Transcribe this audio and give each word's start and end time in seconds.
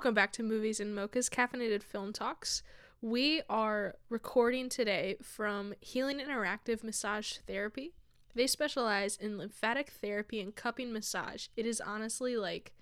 Welcome 0.00 0.14
back 0.14 0.32
to 0.32 0.42
Movies 0.42 0.80
and 0.80 0.94
Mocha's 0.94 1.28
Caffeinated 1.28 1.82
Film 1.82 2.14
Talks. 2.14 2.62
We 3.02 3.42
are 3.50 3.96
recording 4.08 4.70
today 4.70 5.16
from 5.20 5.74
Healing 5.78 6.20
Interactive 6.20 6.82
Massage 6.82 7.34
Therapy. 7.46 7.92
They 8.34 8.46
specialize 8.46 9.18
in 9.18 9.36
lymphatic 9.36 9.90
therapy 9.90 10.40
and 10.40 10.56
cupping 10.56 10.90
massage. 10.90 11.48
It 11.54 11.66
is 11.66 11.82
honestly 11.82 12.38
like 12.38 12.72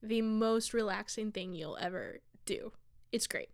the 0.00 0.22
most 0.22 0.72
relaxing 0.72 1.32
thing 1.32 1.52
you'll 1.52 1.78
ever 1.80 2.20
do. 2.46 2.70
It's 3.10 3.26
great. 3.26 3.50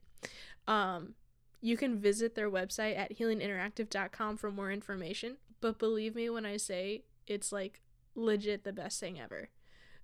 Um, 0.66 1.14
you 1.62 1.78
can 1.78 1.98
visit 1.98 2.34
their 2.34 2.50
website 2.50 2.98
at 2.98 3.16
healinginteractive.com 3.16 4.36
for 4.36 4.50
more 4.50 4.70
information, 4.70 5.38
but 5.62 5.78
believe 5.78 6.14
me 6.14 6.28
when 6.28 6.44
I 6.44 6.58
say 6.58 7.04
it's 7.26 7.52
like 7.52 7.80
legit 8.14 8.64
the 8.64 8.72
best 8.74 9.00
thing 9.00 9.18
ever. 9.18 9.48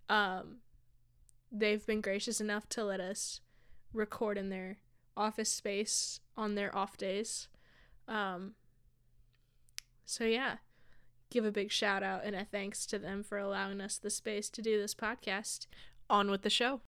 Um, 0.09 0.61
they've 1.57 1.87
been 1.87 2.01
gracious 2.01 2.41
enough 2.41 2.69
to 2.69 2.85
let 2.85 3.01
us 3.01 3.41
record 3.93 4.37
in 4.37 4.49
their 4.49 4.79
office 5.17 5.51
space 5.51 6.19
on 6.37 6.57
their 6.57 6.77
off 6.77 6.97
days. 6.97 7.47
Um, 8.09 8.55
so, 10.05 10.25
yeah, 10.25 10.57
give 11.31 11.45
a 11.45 11.53
big 11.53 11.71
shout 11.71 12.03
out 12.03 12.25
and 12.25 12.35
a 12.35 12.45
thanks 12.45 12.85
to 12.87 12.99
them 12.99 13.23
for 13.23 13.39
allowing 13.39 13.81
us 13.81 13.99
the 13.99 14.11
space 14.11 14.51
to 14.51 14.63
do 14.63 14.81
this 14.81 14.95
podcast. 14.95 15.67
On 16.11 16.31
with 16.31 16.43
the 16.43 16.51
show. 16.51 16.83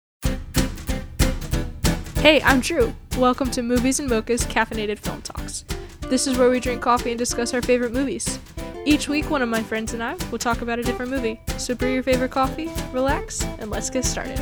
Hey, 2.17 2.41
I'm 2.41 2.59
Drew. 2.59 2.93
Welcome 3.17 3.49
to 3.51 3.61
Movies 3.61 4.01
and 4.01 4.09
Mocha's 4.09 4.45
Caffeinated 4.45 4.99
Film 4.99 5.21
Talks. 5.21 5.63
This 6.01 6.27
is 6.27 6.37
where 6.37 6.49
we 6.49 6.59
drink 6.59 6.81
coffee 6.81 7.11
and 7.11 7.17
discuss 7.17 7.53
our 7.53 7.61
favorite 7.61 7.93
movies. 7.93 8.39
Each 8.85 9.09
week, 9.09 9.29
one 9.31 9.41
of 9.41 9.49
my 9.49 9.63
friends 9.63 9.93
and 9.93 10.03
I 10.03 10.15
will 10.31 10.37
talk 10.37 10.61
about 10.61 10.77
a 10.77 10.83
different 10.83 11.09
movie. 11.11 11.39
So 11.57 11.73
brew 11.73 11.91
your 11.91 12.03
favorite 12.03 12.29
coffee, 12.31 12.69
relax, 12.91 13.43
and 13.59 13.69
let's 13.71 13.89
get 13.89 14.05
started. 14.05 14.39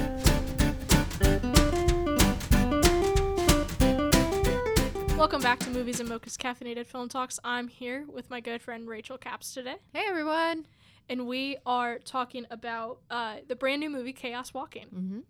Welcome 5.18 5.42
back 5.42 5.60
to 5.60 5.70
Movies 5.70 6.02
and 6.02 6.10
Mocha's 6.10 6.36
Caffeinated 6.36 6.86
Film 6.86 7.08
Talks. 7.08 7.40
I'm 7.46 7.70
here 7.70 8.06
with 8.12 8.30
my 8.30 8.42
good 8.42 8.62
friend 8.62 8.88
Rachel 8.88 9.18
Caps 9.18 9.54
today, 9.54 9.76
Hey 9.94 10.04
everyone. 10.08 10.68
and 11.08 11.26
we 11.26 11.56
are 11.66 12.00
talking 12.00 12.46
about 12.52 13.00
uh, 13.10 13.36
the 13.48 13.56
brand 13.56 13.80
new 13.80 13.90
movie 13.90 14.14
Chaos 14.14 14.54
Walking. 14.54 15.24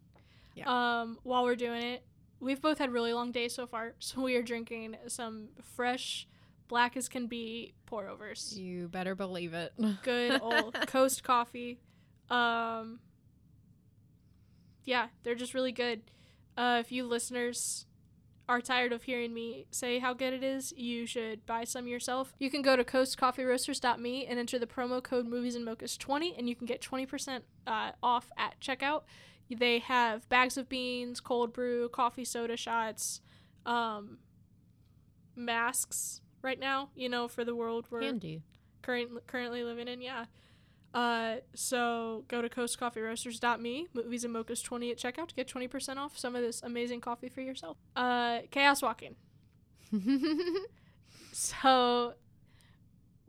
Mm-hmm. 0.58 0.68
Um, 0.68 1.20
while 1.24 1.44
we're 1.44 1.56
doing 1.56 1.82
it, 1.84 2.04
we've 2.40 2.62
both 2.62 2.80
had 2.80 2.92
really 2.92 3.14
long 3.14 3.32
days 3.32 3.54
so 3.54 3.68
far, 3.68 3.94
so 4.00 4.22
we 4.22 4.36
are 4.36 4.42
drinking 4.42 4.96
some 5.08 5.50
fresh, 5.76 6.28
black 6.74 6.98
as 6.98 7.08
can 7.08 7.28
be 7.28 7.76
pour 7.86 8.08
overs. 8.08 8.58
You 8.58 8.88
better 8.88 9.14
believe 9.14 9.54
it. 9.54 9.74
Good 10.04 10.42
old 10.42 10.74
Coast 10.88 11.24
coffee. 11.24 11.78
Um, 12.32 13.00
yeah, 14.84 15.10
they're 15.22 15.36
just 15.36 15.54
really 15.54 15.72
good. 15.72 16.02
Uh, 16.58 16.78
if 16.80 16.92
you 16.92 17.04
listeners 17.04 17.86
are 18.50 18.60
tired 18.60 18.92
of 18.92 19.04
hearing 19.04 19.36
me 19.36 19.68
say 19.70 20.00
how 20.00 20.16
good 20.16 20.34
it 20.34 20.44
is, 20.44 20.74
you 20.76 21.06
should 21.06 21.46
buy 21.46 21.64
some 21.64 21.86
yourself. 21.86 22.34
You 22.40 22.50
can 22.50 22.64
go 22.64 22.76
to 22.76 22.84
coastcoffeeroasters.me 22.84 24.26
and 24.26 24.40
enter 24.40 24.58
the 24.58 24.66
promo 24.66 25.02
code 25.04 25.28
Movies 25.28 25.54
and 25.54 25.68
Mochas 25.68 25.96
20 25.96 26.34
and 26.36 26.50
you 26.50 26.56
can 26.56 26.66
get 26.66 26.82
20% 26.82 27.42
uh, 27.68 27.92
off 28.02 28.32
at 28.36 28.60
checkout. 28.60 29.04
They 29.48 29.78
have 29.78 30.28
bags 30.28 30.58
of 30.58 30.70
beans, 30.70 31.20
cold 31.20 31.54
brew, 31.54 31.88
coffee 31.90 32.26
soda 32.26 32.58
shots, 32.58 33.22
um, 33.64 34.18
masks 35.36 36.22
right 36.44 36.60
now, 36.60 36.90
you 36.96 37.10
know, 37.10 37.28
for 37.28 37.44
the 37.44 37.56
world 37.56 37.88
we're 37.90 38.02
Handy. 38.04 38.42
current, 38.82 39.26
currently 39.28 39.64
living 39.64 39.88
in. 39.88 40.02
Yeah. 40.02 40.26
Uh, 40.94 41.38
so 41.56 42.24
go 42.28 42.42
to 42.42 42.50
coastcoffeeroasters.me, 42.50 43.88
movies 43.96 44.24
and 44.24 44.36
mochas 44.36 44.64
20 44.64 44.92
at 44.92 44.98
checkout 44.98 45.30
to 45.30 45.36
get 45.36 45.48
20% 45.48 45.98
off 45.98 46.18
some 46.18 46.36
of 46.36 46.44
this 46.44 46.62
amazing 46.62 47.02
coffee 47.02 47.30
for 47.30 47.42
yourself. 47.42 47.78
Uh, 47.96 48.40
Chaos 48.52 48.82
Walking. 48.84 49.16
So 51.34 52.14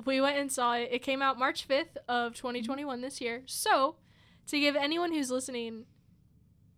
we 0.04 0.20
went 0.20 0.36
and 0.36 0.52
saw 0.52 0.74
it. 0.74 0.90
It 0.92 0.98
came 1.02 1.22
out 1.22 1.38
March 1.38 1.66
5th 1.66 1.96
of 2.06 2.34
2021 2.34 3.00
this 3.00 3.20
year. 3.20 3.42
So 3.46 3.96
to 4.48 4.60
give 4.60 4.76
anyone 4.76 5.12
who's 5.12 5.30
listening 5.30 5.86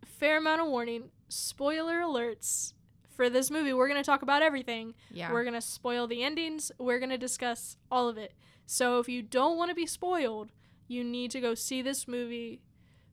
fair 0.05 0.37
amount 0.37 0.61
of 0.61 0.67
warning, 0.67 1.09
spoiler 1.27 1.99
alerts 1.99 2.73
for 3.17 3.29
this 3.29 3.51
movie. 3.51 3.73
We're 3.73 3.89
going 3.89 4.01
to 4.01 4.05
talk 4.05 4.21
about 4.21 4.41
everything. 4.41 4.93
yeah. 5.11 5.31
We're 5.33 5.43
going 5.43 5.53
to 5.55 5.61
spoil 5.61 6.07
the 6.07 6.23
endings. 6.23 6.71
We're 6.77 6.99
going 6.99 7.09
to 7.09 7.17
discuss 7.17 7.75
all 7.91 8.07
of 8.07 8.17
it. 8.17 8.33
So 8.65 8.99
if 8.99 9.09
you 9.09 9.21
don't 9.21 9.57
want 9.57 9.69
to 9.69 9.75
be 9.75 9.85
spoiled, 9.85 10.51
you 10.87 11.03
need 11.03 11.31
to 11.31 11.41
go 11.41 11.53
see 11.55 11.81
this 11.81 12.07
movie 12.07 12.61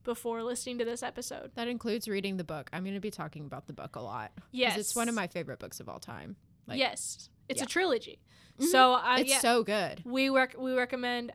before 0.05 0.43
listening 0.43 0.79
to 0.79 0.85
this 0.85 1.03
episode. 1.03 1.51
that 1.55 1.67
includes 1.67 2.07
reading 2.07 2.37
the 2.37 2.45
book. 2.45 2.69
I'm 2.73 2.85
going 2.85 2.95
to 2.95 3.01
be 3.01 3.11
talking 3.11 3.47
about 3.47 3.67
the 3.67 3.73
book 3.73 3.97
a 3.97 4.01
lot. 4.01 4.31
Yes. 4.53 4.77
It's 4.79 4.95
one 4.95 5.09
of 5.09 5.15
my 5.15 5.27
favorite 5.27 5.59
books 5.59 5.81
of 5.81 5.89
all 5.89 5.99
time. 5.99 6.37
Like, 6.69 6.79
yes. 6.79 7.31
It's 7.49 7.59
yeah. 7.61 7.65
a 7.65 7.67
trilogy. 7.67 8.21
Mhm. 8.61 8.67
So 8.67 8.93
I 8.93 9.21
It's 9.21 9.31
yeah, 9.31 9.41
so 9.41 9.65
good. 9.65 10.03
we 10.05 10.29
rec- 10.29 10.59
we 10.59 10.73
recommend 10.75 11.33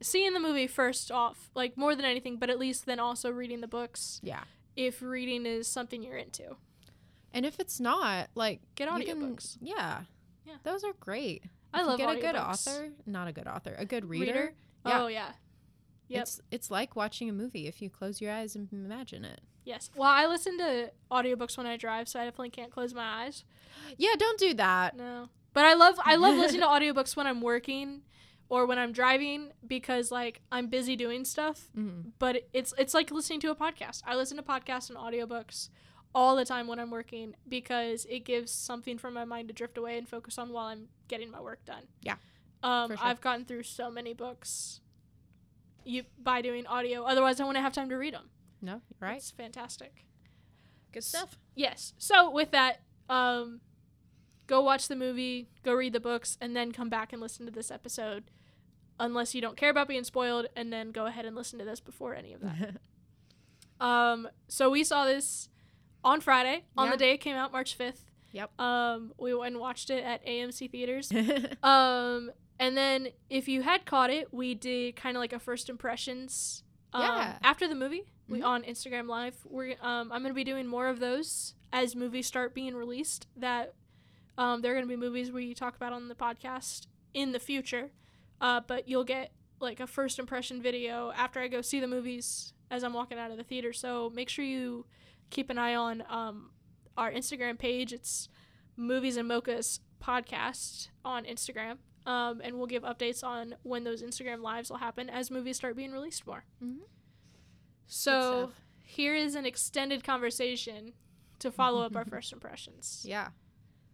seeing 0.00 0.32
the 0.34 0.40
movie 0.40 0.66
first 0.66 1.10
off, 1.12 1.50
like 1.54 1.76
more 1.76 1.94
than 1.94 2.04
anything, 2.04 2.36
but 2.36 2.48
at 2.50 2.58
least 2.58 2.86
then 2.86 2.98
also 3.00 3.30
reading 3.30 3.60
the 3.60 3.68
books 3.68 4.20
Yeah. 4.22 4.44
if 4.76 5.02
reading 5.02 5.44
is 5.46 5.66
something 5.68 6.02
you're 6.02 6.16
into. 6.16 6.56
And 7.34 7.46
if 7.46 7.58
it's 7.60 7.80
not, 7.80 8.28
like, 8.34 8.60
Get 8.74 8.88
you 8.98 9.04
can- 9.06 9.20
audiobooks. 9.36 9.58
yeah. 9.60 10.02
Yeah. 10.44 10.54
Those 10.64 10.84
are 10.84 10.92
great. 11.00 11.44
I 11.72 11.80
If 11.80 11.86
love 11.86 12.00
you 12.00 12.06
get 12.06 12.16
a 12.16 12.20
good 12.20 12.36
author, 12.36 12.90
not 13.06 13.28
a 13.28 13.32
good 13.32 13.46
author, 13.46 13.74
a 13.78 13.84
good 13.86 14.04
reader. 14.08 14.24
Reader? 14.32 14.54
Yeah. 14.86 15.02
Oh 15.02 15.06
yeah. 15.06 15.32
Yep. 16.08 16.22
It's 16.22 16.40
it's 16.50 16.70
like 16.70 16.94
watching 16.96 17.30
a 17.30 17.32
movie 17.32 17.66
if 17.66 17.80
you 17.80 17.88
close 17.88 18.20
your 18.20 18.32
eyes 18.32 18.54
and 18.54 18.68
imagine 18.72 19.24
it. 19.24 19.40
Yes. 19.64 19.88
Well, 19.96 20.10
I 20.10 20.26
listen 20.26 20.58
to 20.58 20.90
audiobooks 21.10 21.56
when 21.56 21.66
I 21.66 21.76
drive, 21.76 22.08
so 22.08 22.20
I 22.20 22.24
definitely 22.24 22.50
can't 22.50 22.70
close 22.72 22.92
my 22.92 23.24
eyes. 23.24 23.44
Yeah, 23.96 24.14
don't 24.18 24.38
do 24.38 24.52
that. 24.54 24.96
No. 24.96 25.28
But 25.54 25.64
I 25.64 25.74
love 25.74 25.94
I 26.04 26.16
love 26.16 26.36
listening 26.36 26.60
to 26.62 26.66
audiobooks 26.76 27.16
when 27.16 27.26
I'm 27.26 27.40
working 27.40 28.02
or 28.50 28.66
when 28.66 28.78
I'm 28.78 28.92
driving 28.92 29.52
because 29.66 30.10
like 30.10 30.42
I'm 30.50 30.66
busy 30.66 30.96
doing 30.96 31.24
stuff, 31.24 31.68
hmm 31.74 32.10
but 32.18 32.42
it's 32.52 32.74
it's 32.76 32.92
like 32.92 33.10
listening 33.10 33.40
to 33.40 33.50
a 33.50 33.54
podcast. 33.54 34.02
I 34.04 34.16
listen 34.16 34.36
to 34.36 34.42
podcasts 34.42 34.90
and 34.90 34.98
audiobooks 34.98 35.70
all 36.14 36.36
the 36.36 36.44
time 36.44 36.66
when 36.66 36.78
I'm 36.78 36.90
working 36.90 37.34
because 37.48 38.06
it 38.08 38.20
gives 38.20 38.50
something 38.50 38.98
for 38.98 39.10
my 39.10 39.24
mind 39.24 39.48
to 39.48 39.54
drift 39.54 39.78
away 39.78 39.96
and 39.98 40.08
focus 40.08 40.38
on 40.38 40.52
while 40.52 40.66
I'm 40.66 40.88
getting 41.08 41.30
my 41.30 41.40
work 41.40 41.64
done. 41.64 41.84
Yeah, 42.02 42.16
Um 42.62 42.90
sure. 42.90 42.98
I've 43.00 43.20
gotten 43.20 43.44
through 43.44 43.62
so 43.64 43.90
many 43.90 44.12
books 44.12 44.80
you 45.84 46.04
by 46.22 46.42
doing 46.42 46.66
audio. 46.66 47.04
Otherwise 47.04 47.40
I 47.40 47.44
wouldn't 47.44 47.62
have 47.62 47.72
time 47.72 47.88
to 47.88 47.96
read 47.96 48.14
them. 48.14 48.30
No, 48.60 48.72
you're 48.72 49.08
right. 49.08 49.16
It's 49.16 49.30
fantastic. 49.30 50.04
Good 50.92 51.04
stuff. 51.04 51.38
Yes. 51.54 51.94
So 51.98 52.30
with 52.30 52.50
that, 52.52 52.82
um, 53.08 53.60
go 54.46 54.60
watch 54.60 54.88
the 54.88 54.96
movie, 54.96 55.48
go 55.64 55.72
read 55.72 55.92
the 55.92 56.00
books, 56.00 56.36
and 56.40 56.54
then 56.54 56.72
come 56.72 56.88
back 56.88 57.12
and 57.12 57.20
listen 57.20 57.46
to 57.46 57.52
this 57.52 57.70
episode. 57.70 58.24
Unless 59.00 59.34
you 59.34 59.40
don't 59.40 59.56
care 59.56 59.70
about 59.70 59.88
being 59.88 60.04
spoiled, 60.04 60.46
and 60.54 60.72
then 60.72 60.92
go 60.92 61.06
ahead 61.06 61.24
and 61.24 61.34
listen 61.34 61.58
to 61.58 61.64
this 61.64 61.80
before 61.80 62.14
any 62.14 62.34
of 62.34 62.40
that. 62.42 62.76
um, 63.84 64.28
so 64.48 64.70
we 64.70 64.84
saw 64.84 65.06
this 65.06 65.48
on 66.04 66.20
Friday, 66.20 66.64
on 66.76 66.90
the 66.90 66.96
day 66.96 67.12
it 67.12 67.18
came 67.18 67.36
out, 67.36 67.52
March 67.52 67.74
fifth. 67.74 68.04
Yep. 68.32 68.58
Um, 68.60 69.12
we 69.18 69.34
went 69.34 69.52
and 69.54 69.60
watched 69.60 69.90
it 69.90 70.02
at 70.04 70.24
AMC 70.26 70.70
theaters. 70.70 71.12
um, 71.62 72.30
and 72.58 72.76
then 72.76 73.08
if 73.28 73.46
you 73.48 73.62
had 73.62 73.84
caught 73.84 74.10
it, 74.10 74.32
we 74.32 74.54
did 74.54 74.96
kind 74.96 75.16
of 75.16 75.20
like 75.20 75.32
a 75.32 75.38
first 75.38 75.68
impressions. 75.68 76.64
Um, 76.92 77.02
Yeah. 77.02 77.38
After 77.42 77.68
the 77.68 77.74
movie, 77.74 78.04
we 78.28 78.40
Mhm. 78.40 78.46
on 78.46 78.62
Instagram 78.62 79.06
Live. 79.08 79.36
We're 79.44 79.76
um, 79.82 80.10
I'm 80.12 80.22
gonna 80.22 80.34
be 80.34 80.44
doing 80.44 80.66
more 80.66 80.88
of 80.88 80.98
those 81.00 81.54
as 81.72 81.94
movies 81.96 82.26
start 82.26 82.54
being 82.54 82.74
released. 82.74 83.26
That 83.36 83.74
um, 84.38 84.62
they're 84.62 84.74
gonna 84.74 84.86
be 84.86 84.96
movies 84.96 85.30
we 85.30 85.52
talk 85.54 85.76
about 85.76 85.92
on 85.92 86.08
the 86.08 86.14
podcast 86.14 86.86
in 87.14 87.32
the 87.32 87.38
future. 87.40 87.90
Uh, 88.40 88.60
but 88.66 88.88
you'll 88.88 89.04
get 89.04 89.32
like 89.60 89.78
a 89.78 89.86
first 89.86 90.18
impression 90.18 90.60
video 90.62 91.12
after 91.14 91.38
I 91.38 91.48
go 91.48 91.60
see 91.62 91.80
the 91.80 91.86
movies 91.86 92.52
as 92.70 92.82
I'm 92.82 92.94
walking 92.94 93.18
out 93.18 93.30
of 93.30 93.36
the 93.36 93.44
theater. 93.44 93.72
So 93.72 94.10
make 94.14 94.28
sure 94.28 94.44
you 94.44 94.86
keep 95.32 95.50
an 95.50 95.58
eye 95.58 95.74
on 95.74 96.04
um, 96.08 96.50
our 96.96 97.10
Instagram 97.10 97.58
page. 97.58 97.92
It's 97.92 98.28
Movies 98.76 99.16
and 99.16 99.28
Mochas 99.28 99.80
podcast 100.00 100.88
on 101.04 101.24
Instagram. 101.24 101.78
Um, 102.04 102.40
and 102.44 102.58
we'll 102.58 102.66
give 102.66 102.82
updates 102.82 103.24
on 103.24 103.54
when 103.62 103.84
those 103.84 104.02
Instagram 104.02 104.42
lives 104.42 104.68
will 104.70 104.78
happen 104.78 105.08
as 105.08 105.30
movies 105.30 105.56
start 105.56 105.76
being 105.76 105.92
released 105.92 106.26
more. 106.26 106.44
Mhm. 106.62 106.80
So 107.86 108.52
here 108.82 109.14
is 109.14 109.34
an 109.34 109.46
extended 109.46 110.04
conversation 110.04 110.92
to 111.38 111.50
follow 111.50 111.82
up 111.82 111.96
our 111.96 112.04
first 112.10 112.32
impressions. 112.32 113.04
Yeah. 113.06 113.28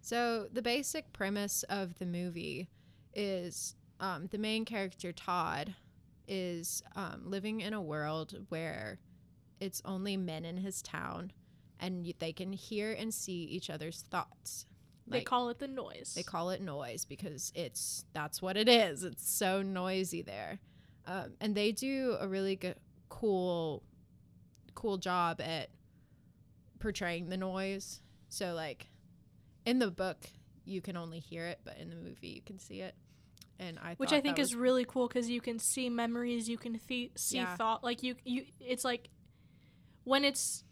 So 0.01 0.49
the 0.53 0.63
basic 0.63 1.13
premise 1.13 1.65
of 1.65 1.99
the 1.99 2.07
movie 2.07 2.69
is 3.15 3.77
um, 4.01 4.27
the 4.29 4.39
main 4.39 4.65
character 4.65 5.13
Todd 5.13 5.75
is 6.27 6.83
um, 6.97 7.23
living 7.27 7.61
in 7.61 7.75
a 7.75 7.83
world 7.83 8.47
where 8.49 8.99
it's 9.61 9.81
only 9.85 10.17
men 10.17 10.45
in 10.45 10.57
his 10.59 10.83
town, 10.83 11.33
and 11.81 12.05
y- 12.05 12.15
they 12.19 12.33
can 12.33 12.53
hear 12.53 12.93
and 12.93 13.13
see 13.13 13.45
each 13.45 13.71
other's 13.71 14.03
thoughts. 14.11 14.67
they 15.07 15.23
call 15.23 15.49
it 15.49 15.59
the 15.59 15.69
noise. 15.69 16.13
they 16.15 16.23
call 16.23 16.51
it 16.51 16.61
noise 16.61 17.05
because 17.07 17.51
it's 17.55 18.05
that's 18.13 18.43
what 18.43 18.57
it 18.57 18.69
is. 18.69 19.03
It's 19.05 19.29
so 19.39 19.63
noisy 19.63 20.23
there, 20.23 20.59
um, 21.07 21.33
and 21.41 21.55
they 21.55 21.73
do 21.73 22.17
a 22.21 22.29
really 22.29 22.57
good, 22.57 22.77
cool, 23.09 23.83
cool 24.75 24.99
job 24.99 25.41
at 25.41 25.71
portraying 26.79 27.29
the 27.29 27.37
noise. 27.37 28.01
So 28.29 28.55
like 28.55 28.87
in 29.65 29.79
the 29.79 29.91
book 29.91 30.29
you 30.65 30.81
can 30.81 30.97
only 30.97 31.19
hear 31.19 31.47
it, 31.47 31.61
but 31.65 31.79
in 31.79 31.89
the 31.89 31.97
movie 31.97 32.29
you 32.29 32.43
can 32.43 32.59
see 32.59 32.81
it. 32.83 32.95
And 33.59 33.79
I 33.79 33.95
which 33.97 34.13
I 34.13 34.21
think 34.21 34.39
is 34.39 34.55
really 34.55 34.85
cool 34.85 35.09
because 35.09 35.29
you 35.29 35.41
can 35.41 35.59
see 35.59 35.89
memories, 35.89 36.49
you 36.49 36.59
can 36.59 36.79
th- 36.79 37.11
see 37.17 37.39
Yeah. 37.39 37.57
thought. 37.57 37.83
Like 37.83 38.03
you, 38.05 38.15
you, 38.25 38.45
it's 38.61 38.85
like 38.85 39.09
when 40.09 40.25
it's 40.25 40.65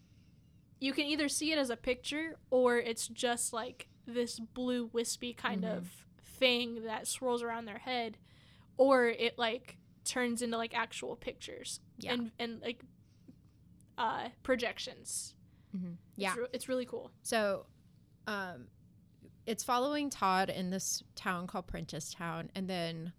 you 0.80 0.92
can 0.92 1.04
either 1.06 1.28
see 1.28 1.52
it 1.52 1.58
as 1.58 1.70
a 1.70 1.76
picture 1.76 2.36
or 2.50 2.76
it's 2.78 3.06
just 3.08 3.52
like 3.52 3.88
this 4.06 4.38
blue 4.38 4.86
wispy 4.92 5.32
kind 5.32 5.62
Mhm. 5.64 5.76
of 5.76 6.06
thing 6.38 6.84
that 6.84 7.06
swirls 7.06 7.42
around 7.42 7.64
their 7.64 7.78
head, 7.78 8.18
or 8.76 9.06
it 9.08 9.38
like 9.38 9.78
turns 10.04 10.42
into 10.42 10.56
like 10.56 10.74
actual 10.74 11.16
pictures 11.16 11.80
Yeah. 11.98 12.12
and 12.14 12.32
and 12.38 12.60
like 12.62 12.82
uh 13.98 14.28
projections. 14.42 15.34
Mhm. 15.76 15.96
yeah. 16.16 16.30
it's, 16.30 16.38
re- 16.38 16.48
it's 16.52 16.68
really 16.68 16.86
cool. 16.86 17.10
So, 17.22 17.66
um, 18.26 18.68
it's 19.46 19.64
following 19.64 20.08
Todd 20.10 20.48
in 20.50 20.70
this 20.70 21.02
town 21.14 21.46
called 21.46 21.66
Prentisstown, 21.66 22.48
and 22.54 22.68
then 22.68 23.12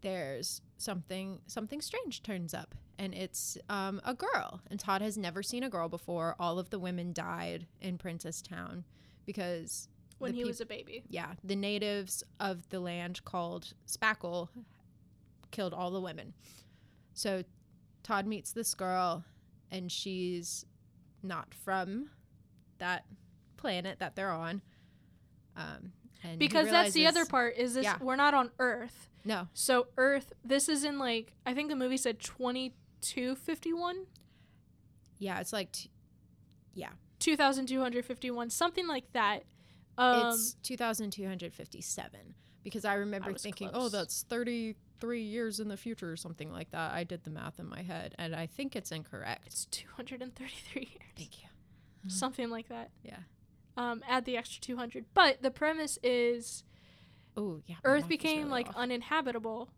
there's 0.00 0.62
something 0.76 1.40
something 1.46 1.80
strange 1.80 2.22
turns 2.22 2.54
up, 2.54 2.74
and 2.98 3.14
it's 3.14 3.56
um, 3.68 4.00
a 4.04 4.14
girl. 4.14 4.60
And 4.70 4.78
Todd 4.80 5.02
has 5.02 5.16
never 5.16 5.42
seen 5.42 5.62
a 5.62 5.70
girl 5.70 5.88
before. 5.88 6.34
All 6.38 6.58
of 6.58 6.70
the 6.70 6.78
women 6.78 7.12
died 7.12 7.66
in 7.80 7.96
Prentisstown 7.98 8.84
because 9.24 9.88
When 10.18 10.34
he 10.34 10.40
peop- 10.40 10.48
was 10.48 10.60
a 10.60 10.66
baby, 10.66 11.04
yeah, 11.08 11.34
the 11.44 11.56
natives 11.56 12.24
of 12.40 12.68
the 12.70 12.80
land 12.80 13.24
called 13.24 13.72
Spackle 13.86 14.48
killed 15.50 15.72
all 15.72 15.90
the 15.90 16.00
women. 16.00 16.34
So 17.14 17.42
Todd 18.02 18.26
meets 18.26 18.52
this 18.52 18.74
girl, 18.74 19.24
and 19.70 19.90
she's 19.90 20.64
not 21.22 21.52
from 21.54 22.10
that 22.78 23.04
planet 23.56 23.98
that 23.98 24.14
they're 24.16 24.30
on. 24.32 24.62
Um, 25.56 25.92
because 26.38 26.68
that's 26.70 26.92
the 26.94 27.06
other 27.06 27.24
part 27.24 27.56
is 27.56 27.74
this 27.74 27.84
Yeah. 27.84 27.96
we're 28.00 28.16
not 28.16 28.34
on 28.34 28.50
Earth. 28.58 29.08
No, 29.24 29.46
So 29.52 29.88
Earth, 29.96 30.32
this 30.44 30.68
is 30.68 30.84
in 30.84 30.98
like 30.98 31.32
I 31.44 31.54
think 31.54 31.68
the 31.68 31.76
movie 31.76 31.96
said 31.96 32.18
twenty 32.20 32.74
two 33.00 33.34
fifty 33.34 33.72
one, 33.72 34.06
yeah, 35.18 35.40
it's 35.40 35.52
like 35.52 35.72
t- 35.72 35.90
two 37.18 37.36
thousand 37.36 37.66
two 37.66 37.80
hundred 37.80 38.04
fifty 38.04 38.30
one, 38.30 38.48
something 38.50 38.86
like 38.86 39.12
that. 39.12 39.44
Um, 39.96 40.28
it's 40.32 40.54
2,257 40.62 42.34
because 42.62 42.84
I 42.84 42.94
remember 42.94 43.32
was 43.32 43.42
thinking, 43.42 43.68
close. 43.70 43.86
oh, 43.86 43.88
that's 43.88 44.22
33 44.28 45.22
years 45.22 45.58
in 45.58 45.66
the 45.66 45.76
future 45.76 46.12
or 46.12 46.16
something 46.16 46.52
like 46.52 46.70
that. 46.70 46.92
I 46.92 47.02
did 47.02 47.24
the 47.24 47.30
math 47.30 47.58
in 47.58 47.68
my 47.68 47.82
head, 47.82 48.14
and 48.16 48.32
I 48.36 48.46
think 48.46 48.76
it's 48.76 48.92
incorrect. 48.92 49.42
it's 49.48 49.64
two 49.64 49.88
hundred 49.96 50.22
and 50.22 50.32
thirty 50.36 50.54
three 50.72 50.82
years, 50.92 51.10
Thank 51.16 51.42
you. 51.42 51.48
something 52.08 52.48
like 52.48 52.68
that. 52.68 52.90
Yeah. 53.02 53.16
Um, 53.76 54.02
add 54.08 54.24
the 54.24 54.36
extra 54.36 54.60
two 54.60 54.76
hundred, 54.76 55.06
but 55.14 55.42
the 55.42 55.50
premise 55.50 55.98
is 56.04 56.62
Oh, 57.36 57.60
yeah. 57.66 57.76
Earth 57.84 58.06
became 58.08 58.38
really 58.38 58.50
like 58.50 58.68
off. 58.68 58.76
uninhabitable 58.76 59.68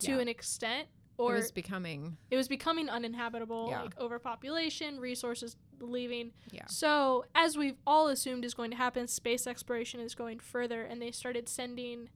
to 0.00 0.12
Yeah. 0.12 0.18
an 0.18 0.28
extent, 0.28 0.86
it 1.18 1.22
or 1.22 1.34
was 1.34 1.50
becoming 1.52 2.16
it 2.30 2.36
was 2.36 2.48
becoming 2.48 2.88
uninhabitable, 2.88 3.68
Yeah. 3.70 3.82
like 3.82 3.98
overpopulation, 3.98 5.00
resources 5.00 5.56
leaving. 5.80 6.32
Yeah. 6.52 6.66
So, 6.66 7.24
as 7.34 7.56
we've 7.58 7.76
all 7.86 8.08
assumed 8.08 8.44
is 8.44 8.54
going 8.54 8.70
to 8.70 8.76
happen, 8.76 9.08
space 9.08 9.46
exploration 9.46 10.00
is 10.00 10.14
going 10.14 10.38
further, 10.38 10.82
and 10.82 11.00
they 11.02 11.10
started 11.10 11.48
sending 11.48 12.08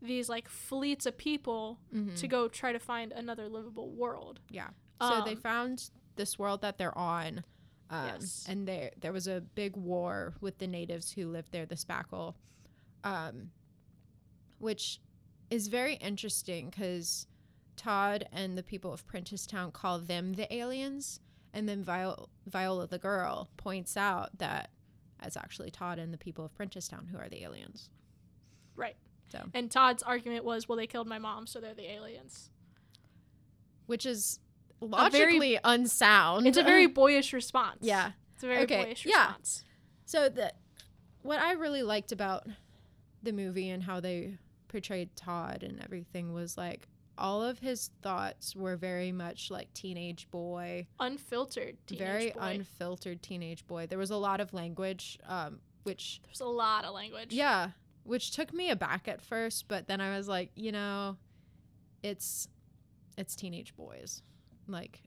these 0.00 0.28
like 0.28 0.48
fleets 0.48 1.06
of 1.06 1.16
people 1.16 1.78
Mhm. 1.94 2.16
to 2.18 2.26
go 2.26 2.48
try 2.48 2.72
to 2.72 2.78
find 2.80 3.12
another 3.12 3.48
livable 3.48 3.90
world. 3.90 4.40
yeah. 4.50 4.70
So 5.00 5.22
they 5.24 5.32
Um, 5.34 5.40
found 5.40 5.90
this 6.16 6.38
world 6.38 6.60
that 6.62 6.78
they're 6.78 6.96
on. 6.96 7.44
Um, 7.90 8.06
Yes. 8.06 8.44
And 8.48 8.66
there 8.66 8.90
there 8.98 9.12
was 9.12 9.26
a 9.28 9.40
big 9.40 9.76
war 9.76 10.34
with 10.40 10.58
the 10.58 10.66
natives 10.66 11.12
who 11.12 11.28
lived 11.28 11.52
there, 11.52 11.66
the 11.66 11.74
Spackle, 11.76 12.34
um, 13.04 13.50
which 14.58 15.00
is 15.50 15.68
very 15.68 15.94
interesting 15.96 16.70
because 16.70 17.26
Todd 17.76 18.26
and 18.32 18.56
the 18.56 18.62
people 18.62 18.92
of 18.92 19.06
Prentisstown 19.06 19.72
call 19.72 19.98
them 19.98 20.34
the 20.34 20.52
aliens, 20.54 21.20
and 21.52 21.68
then 21.68 21.82
Viol- 21.82 22.28
Viola 22.46 22.86
the 22.86 22.98
girl 22.98 23.48
points 23.56 23.96
out 23.96 24.38
that 24.38 24.70
it's 25.22 25.36
actually 25.36 25.70
Todd 25.70 25.98
and 25.98 26.12
the 26.12 26.18
people 26.18 26.44
of 26.44 26.54
Prentisstown 26.54 27.08
who 27.10 27.18
are 27.18 27.28
the 27.28 27.42
aliens. 27.42 27.88
Right. 28.76 28.96
So. 29.30 29.40
And 29.54 29.70
Todd's 29.70 30.02
argument 30.02 30.44
was, 30.44 30.68
well, 30.68 30.76
they 30.76 30.86
killed 30.86 31.06
my 31.08 31.18
mom, 31.18 31.46
so 31.46 31.60
they're 31.60 31.74
the 31.74 31.90
aliens. 31.90 32.50
Which 33.86 34.06
is 34.06 34.38
very- 34.80 34.90
logically 34.90 35.58
unsound. 35.64 36.46
It's 36.46 36.58
a 36.58 36.62
very 36.62 36.86
boyish 37.00 37.32
response. 37.32 37.78
yeah. 37.82 38.12
It's 38.34 38.44
a 38.44 38.46
very 38.48 38.62
Okay, 38.64 38.84
boyish 38.84 39.06
yeah. 39.06 39.26
response. 39.28 39.64
So 40.04 40.28
the 40.28 40.52
what 41.22 41.38
I 41.38 41.52
really 41.52 41.82
liked 41.84 42.10
about 42.10 42.46
the 43.22 43.32
movie 43.32 43.70
and 43.70 43.82
how 43.84 44.00
they 44.00 44.36
portrayed 44.66 45.14
Todd 45.14 45.62
and 45.62 45.80
everything 45.80 46.32
was 46.32 46.58
like 46.58 46.88
all 47.22 47.42
of 47.42 47.60
his 47.60 47.90
thoughts 48.02 48.54
were 48.56 48.76
very 48.76 49.12
much 49.12 49.48
like 49.50 49.72
teenage 49.74 50.28
boy, 50.30 50.86
Unfiltered. 51.00 51.76
Teenage 51.86 52.06
very 52.06 52.30
boy. 52.32 52.40
unfiltered 52.40 53.22
teenage 53.22 53.64
boy. 53.66 53.86
There 53.86 53.98
was 53.98 54.10
a 54.10 54.16
lot 54.16 54.40
of 54.40 54.52
language, 54.52 55.18
um, 55.26 55.60
which 55.84 56.20
There's 56.26 56.40
a 56.40 56.44
lot 56.46 56.84
of 56.84 56.92
language. 56.94 57.32
yeah, 57.32 57.70
which 58.02 58.32
took 58.32 58.52
me 58.52 58.70
aback 58.70 59.06
at 59.06 59.22
first, 59.22 59.68
but 59.68 59.86
then 59.86 60.00
I 60.00 60.16
was 60.16 60.26
like, 60.28 60.50
you 60.56 60.72
know, 60.72 61.16
it's 62.02 62.48
it's 63.16 63.34
teenage 63.36 63.74
boys, 63.76 64.22
like. 64.68 65.00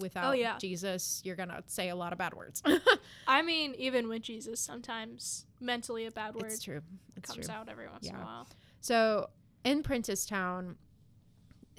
Without 0.00 0.30
Oh, 0.30 0.32
yeah. 0.32 0.58
Jesus, 0.58 1.20
you're 1.24 1.34
gonna 1.34 1.60
say 1.66 1.88
a 1.88 1.96
lot 1.96 2.12
of 2.12 2.18
bad 2.20 2.32
words. 2.32 2.62
I 3.26 3.42
mean, 3.42 3.74
even 3.78 4.06
with 4.06 4.22
Jesus, 4.22 4.60
sometimes 4.60 5.44
mentally 5.58 6.06
a 6.06 6.12
bad 6.12 6.36
word 6.36 6.52
it's 6.52 6.62
true. 6.62 6.82
It's 7.16 7.32
comes 7.32 7.46
true. 7.48 7.54
out 7.56 7.68
every 7.68 7.88
once 7.88 8.06
in 8.06 8.14
a 8.14 8.18
while. 8.20 8.46
So 8.80 9.30
in 9.64 9.82
Prentisstown, 9.82 10.76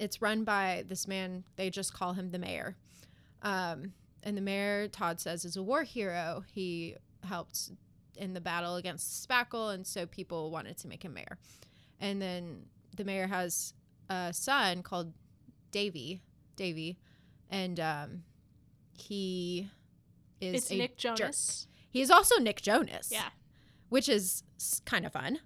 it's 0.00 0.20
run 0.20 0.42
by 0.42 0.84
this 0.88 1.06
man. 1.06 1.44
They 1.54 1.70
just 1.70 1.94
call 1.94 2.14
him 2.14 2.30
the 2.30 2.38
mayor. 2.38 2.74
Um, 3.42 3.92
and 4.24 4.36
the 4.36 4.40
mayor, 4.40 4.88
Todd 4.88 5.20
says, 5.20 5.44
is 5.44 5.56
a 5.56 5.62
war 5.62 5.84
hero. 5.84 6.42
He 6.52 6.96
helped 7.22 7.70
in 8.16 8.34
the 8.34 8.40
battle 8.40 8.74
against 8.76 9.26
Spackle, 9.28 9.72
and 9.72 9.86
so 9.86 10.06
people 10.06 10.50
wanted 10.50 10.76
to 10.78 10.88
make 10.88 11.04
him 11.04 11.14
mayor. 11.14 11.38
And 12.00 12.20
then 12.20 12.64
the 12.96 13.04
mayor 13.04 13.28
has 13.28 13.74
a 14.08 14.32
son 14.32 14.82
called 14.82 15.12
Davy. 15.70 16.22
Davy, 16.56 16.98
and 17.48 17.78
um, 17.80 18.22
he 18.92 19.70
is 20.40 20.54
It's 20.64 20.70
a 20.70 20.76
Nick 20.76 20.98
jerk. 20.98 21.16
Jonas. 21.16 21.68
He 21.90 22.02
is 22.02 22.10
also 22.10 22.38
Nick 22.38 22.60
Jonas. 22.60 23.10
Yeah. 23.10 23.30
which 23.88 24.08
is 24.08 24.42
kind 24.84 25.06
of 25.06 25.12
fun. 25.12 25.38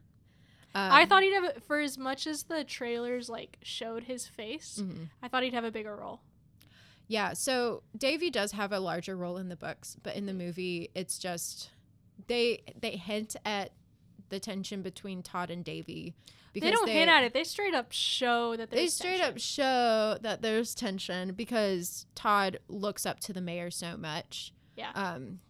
Um, 0.75 0.90
I 0.93 1.07
thought 1.07 1.23
he'd 1.23 1.35
have, 1.35 1.62
for 1.66 1.78
as 1.78 1.97
much 1.97 2.26
as 2.26 2.45
the 2.45 2.64
trailers 2.64 3.28
like 3.28 3.59
showed 3.62 4.04
his 4.04 4.26
face, 4.26 4.81
mhm. 4.83 5.09
I 5.23 5.28
thought 5.28 5.43
he'd 5.45 5.54
have 5.54 5.64
a 5.64 5.71
bigger 5.71 5.95
role. 5.95 6.21
Yeah, 7.07 7.35
so 7.35 7.83
Davy 7.97 8.31
does 8.31 8.52
have 8.52 8.73
a 8.73 8.81
larger 8.81 9.16
role 9.16 9.37
in 9.37 9.49
the 9.49 9.57
books, 9.57 9.97
but 10.02 10.16
in 10.16 10.26
the 10.26 10.33
movie, 10.33 10.90
it's 10.95 11.19
just 11.19 11.71
they 12.26 12.62
they 12.81 12.93
hint 12.97 13.37
at 13.45 13.73
the 14.31 14.40
tension 14.40 14.83
between 14.83 15.23
Todd 15.23 15.50
and 15.50 15.64
Davy 15.64 16.14
they 16.61 16.71
don't 16.71 16.88
hint 16.88 17.11
at 17.11 17.25
it. 17.25 17.33
They 17.35 17.45
straight 17.45 17.75
up 17.75 17.88
show 17.90 18.57
that 18.57 18.71
They 18.71 18.87
straight 18.87 19.19
tension. 19.19 19.35
up 19.35 19.38
show 19.38 20.19
that 20.23 20.43
there's 20.43 20.75
tension 20.75 21.33
because 21.35 22.07
Todd 22.14 22.59
looks 22.69 23.04
up 23.04 23.21
to 23.21 23.33
the 23.33 23.40
mayor 23.40 23.71
so 23.71 23.97
much. 23.97 24.52
Yeah. 24.76 24.90
Um, 24.95 25.40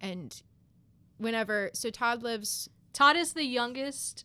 and 0.00 0.40
whenever 1.18 1.70
so 1.72 1.90
Todd 1.90 2.22
lives, 2.22 2.68
Todd 2.92 3.16
is 3.16 3.32
the 3.34 3.44
youngest. 3.44 4.24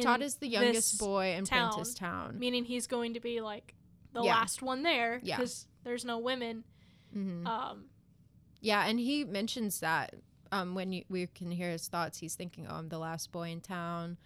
Todd 0.00 0.22
is 0.22 0.36
the 0.36 0.46
youngest 0.48 0.98
boy 0.98 1.34
in 1.36 1.44
town, 1.44 1.72
Prentisstown. 1.72 2.38
meaning 2.38 2.64
he's 2.64 2.86
going 2.86 3.14
to 3.14 3.20
be 3.20 3.40
like 3.40 3.74
the 4.12 4.22
Yeah. 4.22 4.34
last 4.36 4.62
one 4.62 4.82
there 4.82 5.20
Yeah. 5.22 5.36
because 5.36 5.66
there's 5.84 6.04
no 6.04 6.18
women. 6.18 6.64
Mhm. 7.14 7.46
Um, 7.46 7.84
Yeah, 8.60 8.86
and 8.86 8.98
he 9.00 9.24
mentions 9.24 9.80
that 9.80 10.14
um, 10.52 10.74
when 10.74 10.92
you, 10.92 11.04
we 11.08 11.26
can 11.28 11.50
hear 11.52 11.70
his 11.70 11.86
thoughts, 11.88 12.18
he's 12.18 12.34
thinking, 12.34 12.66
"Oh, 12.68 12.74
I'm 12.74 12.88
the 12.88 12.98
last 12.98 13.30
boy 13.32 13.50
in 13.50 13.60
town. 13.60 14.16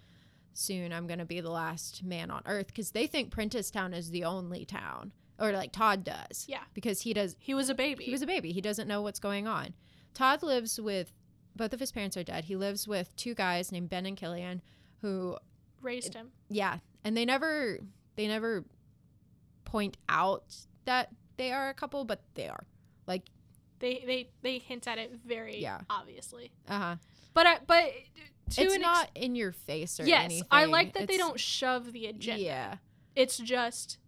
Soon, 0.54 0.92
I'm 0.92 1.06
gonna 1.06 1.24
be 1.26 1.40
the 1.40 1.50
last 1.50 2.02
man 2.02 2.30
on 2.30 2.42
Earth." 2.46 2.68
Because 2.68 2.92
they 2.92 3.06
think 3.06 3.30
Prentisstown 3.30 3.94
is 3.94 4.10
the 4.10 4.24
only 4.24 4.64
town, 4.64 5.12
or 5.38 5.52
like 5.52 5.70
Todd 5.72 6.02
does. 6.04 6.46
Yeah. 6.48 6.64
because 6.72 7.02
he 7.02 7.12
does. 7.12 7.36
he 7.38 7.52
was 7.54 7.68
a 7.68 7.74
baby. 7.74 8.04
He 8.04 8.10
was 8.10 8.22
a 8.22 8.26
baby. 8.26 8.52
He 8.52 8.60
doesn't 8.62 8.88
know 8.88 9.02
what's 9.02 9.20
going 9.20 9.46
on. 9.46 9.74
Todd 10.14 10.42
lives 10.42 10.80
with 10.80 11.12
both 11.56 11.72
of 11.74 11.80
his 11.80 11.92
parents 11.92 12.16
are 12.16 12.24
dead. 12.24 12.44
He 12.46 12.56
lives 12.56 12.88
with 12.88 13.14
two 13.16 13.34
guys 13.34 13.70
named 13.70 13.88
Ben 13.90 14.06
and 14.06 14.16
Killian, 14.16 14.62
who 15.02 15.36
raised 15.84 16.14
him. 16.14 16.28
yeah, 16.48 16.78
and 17.04 17.16
they 17.16 17.24
never 17.24 17.78
they 18.16 18.26
never 18.28 18.64
point 19.64 19.96
out 20.08 20.54
that 20.84 21.10
they 21.36 21.52
are 21.52 21.68
a 21.68 21.74
couple, 21.74 22.04
but 22.04 22.22
they 22.34 22.48
are. 22.48 22.66
Like, 23.06 23.24
They 23.80 24.02
they 24.06 24.30
they 24.42 24.58
hint 24.58 24.86
at 24.86 24.98
it 24.98 25.12
very 25.26 25.58
Yeah. 25.60 25.80
obviously. 25.90 26.52
uh 26.68 26.78
huh. 26.78 26.96
But 27.34 27.46
I, 27.46 27.58
but 27.66 27.84
to 28.50 28.62
It's 28.62 28.74
an 28.74 28.80
ex- 28.80 28.82
not 28.82 29.10
in 29.14 29.34
your 29.34 29.52
face 29.52 29.98
or 29.98 30.04
yes, 30.06 30.24
anything. 30.24 30.46
I 30.50 30.66
like 30.66 30.92
that 30.94 31.08
they 31.08 31.16
don't 31.16 31.40
shove 31.40 31.92
the 31.92 32.06
agenda. 32.06 32.42
Yeah, 32.42 32.76
It's 33.16 33.36
just 33.38 33.98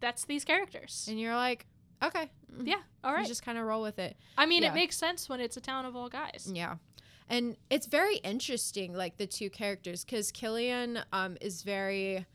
that's 0.00 0.24
these 0.24 0.44
characters. 0.44 1.06
and 1.10 1.18
you're 1.20 1.34
like, 1.34 1.66
Okay. 2.02 2.30
Yeah. 2.64 2.76
all 3.04 3.12
right, 3.12 3.22
You 3.22 3.28
just 3.28 3.42
kind 3.44 3.58
of 3.58 3.64
roll 3.64 3.82
with 3.82 3.98
it. 3.98 4.16
I 4.38 4.46
mean, 4.46 4.62
yeah. 4.62 4.70
it 4.70 4.74
makes 4.74 4.96
sense 4.96 5.28
when 5.28 5.38
it's 5.40 5.56
a 5.58 5.60
town 5.60 5.84
of 5.84 5.94
all 5.96 6.08
guys. 6.08 6.48
Yeah. 6.50 6.76
And 7.30 7.56
it's 7.70 7.86
very 7.86 8.16
interesting, 8.16 8.92
like 8.92 9.16
the 9.16 9.26
two 9.26 9.48
characters, 9.50 10.04
because 10.04 10.32
Killian 10.32 10.98
um, 11.12 11.36
is 11.40 11.62
very, 11.62 12.26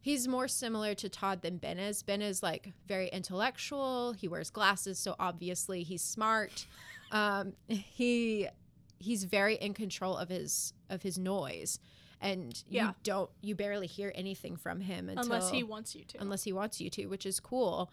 he's 0.00 0.28
more 0.28 0.46
similar 0.46 0.94
to 0.94 1.08
Todd 1.08 1.42
than 1.42 1.56
Ben 1.58 1.78
is. 1.80 2.04
Ben 2.04 2.22
is 2.22 2.40
like 2.40 2.72
very 2.86 3.08
intellectual. 3.08 4.12
He 4.12 4.28
wears 4.28 4.50
glasses, 4.50 4.98
so 4.98 5.16
obviously 5.18 5.82
he's 5.82 6.02
smart. 6.02 6.66
Um, 7.10 7.54
he 7.68 8.48
he's 9.00 9.24
very 9.24 9.56
in 9.56 9.74
control 9.74 10.16
of 10.16 10.28
his 10.28 10.72
of 10.88 11.02
his 11.02 11.18
noise, 11.18 11.80
and 12.20 12.62
Yeah. 12.68 12.88
you 12.88 12.94
don't 13.02 13.30
you 13.42 13.54
barely 13.56 13.88
hear 13.88 14.12
anything 14.14 14.56
from 14.56 14.80
him 14.80 15.08
until 15.08 15.24
Unless 15.24 15.50
he 15.50 15.62
wants 15.64 15.96
you 15.96 16.04
to. 16.04 16.18
unless 16.20 16.44
he 16.44 16.52
wants 16.52 16.80
you 16.80 16.90
to, 16.90 17.06
which 17.06 17.26
is 17.26 17.40
cool. 17.40 17.90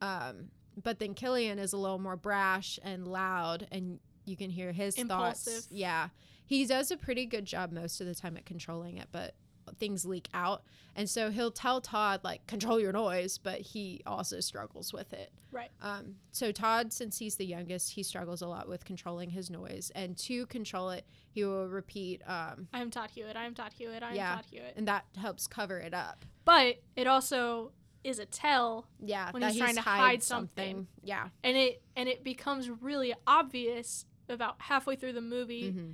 Um, 0.00 0.50
but 0.80 0.98
then 1.00 1.14
Killian 1.14 1.58
is 1.58 1.72
a 1.72 1.76
little 1.76 1.98
more 1.98 2.16
brash 2.16 2.78
and 2.82 3.06
loud, 3.06 3.66
and 3.72 3.98
you 4.24 4.36
can 4.36 4.50
hear 4.50 4.72
his 4.72 4.96
thoughts. 4.96 5.68
Yeah, 5.70 6.08
he 6.46 6.66
does 6.66 6.90
a 6.90 6.96
pretty 6.96 7.26
good 7.26 7.44
job 7.44 7.72
most 7.72 8.00
of 8.00 8.06
the 8.06 8.14
time 8.14 8.36
at 8.36 8.44
controlling 8.46 8.98
it, 8.98 9.08
but 9.12 9.34
things 9.78 10.04
leak 10.04 10.28
out, 10.34 10.62
and 10.94 11.08
so 11.08 11.30
he'll 11.30 11.50
tell 11.50 11.80
Todd 11.80 12.20
like 12.22 12.46
control 12.46 12.78
your 12.78 12.92
noise, 12.92 13.38
but 13.38 13.60
he 13.60 14.02
also 14.06 14.40
struggles 14.40 14.92
with 14.92 15.12
it. 15.14 15.32
Right. 15.50 15.70
Um, 15.80 16.16
so 16.32 16.52
Todd, 16.52 16.92
since 16.92 17.18
he's 17.18 17.36
the 17.36 17.46
youngest, 17.46 17.92
he 17.92 18.02
struggles 18.02 18.42
a 18.42 18.46
lot 18.46 18.68
with 18.68 18.84
controlling 18.84 19.30
his 19.30 19.48
noise, 19.50 19.90
and 19.94 20.18
to 20.18 20.44
control 20.46 20.90
it, 20.90 21.06
he 21.30 21.44
will 21.44 21.66
repeat, 21.68 22.20
um, 22.26 22.68
I'm 22.74 22.90
Todd 22.90 23.10
Hewitt. 23.10 23.36
I'm 23.36 23.54
Todd 23.54 23.72
Hewitt. 23.72 24.02
I'm 24.02 24.14
Yeah. 24.14 24.34
Todd 24.36 24.44
Hewitt. 24.50 24.74
and 24.76 24.86
that 24.88 25.04
helps 25.16 25.46
cover 25.46 25.78
it 25.78 25.94
up. 25.94 26.24
But 26.44 26.82
it 26.94 27.06
also 27.06 27.72
is 28.04 28.18
a 28.18 28.26
tell, 28.26 28.86
Yeah, 29.00 29.30
When 29.30 29.42
he's 29.42 29.56
trying 29.56 29.76
to 29.76 29.80
hide 29.80 29.98
hide 29.98 30.22
something. 30.22 30.88
Yeah. 31.02 31.28
and 31.42 31.56
it 31.56 31.82
and 31.96 32.06
it 32.06 32.22
becomes 32.22 32.68
really 32.68 33.14
obvious 33.26 34.04
about 34.28 34.56
halfway 34.58 34.96
through 34.96 35.12
the 35.12 35.20
movie 35.20 35.70
hmm 35.70 35.90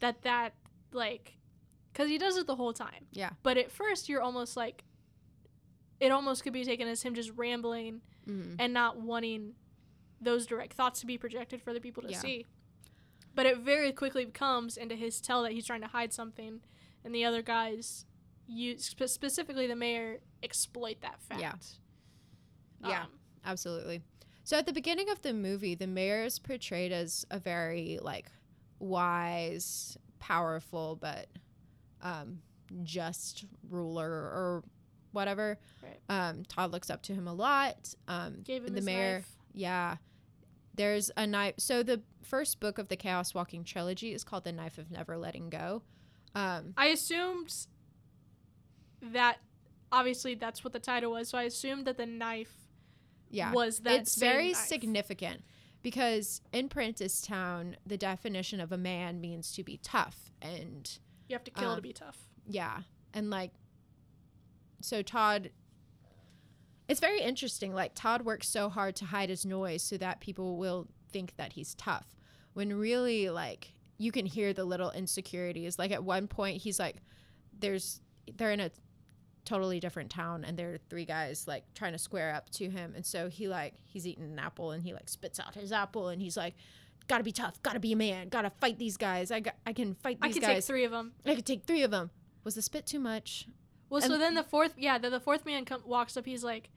that 0.00 0.22
that 0.22 0.54
like, 0.92 1.36
because 1.92 2.08
he 2.08 2.18
does 2.18 2.36
it 2.36 2.46
the 2.46 2.56
whole 2.56 2.72
time. 2.72 3.06
Yeah. 3.12 3.30
But 3.42 3.56
at 3.56 3.70
first, 3.70 4.08
you're 4.08 4.20
almost 4.22 4.56
like, 4.56 4.84
it 6.00 6.10
almost 6.12 6.42
could 6.44 6.52
be 6.52 6.64
taken 6.64 6.88
as 6.88 7.02
him 7.02 7.14
just 7.14 7.30
rambling 7.36 8.00
hmm 8.26 8.54
and 8.58 8.72
not 8.72 9.00
wanting 9.00 9.54
those 10.20 10.46
direct 10.46 10.72
thoughts 10.74 11.00
to 11.00 11.06
be 11.06 11.18
projected 11.18 11.60
for 11.62 11.72
the 11.74 11.80
people 11.80 12.02
to 12.02 12.10
Yeah. 12.10 12.18
see. 12.18 12.46
But 13.34 13.46
it 13.46 13.58
very 13.58 13.92
quickly 13.92 14.24
comes 14.26 14.76
into 14.76 14.94
his 14.94 15.20
tell 15.20 15.42
that 15.42 15.52
he's 15.52 15.66
trying 15.66 15.80
to 15.82 15.88
hide 15.88 16.12
something, 16.12 16.60
and 17.04 17.14
the 17.14 17.24
other 17.24 17.42
guys, 17.42 18.06
you 18.46 18.78
spe- 18.78 19.06
specifically 19.06 19.66
the 19.66 19.74
mayor, 19.76 20.20
exploit 20.42 21.00
that 21.02 21.20
fact. 21.20 21.40
Yeah. 21.40 21.54
Yeah. 22.88 23.02
Um, 23.02 23.08
Absolutely. 23.44 24.02
So 24.44 24.58
at 24.58 24.66
the 24.66 24.72
beginning 24.72 25.08
of 25.08 25.22
the 25.22 25.32
movie, 25.32 25.74
the 25.74 25.86
mayor 25.86 26.24
is 26.24 26.38
portrayed 26.38 26.92
as 26.92 27.26
a 27.30 27.38
very 27.38 27.98
like 28.02 28.26
wise, 28.78 29.96
powerful, 30.20 30.96
but 31.00 31.28
um, 32.02 32.40
just 32.82 33.46
ruler 33.70 34.10
or 34.10 34.62
whatever. 35.12 35.58
Right. 35.82 35.98
Um, 36.08 36.44
Todd 36.44 36.72
looks 36.72 36.90
up 36.90 37.02
to 37.04 37.14
him 37.14 37.26
a 37.26 37.32
lot. 37.32 37.94
Um, 38.06 38.42
gave 38.44 38.64
him 38.64 38.74
the 38.74 38.82
mayor, 38.82 39.18
knife. 39.18 39.30
yeah. 39.54 39.96
There's 40.74 41.10
a 41.16 41.26
knife. 41.26 41.54
So 41.58 41.82
the 41.82 42.02
first 42.22 42.60
book 42.60 42.78
of 42.78 42.88
the 42.88 42.96
Chaos 42.96 43.32
Walking 43.32 43.64
trilogy 43.64 44.12
is 44.12 44.24
called 44.24 44.44
The 44.44 44.52
Knife 44.52 44.76
of 44.76 44.90
Never 44.90 45.16
Letting 45.16 45.48
Go. 45.48 45.82
Um, 46.34 46.74
I 46.76 46.86
assumed 46.86 47.54
that 49.00 49.38
obviously 49.92 50.34
that's 50.34 50.64
what 50.64 50.72
the 50.72 50.80
title 50.80 51.12
was, 51.12 51.28
so 51.28 51.38
I 51.38 51.44
assumed 51.44 51.86
that 51.86 51.96
the 51.96 52.06
knife 52.06 52.63
yeah. 53.34 53.52
was 53.52 53.80
that. 53.80 54.00
it's 54.00 54.16
very 54.16 54.48
knife. 54.48 54.56
significant 54.56 55.42
because 55.82 56.40
in 56.52 56.68
Prentisstown, 56.68 57.74
the 57.86 57.96
definition 57.98 58.60
of 58.60 58.72
a 58.72 58.78
man 58.78 59.20
means 59.20 59.52
to 59.52 59.62
be 59.62 59.78
tough 59.82 60.30
and 60.40 60.98
You 61.28 61.34
have 61.34 61.44
to 61.44 61.50
kill 61.50 61.70
um, 61.70 61.76
to 61.76 61.82
be 61.82 61.92
tough. 61.92 62.18
yeah, 62.46 62.80
and 63.12 63.30
like 63.30 63.52
so 64.80 65.02
Todd. 65.02 65.50
It's 66.86 67.00
very 67.00 67.20
interesting. 67.20 67.72
Like 67.72 67.92
Todd 67.94 68.22
works 68.26 68.46
so 68.48 68.68
hard 68.68 68.94
to 68.96 69.06
hide 69.06 69.30
his 69.30 69.46
noise 69.46 69.82
so 69.82 69.96
that 69.96 70.20
people 70.20 70.58
will 70.58 70.86
think 71.10 71.34
that 71.36 71.54
he's 71.54 71.74
tough, 71.74 72.14
when 72.52 72.72
really 72.74 73.30
like 73.30 73.72
you 73.96 74.12
can 74.12 74.26
hear 74.26 74.52
the 74.52 74.64
little 74.64 74.90
insecurities. 74.90 75.78
Like 75.78 75.92
at 75.92 76.04
one 76.04 76.28
point, 76.28 76.58
he's 76.62 76.78
like, 76.78 76.96
"There's 77.58 78.00
they're 78.36 78.52
in 78.52 78.60
a 78.60 78.70
totally 79.44 79.78
different 79.80 80.10
town 80.10 80.44
and 80.44 80.56
there 80.58 80.72
are 80.72 80.78
three 80.88 81.04
guys 81.04 81.46
like 81.46 81.64
trying 81.74 81.92
to 81.92 81.98
square 81.98 82.32
up 82.34 82.48
to 82.50 82.70
him 82.70 82.92
and 82.96 83.04
so 83.04 83.28
he 83.28 83.46
like 83.46 83.74
he's 83.84 84.06
eating 84.06 84.24
an 84.24 84.38
apple 84.38 84.70
and 84.70 84.82
he 84.82 84.92
like 84.94 85.08
spits 85.08 85.38
out 85.38 85.54
his 85.54 85.70
apple 85.70 86.08
and 86.08 86.22
he's 86.22 86.36
like 86.36 86.54
gotta 87.08 87.22
be 87.22 87.32
tough 87.32 87.62
gotta 87.62 87.78
be 87.78 87.92
a 87.92 87.96
man 87.96 88.28
gotta 88.30 88.48
fight 88.60 88.78
these 88.78 88.96
guys 88.96 89.30
i, 89.30 89.40
got, 89.40 89.54
I 89.66 89.74
can 89.74 89.94
fight 89.96 90.18
these 90.20 90.24
I 90.24 90.28
these 90.32 90.34
could 90.38 90.46
take 90.54 90.64
three 90.64 90.84
of 90.84 90.90
them. 90.92 91.12
i 91.26 91.34
could 91.34 91.44
take 91.44 91.64
three 91.64 91.82
of 91.82 91.90
them 91.90 92.10
was 92.42 92.54
the 92.54 92.62
spit 92.62 92.86
too 92.86 92.98
much 93.00 93.46
Well, 93.90 94.00
so 94.00 94.16
then 94.18 94.34
the 94.34 94.42
fourth, 94.42 94.72
yeah, 94.78 94.96
then 94.98 95.12
the 95.12 95.20
fourth 95.20 95.44
man 95.46 95.64
com- 95.66 95.82
walks 95.86 96.16
up. 96.16 96.24
He's 96.26 96.42
like, 96.42 96.70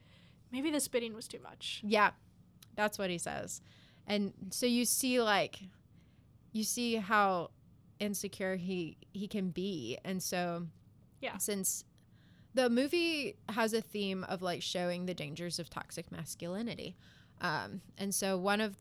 maybe 0.51 0.69
the 0.71 0.79
spitting 0.79 1.13
was 1.15 1.27
too 1.27 1.39
much. 1.41 1.81
yeah 1.86 2.12
that's 2.75 3.00
what 3.00 3.09
he 3.09 3.17
says 3.17 3.62
and 4.05 4.33
so 4.51 4.65
you 4.65 4.83
see 4.86 5.21
like 5.21 5.59
you 6.51 6.63
see 6.63 6.95
how 6.95 7.50
insecure 8.00 8.55
he 8.57 8.97
he 9.13 9.27
can 9.27 9.50
be 9.50 9.97
and 10.05 10.21
so 10.21 10.67
Yeah. 11.21 11.38
since 11.38 11.83
the 12.57 12.69
movie 12.69 13.35
has 13.49 13.71
a 13.73 13.81
theme 13.81 14.23
of 14.25 14.41
like 14.41 14.61
showing 14.61 15.05
the 15.05 15.13
dangers 15.13 15.59
of 15.59 15.69
toxic 15.69 16.11
masculinity 16.11 16.95
um 17.41 17.81
and 17.97 18.13
so 18.13 18.37
one 18.37 18.59
of 18.61 18.77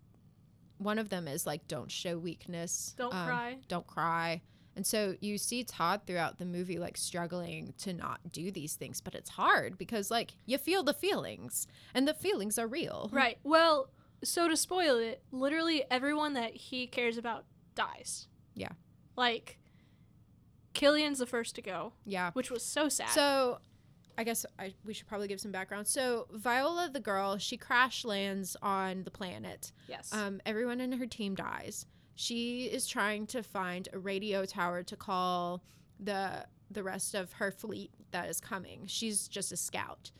one 0.78 0.99
of 0.99 1.09
them 1.09 1.28
is 1.28 1.47
like 1.47 1.66
don't 1.68 1.90
show 1.90 2.18
weakness 2.18 2.95
Don't 2.99 3.14
um, 3.14 3.26
cry. 3.28 3.56
don't 3.68 3.87
cry 3.87 4.42
and 4.75 4.87
so 4.87 5.14
you 5.21 5.38
see 5.38 5.64
Todd 5.64 6.02
throughout 6.06 6.38
the 6.38 6.45
movie 6.45 6.78
like 6.78 6.97
struggling 6.99 7.73
to 7.78 7.92
not 7.95 8.21
do 8.33 8.50
these 8.50 8.75
things 8.75 9.00
but 9.00 9.14
it's 9.14 9.30
hard 9.30 9.78
because 9.78 10.11
like 10.11 10.35
you 10.45 10.59
feel 10.59 10.83
the 10.83 10.92
feelings 10.92 11.66
and 11.95 12.06
the 12.06 12.12
feelings 12.14 12.59
are 12.59 12.66
real 12.66 13.09
Right. 13.12 13.38
Well, 13.42 13.88
so 14.25 14.49
to 14.49 14.56
spoil 14.56 14.97
it, 14.99 15.23
literally 15.30 15.85
everyone 15.90 16.33
that 16.35 16.54
he 16.54 16.87
cares 16.87 17.16
about 17.18 17.45
dies. 17.75 18.28
Yeah. 18.54 18.73
Like, 19.16 19.59
Killian's 20.76 21.18
the 21.18 21.26
first 21.26 21.54
to 21.56 21.62
go, 21.62 21.92
yeah 22.04 22.30
which 22.33 22.50
was 22.50 22.62
so 22.64 22.88
sad. 22.88 23.11
So, 23.11 23.59
I 24.18 24.25
guess 24.25 24.47
I, 24.59 24.73
we 24.85 24.95
should 24.95 25.06
probably 25.06 25.28
give 25.28 25.40
some 25.40 25.52
background. 25.52 25.87
So, 25.87 26.26
Viola, 26.33 26.88
the 26.92 27.00
girl, 27.00 27.37
she 27.38 27.56
crash 27.56 28.04
lands 28.04 28.56
on 28.62 29.04
the 29.04 29.11
planet. 29.11 29.73
yes. 29.88 30.12
Um, 30.12 30.40
everyone 30.47 30.80
in 30.80 30.92
her 30.92 31.06
team 31.06 31.35
dies. 31.35 31.87
She 32.14 32.64
is 32.64 32.87
trying 32.87 33.26
to 33.28 33.42
find 33.42 33.88
a 33.92 33.99
radio 33.99 34.45
tower 34.47 34.83
to 34.85 34.97
call 34.97 35.62
the 36.00 36.47
the 36.71 36.83
rest 36.83 37.14
of 37.14 37.33
her 37.35 37.50
fleet 37.50 37.90
that 38.11 38.28
is 38.28 38.40
coming. 38.40 38.85
She's 38.87 39.28
just 39.28 39.52
a 39.52 39.56
scout. 39.56 40.11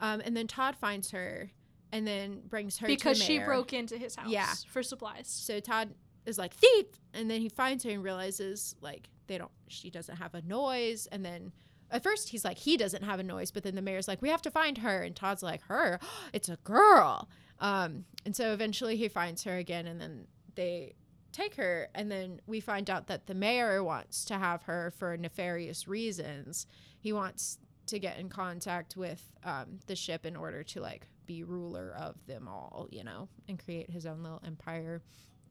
Um, 0.00 0.20
and 0.24 0.36
then 0.36 0.46
Todd 0.46 0.76
finds 0.76 1.10
her 1.12 1.50
and 1.92 2.06
then 2.06 2.42
brings 2.48 2.78
her 2.78 2.86
because 2.86 3.18
to 3.18 3.26
the 3.26 3.26
she 3.26 3.38
broke 3.38 3.72
into 3.72 3.96
his 3.96 4.14
house 4.16 4.28
Yeah. 4.30 4.52
for 4.70 4.82
supplies. 4.82 5.26
So 5.28 5.58
Todd 5.60 5.94
is 6.26 6.38
like 6.38 6.54
thief, 6.54 6.86
and 7.14 7.30
then 7.30 7.40
he 7.40 7.48
finds 7.48 7.84
her 7.84 7.90
and 7.90 8.02
realizes 8.02 8.76
like 8.80 9.08
they 9.26 9.38
don't. 9.38 9.50
She 9.68 9.90
doesn't 9.90 10.16
have 10.16 10.34
a 10.34 10.42
noise, 10.42 11.06
and 11.10 11.24
then 11.24 11.52
at 11.90 12.02
first 12.02 12.28
he's 12.28 12.44
like 12.44 12.58
he 12.58 12.76
doesn't 12.76 13.04
have 13.04 13.20
a 13.20 13.24
noise, 13.24 13.50
but 13.50 13.62
then 13.62 13.74
the 13.74 13.82
mayor's 13.82 14.08
like 14.08 14.22
we 14.22 14.28
have 14.28 14.42
to 14.42 14.50
find 14.50 14.78
her, 14.78 15.02
and 15.02 15.14
Todd's 15.14 15.42
like 15.42 15.62
her, 15.62 16.00
it's 16.32 16.48
a 16.48 16.56
girl. 16.64 17.28
Um, 17.58 18.04
and 18.24 18.36
so 18.36 18.52
eventually 18.52 18.96
he 18.96 19.08
finds 19.08 19.44
her 19.44 19.56
again, 19.56 19.86
and 19.86 20.00
then 20.00 20.26
they 20.54 20.94
take 21.32 21.56
her, 21.56 21.88
and 21.94 22.10
then 22.10 22.40
we 22.46 22.60
find 22.60 22.90
out 22.90 23.06
that 23.08 23.26
the 23.26 23.34
mayor 23.34 23.82
wants 23.82 24.24
to 24.26 24.38
have 24.38 24.62
her 24.64 24.92
for 24.98 25.16
nefarious 25.16 25.86
reasons. 25.88 26.66
He 26.98 27.12
wants 27.12 27.58
to 27.86 27.98
get 27.98 28.18
in 28.18 28.28
contact 28.28 28.96
with 28.96 29.22
um, 29.44 29.78
the 29.86 29.96
ship 29.96 30.26
in 30.26 30.36
order 30.36 30.62
to 30.64 30.80
like 30.80 31.06
be 31.26 31.44
ruler 31.44 31.94
of 31.96 32.14
them 32.26 32.48
all, 32.48 32.88
you 32.90 33.04
know, 33.04 33.28
and 33.48 33.62
create 33.62 33.90
his 33.90 34.06
own 34.06 34.22
little 34.22 34.42
empire. 34.44 35.02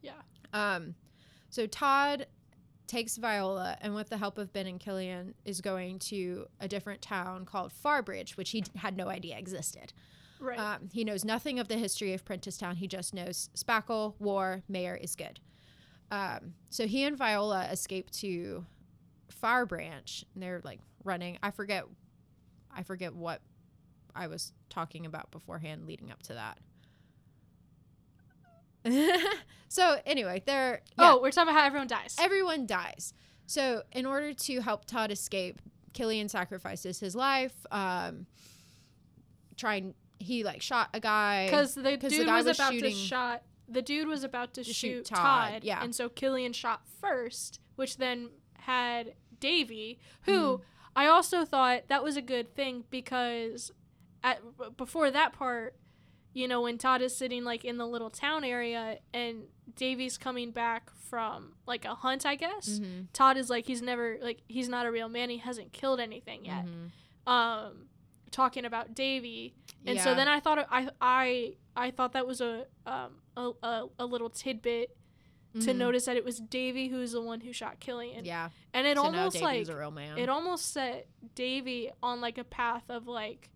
Yeah. 0.01 0.21
Um, 0.55 0.95
so 1.49 1.67
Todd 1.67 2.27
takes 2.87 3.17
Viola, 3.17 3.77
and 3.81 3.93
with 3.93 4.09
the 4.09 4.17
help 4.17 4.37
of 4.37 4.53
Ben 4.53 4.67
and 4.67 4.79
Killian, 4.79 5.33
is 5.43 5.59
going 5.59 5.99
to 5.99 6.47
a 6.59 6.67
different 6.67 7.01
town 7.01 7.45
called 7.45 7.73
Farbridge, 7.83 8.37
which 8.37 8.51
he 8.51 8.61
d- 8.61 8.71
had 8.75 8.95
no 8.95 9.09
idea 9.09 9.37
existed. 9.37 9.91
Right. 10.39 10.59
Um, 10.59 10.89
he 10.93 11.03
knows 11.03 11.25
nothing 11.25 11.59
of 11.59 11.67
the 11.67 11.75
history 11.75 12.13
of 12.13 12.23
Prentisstown. 12.23 12.75
He 12.75 12.87
just 12.87 13.13
knows 13.13 13.49
spackle, 13.55 14.13
war, 14.19 14.63
mayor 14.69 14.95
is 14.95 15.15
good. 15.15 15.39
Um, 16.11 16.53
so 16.69 16.87
he 16.87 17.03
and 17.03 17.17
Viola 17.17 17.65
escape 17.65 18.11
to 18.11 18.65
Farbranch, 19.41 20.23
and 20.33 20.43
they're 20.43 20.61
like 20.63 20.79
running. 21.03 21.37
I 21.41 21.51
forget, 21.51 21.85
I 22.73 22.83
forget 22.83 23.13
what 23.13 23.41
I 24.15 24.27
was 24.27 24.53
talking 24.69 25.05
about 25.05 25.31
beforehand, 25.31 25.87
leading 25.87 26.11
up 26.11 26.21
to 26.23 26.33
that. 26.33 26.59
so 29.67 29.97
anyway, 30.05 30.41
they're 30.45 30.81
yeah, 30.97 31.13
Oh, 31.13 31.21
we're 31.21 31.31
talking 31.31 31.49
about 31.49 31.59
how 31.59 31.65
everyone 31.65 31.87
dies. 31.87 32.15
everyone 32.19 32.65
dies. 32.65 33.13
So 33.47 33.83
in 33.91 34.05
order 34.05 34.33
to 34.33 34.61
help 34.61 34.85
Todd 34.85 35.11
escape, 35.11 35.61
Killian 35.93 36.29
sacrifices 36.29 36.99
his 36.99 37.15
life. 37.15 37.53
Um, 37.71 38.25
trying, 39.57 39.93
he 40.19 40.43
like 40.43 40.61
shot 40.61 40.89
a 40.93 40.99
guy 40.99 41.45
because 41.45 41.75
the 41.75 41.97
'cause 41.97 42.11
the 42.11 42.17
dude 42.17 42.25
guy 42.27 42.37
was, 42.37 42.45
was 42.45 42.57
about 42.59 42.73
shooting- 42.73 42.91
to 42.93 42.97
shot 42.97 43.43
the 43.67 43.81
dude 43.81 44.07
was 44.07 44.23
about 44.23 44.53
to, 44.53 44.63
To 44.63 44.71
shoot, 44.73 44.75
shoot 44.97 45.05
Todd, 45.05 45.53
Todd, 45.53 45.63
yeah. 45.63 45.83
and 45.83 45.95
so 45.95 46.07
Killian 46.07 46.53
shot 46.53 46.83
first, 47.01 47.59
which 47.77 47.97
then 47.97 48.29
had 48.59 49.15
Davy, 49.39 49.99
who 50.23 50.57
Mhm. 50.59 50.61
I 50.95 51.07
also 51.07 51.45
thought 51.45 51.87
that 51.87 52.03
was 52.03 52.15
a 52.15 52.21
good 52.21 52.53
thing 52.55 52.83
because 52.91 53.71
at 54.23 54.39
before 54.77 55.09
that 55.09 55.33
part, 55.33 55.75
you 56.35 56.47
know, 56.47 56.61
when 56.61 56.77
Todd 56.77 57.01
is 57.01 57.15
sitting 57.15 57.43
like 57.43 57.63
in 57.65 57.77
the 57.77 57.87
little 57.87 58.09
town 58.11 58.43
area 58.43 58.99
and 59.13 59.45
Davy's 59.75 60.17
coming 60.17 60.51
back 60.51 60.91
from 61.09 61.53
like 61.65 61.85
a 61.85 61.95
hunt, 61.95 62.25
I 62.25 62.35
guess. 62.35 62.79
Mhm, 62.79 63.07
Todd 63.13 63.37
is 63.37 63.49
like 63.49 63.65
he's 63.65 63.81
never 63.81 64.17
like 64.21 64.41
he's 64.47 64.67
not 64.69 64.85
a 64.85 64.91
real 64.91 65.07
man. 65.09 65.29
He 65.29 65.37
hasn't 65.37 65.71
killed 65.73 65.99
anything 65.99 66.45
yet. 66.45 66.65
mhm. 66.65 66.91
Um, 67.31 67.87
talking 68.31 68.65
about 68.65 68.93
Davy, 68.93 69.55
and 69.85 69.97
so 70.03 70.13
then 70.13 70.27
I 70.27 70.39
thought 70.41 70.67
I 70.69 70.89
I 71.01 71.53
I 71.75 71.91
thought 71.91 72.11
that 72.13 72.27
was 72.27 72.41
a 72.41 72.65
um 72.85 73.21
a, 73.37 73.51
a, 73.63 73.85
a 73.99 74.05
little 74.05 74.29
tidbit 74.29 74.95
to 75.61 75.71
Mhm. 75.71 75.75
notice 75.77 76.03
that 76.05 76.17
it 76.17 76.25
was 76.25 76.39
Davy 76.41 76.89
who's 76.89 77.13
the 77.13 77.21
one 77.21 77.39
who 77.39 77.53
shot 77.53 77.79
Killian, 77.79 78.25
yeah 78.25 78.49
and 78.73 78.85
it 78.85 78.95
to 78.95 78.99
almost 79.01 79.41
like 79.41 79.69
a 79.69 79.77
real 79.77 79.89
man 79.91 80.17
it 80.17 80.27
almost 80.27 80.73
set 80.73 81.07
Davy 81.33 81.91
on 82.03 82.19
like 82.19 82.37
a 82.37 82.43
path 82.43 82.83
of 82.89 83.07
like 83.07 83.49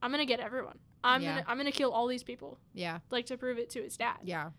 I'm 0.00 0.10
gonna 0.10 0.24
get 0.24 0.40
everyone. 0.40 0.78
I'm 1.04 1.22
Yeah. 1.22 1.30
gonna 1.36 1.44
I'm 1.48 1.56
gonna 1.58 1.72
kill 1.72 1.92
all 1.92 2.06
these 2.06 2.22
people 2.24 2.58
yeah 2.74 2.98
like 3.10 3.26
to 3.26 3.36
prove 3.36 3.58
it 3.58 3.70
to 3.70 3.82
his 3.82 3.96
dad. 3.96 4.18
yeah 4.22 4.50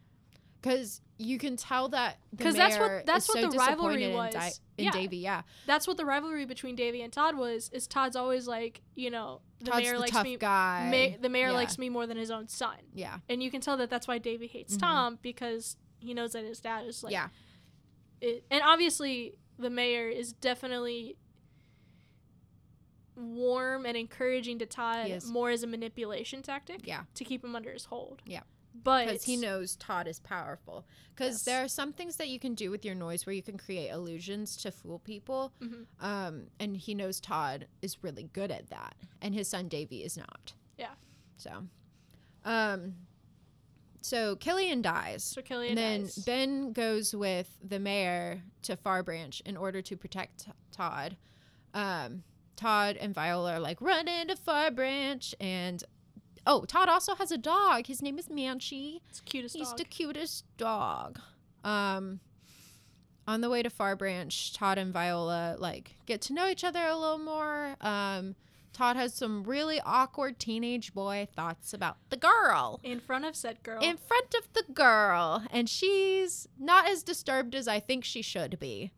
because 0.62 1.02
you 1.18 1.38
can 1.38 1.56
tell 1.56 1.88
that 1.90 2.18
the 2.34 2.44
'Cause 2.44 2.56
that's 2.56 2.78
what- 2.78 3.06
that's 3.06 3.28
what 3.30 3.40
so 3.42 3.50
the 3.50 3.58
rivalry 3.58 3.98
disappointed 3.98 4.36
in, 4.36 4.42
was. 4.42 4.62
in 4.78 4.86
Yeah. 4.86 4.92
Davy 4.92 5.18
yeah 5.18 5.42
That's 5.66 5.88
what 5.88 5.96
the 5.98 6.06
rivalry 6.06 6.46
between 6.46 6.76
Davy 6.76 7.02
and 7.02 7.12
Todd 7.14 7.38
was. 7.38 7.70
Is 7.74 7.88
Todd's 7.88 8.16
always 8.18 8.46
like 8.48 8.82
you 8.96 9.10
know 9.10 9.42
the 9.60 9.72
Todd's 9.72 9.84
mayor 9.84 9.94
the 9.94 10.00
likes 10.00 10.24
me. 10.24 10.38
guy 10.38 11.18
the 11.22 11.30
mayor 11.30 11.48
Yeah. 11.48 11.54
likes 11.54 11.78
me 11.78 11.90
more 11.90 12.06
than 12.08 12.18
his 12.18 12.30
own 12.32 12.48
son. 12.48 12.78
yeah 12.94 13.20
and 13.30 13.42
you 13.44 13.50
can 13.52 13.62
tell 13.62 13.78
that 13.78 13.90
that's 13.90 14.08
why 14.08 14.18
Davy 14.18 14.48
hates 14.48 14.76
Mhm. 14.76 14.80
Tom 14.82 15.20
because 15.22 15.78
he 16.00 16.14
knows 16.14 16.32
that 16.34 16.44
his 16.46 16.60
dad 16.62 16.86
is 16.88 17.04
like 17.04 17.12
yeah 17.14 17.30
it, 18.22 18.44
and 18.52 18.62
obviously 18.64 19.36
the 19.58 19.70
mayor 19.70 20.08
is 20.10 20.34
definitely 20.34 21.16
warm 23.20 23.86
and 23.86 23.96
encouraging 23.98 24.60
to 24.60 24.66
Todd 24.66 25.12
more 25.28 25.50
as 25.52 25.64
a 25.64 25.68
manipulation 25.68 26.42
tactic 26.42 26.82
yeah 26.88 27.04
to 27.16 27.24
keep 27.24 27.44
him 27.44 27.56
under 27.56 27.72
his 27.72 27.86
hold. 27.86 28.22
Yeah. 28.26 28.42
But 28.82 29.08
because 29.08 29.24
he 29.26 29.36
knows 29.36 29.76
Todd 29.76 30.08
is 30.08 30.20
powerful. 30.20 30.86
Because 31.14 31.34
Yes. 31.34 31.44
there 31.44 31.64
are 31.64 31.68
some 31.68 31.92
things 31.92 32.16
that 32.18 32.30
you 32.30 32.40
can 32.40 32.54
do 32.56 32.70
with 32.72 32.86
your 32.86 32.96
noise 32.96 33.26
where 33.26 33.34
you 33.34 33.42
can 33.42 33.58
create 33.58 33.90
illusions 33.90 34.56
to 34.58 34.72
fool 34.72 35.00
people. 35.00 35.52
Mhm. 35.60 35.86
Um, 36.00 36.48
and 36.60 36.78
he 36.78 36.94
knows 36.94 37.20
Todd 37.20 37.68
is 37.82 38.04
really 38.04 38.24
good 38.32 38.52
at 38.52 38.70
that, 38.70 38.96
and 39.22 39.34
his 39.34 39.50
son 39.50 39.68
Davy 39.68 40.04
is 40.04 40.16
not. 40.16 40.54
Yeah. 40.78 40.94
So, 41.36 41.68
um, 42.46 42.96
so 44.02 44.36
Killian 44.38 44.82
dies. 44.82 45.24
so 45.24 45.42
Killian 45.42 45.72
And 45.72 45.78
then 45.78 46.02
dies. 46.04 46.16
Ben 46.20 46.72
goes 46.72 47.14
with 47.16 47.58
the 47.62 47.80
mayor 47.80 48.44
to 48.62 48.78
Far 48.78 49.04
Branch 49.04 49.42
in 49.42 49.58
order 49.58 49.82
to 49.82 49.98
protect 49.98 50.48
Todd. 50.72 51.18
Um, 51.74 52.24
Todd 52.60 52.98
and 52.98 53.16
Viola 53.16 53.54
are 53.54 53.60
like, 53.60 53.80
run 53.80 54.08
into 54.10 54.36
Far 54.36 54.70
Branch. 54.70 55.34
And 55.40 55.82
oh, 56.46 56.66
Todd 56.66 56.90
also 56.90 57.16
has 57.16 57.32
a 57.32 57.38
dog. 57.38 57.88
His 57.88 58.02
name 58.02 58.20
is 58.20 58.30
Manchee. 58.30 59.02
it's 59.10 59.20
the 59.20 59.26
cutest 59.26 59.56
dog. 59.56 59.60
He's 59.60 59.70
dog. 59.70 59.78
the 59.78 59.86
cutest 59.86 60.46
dog. 60.58 61.20
Um, 61.64 62.20
on 63.28 63.42
the 63.42 63.50
way 63.50 63.64
to 63.64 63.70
Far 63.70 63.96
Branch, 63.96 64.54
Todd 64.54 64.78
and 64.78 64.92
Viola 64.92 65.56
like 65.58 65.96
get 66.06 66.22
to 66.24 66.34
know 66.34 66.48
each 66.50 66.66
other 66.66 66.84
a 66.84 66.98
little 66.98 67.18
more. 67.18 67.76
Um, 67.80 68.36
Todd 68.74 68.98
has 68.98 69.14
some 69.14 69.44
really 69.44 69.80
awkward 69.86 70.38
teenage 70.38 70.94
boy 70.94 71.28
thoughts 71.36 71.74
about 71.74 71.98
the 72.10 72.18
girl 72.18 72.80
in 72.84 73.00
front 73.00 73.26
of 73.26 73.36
said 73.36 73.64
girl. 73.64 73.80
in 73.82 73.98
front 73.98 74.36
of 74.36 74.52
the 74.54 74.64
girl, 74.74 75.44
and 75.52 75.70
she's 75.70 76.48
not 76.60 76.90
as 76.90 77.04
disturbed 77.04 77.56
as 77.56 77.68
I 77.68 77.80
think 77.80 78.04
she 78.04 78.22
should 78.22 78.60
be. 78.60 78.92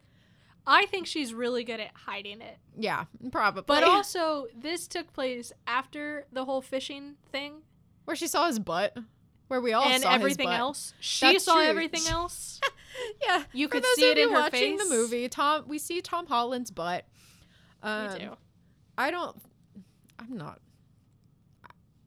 I 0.67 0.85
think 0.85 1.07
she's 1.07 1.33
really 1.33 1.63
good 1.63 1.79
at 1.79 1.91
hiding 1.93 2.41
it. 2.41 2.57
Yeah, 2.77 3.05
probably. 3.31 3.63
But 3.65 3.83
also, 3.83 4.47
this 4.55 4.87
took 4.87 5.11
place 5.13 5.51
after 5.67 6.25
the 6.31 6.45
whole 6.45 6.61
fishing 6.61 7.15
thing 7.31 7.61
where 8.05 8.15
she 8.15 8.27
saw 8.27 8.47
his 8.47 8.59
butt, 8.59 8.95
where 9.47 9.59
we 9.61 9.73
all 9.73 9.83
and 9.83 10.03
saw 10.03 10.09
his 10.11 10.15
everything 10.21 10.49
else. 10.49 10.93
She 10.99 11.25
That's 11.33 11.45
saw 11.45 11.55
true. 11.55 11.63
everything 11.63 12.03
else. 12.09 12.59
Yeah, 13.25 13.43
You 13.53 13.67
could 13.67 13.85
see 13.95 14.09
it 14.11 14.17
in 14.17 14.29
her 14.29 14.39
watching 14.41 14.77
face. 14.77 14.83
the 14.89 14.93
movie. 14.95 15.27
Tom, 15.29 15.63
we 15.67 15.79
see 15.79 16.01
Tom 16.01 16.27
Holland's 16.27 16.71
butt. 16.71 17.05
Um, 17.81 18.13
Me 18.13 18.19
too. 18.19 18.31
I 18.97 19.09
don't. 19.11 19.35
I'm 20.19 20.37
not. 20.37 20.59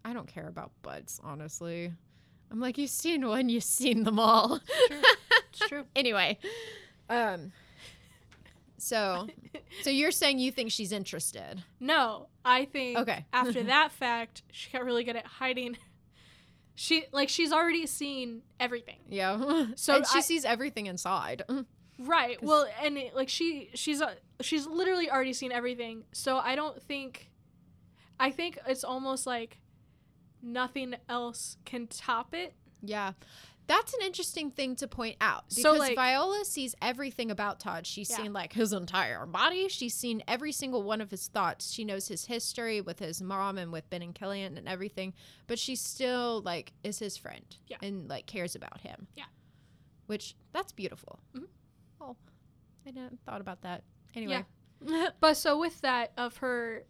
I 0.04 0.12
don't 0.12 0.28
care 0.28 0.46
about 0.46 0.70
butts, 0.82 1.20
honestly. 1.24 1.92
I'm 2.52 2.60
like, 2.60 2.76
you've 2.78 2.90
seen 2.90 3.26
one, 3.26 3.48
you've 3.48 3.64
seen 3.64 4.04
them 4.04 4.18
all. 4.20 4.60
It's 5.50 5.68
true. 5.68 5.84
anyway, 5.96 6.38
um. 7.08 7.50
So, 8.84 9.26
so 9.82 9.90
you're 9.90 10.10
saying 10.10 10.38
you 10.38 10.52
think 10.52 10.70
she's 10.70 10.92
interested? 10.92 11.62
No, 11.80 12.28
I 12.44 12.66
think 12.66 12.98
Okay. 12.98 13.24
after 13.32 13.62
that 13.74 13.92
fact, 13.92 14.42
she 14.52 14.70
got 14.70 14.84
really 14.84 15.04
good 15.04 15.16
at 15.16 15.26
hiding. 15.26 15.76
She 16.74 17.04
like 17.12 17.28
she's 17.28 17.52
already 17.52 17.86
seen 17.86 18.42
everything. 18.58 18.98
Yeah. 19.08 19.66
So 19.76 19.96
and 19.96 20.06
she 20.06 20.18
I- 20.18 20.22
sees 20.22 20.44
everything 20.44 20.86
inside. 20.86 21.42
Right. 21.96 22.42
Well, 22.42 22.66
and 22.82 22.98
it, 22.98 23.14
like 23.14 23.28
she 23.28 23.70
she's 23.74 24.02
uh, 24.02 24.14
she's 24.40 24.66
literally 24.66 25.08
already 25.08 25.32
seen 25.32 25.52
everything. 25.52 26.02
So 26.10 26.38
I 26.38 26.56
don't 26.56 26.82
think 26.82 27.30
I 28.18 28.32
think 28.32 28.58
it's 28.66 28.82
almost 28.82 29.28
like 29.28 29.58
nothing 30.42 30.96
else 31.08 31.56
can 31.64 31.86
top 31.86 32.34
it. 32.34 32.52
Yeah. 32.82 33.12
That's 33.66 33.94
an 33.94 34.00
interesting 34.02 34.50
thing 34.50 34.76
to 34.76 34.86
point 34.86 35.16
out 35.22 35.48
because 35.48 35.62
So, 35.62 35.72
like- 35.72 35.94
Viola 35.94 36.44
sees 36.44 36.74
everything 36.82 37.30
about 37.30 37.60
Todd. 37.60 37.86
She's 37.86 38.10
Yeah. 38.10 38.16
seen 38.18 38.32
like 38.32 38.52
his 38.52 38.72
entire 38.74 39.24
body. 39.24 39.68
She's 39.68 39.94
seen 39.94 40.22
every 40.28 40.52
single 40.52 40.82
one 40.82 41.00
of 41.00 41.10
his 41.10 41.28
thoughts. 41.28 41.72
She 41.72 41.84
knows 41.84 42.08
his 42.08 42.26
history 42.26 42.80
with 42.82 42.98
his 42.98 43.22
mom 43.22 43.56
and 43.56 43.72
with 43.72 43.88
Ben 43.88 44.02
and 44.02 44.14
Killian 44.14 44.58
and 44.58 44.68
everything. 44.68 45.14
But 45.46 45.58
she 45.58 45.76
still 45.76 46.42
like 46.42 46.74
is 46.82 46.98
his 46.98 47.16
friend 47.16 47.56
Yeah. 47.66 47.78
and 47.80 48.06
like 48.08 48.26
cares 48.26 48.54
about 48.54 48.82
him. 48.82 49.06
Yeah. 49.14 49.24
Which 50.06 50.34
that's 50.52 50.72
beautiful. 50.72 51.18
Mhm. 51.34 51.48
Oh, 52.02 52.16
I 52.84 52.90
hadn't 52.90 53.24
thought 53.24 53.40
about 53.40 53.62
that. 53.62 53.82
Anyway. 54.14 54.44
But 55.20 55.38
so 55.38 55.58
with 55.58 55.80
that 55.80 56.12
of 56.18 56.36
her 56.38 56.84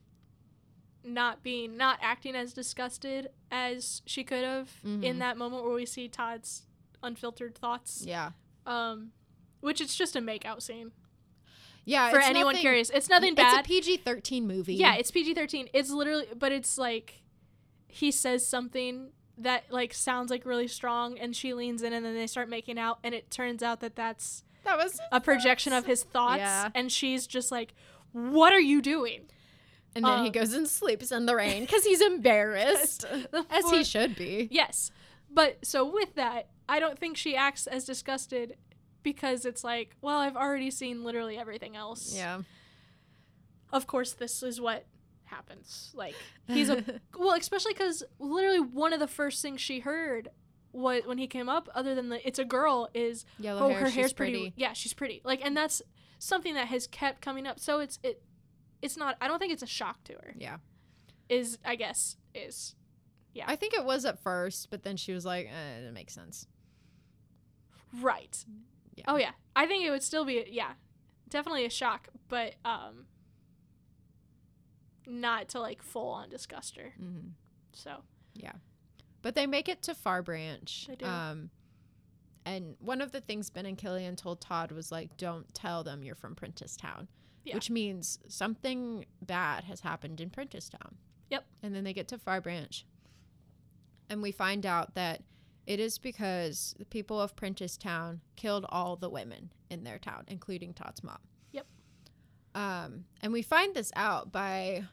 not 1.05 1.43
being 1.45 1.77
not 1.77 1.99
acting 2.03 2.35
as 2.35 2.53
disgusted 2.53 3.29
as 3.55 4.03
she 4.05 4.25
could 4.25 4.43
have 4.43 4.69
in 4.85 5.01
Mhm. 5.01 5.19
that 5.21 5.37
moment 5.39 5.63
where 5.65 5.73
we 5.75 5.87
see 5.87 6.09
Todd's 6.09 6.63
unfiltered 7.03 7.57
thoughts. 7.57 8.03
yeah. 8.05 8.33
Um 8.67 9.13
which 9.61 9.81
it's 9.81 9.97
just 9.97 10.15
a 10.17 10.21
make 10.21 10.45
out 10.45 10.63
scene. 10.63 10.93
Yeah. 11.87 12.11
For 12.11 12.19
it's 12.19 12.27
anyone 12.27 12.53
nothing- 12.55 12.61
curious. 12.63 12.91
It's 12.91 13.09
nothing 13.09 13.35
bad. 13.35 13.61
It's 13.61 13.67
a 13.67 13.69
PG 13.69 13.97
thirteen 13.99 14.47
movie. 14.47 14.75
Yeah, 14.75 14.95
it's 14.97 15.11
PG 15.11 15.35
thirteen. 15.35 15.69
It's 15.73 15.91
literally, 15.91 16.27
but 16.37 16.51
it's 16.53 16.77
like 16.79 17.23
he 17.89 18.11
says 18.11 18.47
something 18.47 19.13
that 19.39 19.65
like 19.71 19.95
sounds 19.95 20.31
like 20.31 20.45
really 20.45 20.69
strong, 20.69 21.19
and 21.19 21.35
she 21.37 21.55
leans 21.55 21.83
in, 21.83 21.93
and 21.93 22.05
then 22.05 22.15
they 22.15 22.27
start 22.27 22.49
making 22.49 22.79
out, 22.79 22.99
and 23.05 23.15
it 23.15 23.31
turns 23.31 23.63
out 23.63 23.81
that 23.81 23.95
that's 23.97 24.45
that 24.65 24.77
was 24.79 24.99
a 25.13 25.21
projection 25.21 25.73
of 25.75 25.85
his 25.87 26.03
thoughts, 26.05 26.39
Yeah. 26.39 26.71
and 26.75 26.91
she's 26.91 27.27
just 27.27 27.51
like, 27.53 27.75
"What 28.13 28.53
are 28.53 28.61
you 28.61 28.81
doing?" 28.81 29.29
And 29.97 30.05
then 30.05 30.21
he 30.23 30.27
Um, 30.27 30.33
goes 30.33 30.53
and 30.53 30.69
sleeps 30.69 31.13
in 31.13 31.27
the 31.27 31.37
rain 31.37 31.63
because 31.65 31.85
he's 31.85 32.01
embarrassed, 32.01 33.05
as 33.51 33.71
he 33.71 33.85
should 33.85 34.17
be. 34.17 34.49
Yes, 34.51 34.91
but 35.31 35.65
so 35.65 35.85
with 35.91 36.15
that, 36.17 36.49
I 36.69 36.81
don't 36.81 36.99
think 36.99 37.17
she 37.17 37.37
acts 37.37 37.67
as 37.67 37.85
disgusted 37.85 38.57
because 39.03 39.45
it's 39.45 39.63
like, 39.63 39.97
well, 40.01 40.19
I've 40.19 40.37
already 40.37 40.71
seen 40.71 41.05
literally 41.05 41.37
everything 41.39 41.77
else. 41.77 42.15
Yeah. 42.17 42.41
Of 43.73 43.87
course, 43.87 44.13
this 44.13 44.43
is 44.43 44.61
what 44.61 44.87
happens. 45.25 45.93
Like 45.95 46.15
he's 46.47 46.69
a 46.71 46.83
well, 47.19 47.35
especially 47.37 47.73
because 47.75 48.03
literally 48.19 48.61
one 48.61 48.93
of 48.93 49.01
the 49.01 49.09
first 49.09 49.43
things 49.43 49.61
she 49.61 49.81
heard 49.81 50.29
was 50.73 51.03
when 51.07 51.19
he 51.19 51.27
came 51.27 51.49
up, 51.49 51.69
other 51.75 51.95
than 51.95 52.09
the 52.09 52.27
it's 52.27 52.39
a 52.39 52.45
girl, 52.45 52.89
is 52.95 53.25
yellow 53.39 53.67
oh 53.67 53.69
hair. 53.71 53.81
her 53.81 53.89
hair's 53.91 54.13
pretty. 54.13 54.33
pretty. 54.33 54.53
Yeah, 54.57 54.73
she's 54.73 54.93
pretty. 54.93 55.21
Like, 55.25 55.41
and 55.45 55.57
that's 55.57 55.83
something 56.19 56.55
that 56.55 56.69
has 56.69 56.87
kept 56.87 57.21
coming 57.21 57.47
up. 57.47 57.59
So 57.61 57.81
it's 57.81 57.99
it, 58.03 58.23
it's 58.85 58.97
not. 58.97 59.17
I 59.21 59.27
don't 59.29 59.39
think 59.39 59.53
it's 59.53 59.63
a 59.63 59.67
shock 59.67 60.05
to 60.05 60.13
her. 60.13 60.35
Yeah. 60.39 60.59
Is 61.29 61.59
I 61.65 61.75
guess 61.75 62.17
is 62.35 62.77
Yeah. 63.33 63.45
I 63.49 63.57
think 63.57 63.75
it 63.75 63.85
was 63.85 64.05
at 64.05 64.23
first, 64.23 64.69
but 64.71 64.83
then 64.85 64.97
she 64.97 65.13
was 65.13 65.25
like, 65.25 65.47
eh, 65.47 65.79
"It 65.89 65.93
makes 65.93 66.15
sense." 66.15 66.47
right. 68.01 68.45
Yeah. 68.97 69.05
Oh 69.09 69.17
yeah, 69.17 69.33
I 69.57 69.67
think 69.67 69.85
it 69.85 69.91
would 69.91 70.03
still 70.03 70.25
be 70.25 70.45
yeah, 70.51 70.73
definitely 71.29 71.65
a 71.65 71.71
shock, 71.71 72.09
but 72.29 72.55
um, 72.65 73.07
not 75.07 75.49
to 75.51 75.61
like 75.61 75.83
full 75.83 76.09
on 76.11 76.29
disgust 76.29 76.77
her. 76.77 76.93
hmm 76.97 77.29
So 77.73 78.03
yeah. 78.35 78.53
But 79.23 79.35
they 79.35 79.47
make 79.47 79.69
it 79.69 79.81
to 79.83 79.95
Far 79.95 80.23
Branch. 80.23 80.87
They 80.87 80.97
do. 80.97 81.07
Um, 81.07 81.51
and 82.45 82.77
one 82.79 83.01
of 83.01 83.11
the 83.11 83.23
things 83.23 83.49
Ben 83.49 83.65
and 83.65 83.79
Killian 83.79 84.17
told 84.17 84.41
Todd 84.41 84.71
was 84.71 84.93
like, 84.93 85.17
"Don't 85.17 85.53
tell 85.55 85.83
them 85.83 86.05
you're 86.05 86.15
from 86.15 86.35
Prentisstown," 86.35 87.09
Yeah. 87.45 87.55
which 87.55 87.69
means 87.71 88.19
something 88.29 89.05
bad 89.21 89.65
has 89.65 89.81
happened 89.81 90.21
in 90.21 90.31
Prentisstown. 90.31 90.95
Yep. 91.31 91.45
And 91.63 91.75
then 91.75 91.85
they 91.85 91.93
get 91.93 92.09
to 92.09 92.19
Far 92.19 92.41
Branch, 92.41 92.85
and 94.09 94.23
we 94.23 94.33
find 94.33 94.65
out 94.65 94.95
that 94.95 95.23
it 95.67 95.81
is 95.81 95.99
because 95.99 96.75
the 96.79 96.85
people 96.85 97.21
of 97.21 97.37
Prentisstown 97.37 98.21
killed 98.37 98.67
all 98.69 98.97
the 98.97 99.09
women 99.09 99.51
in 99.71 99.85
their 99.85 99.99
town, 99.99 100.25
including 100.29 100.75
Todd's 100.75 101.03
mom. 101.03 101.19
Yep. 101.53 101.67
Um, 102.55 103.05
and 103.23 103.33
we 103.33 103.43
find 103.43 103.75
this 103.75 103.91
out 103.97 104.31
by 104.31 104.85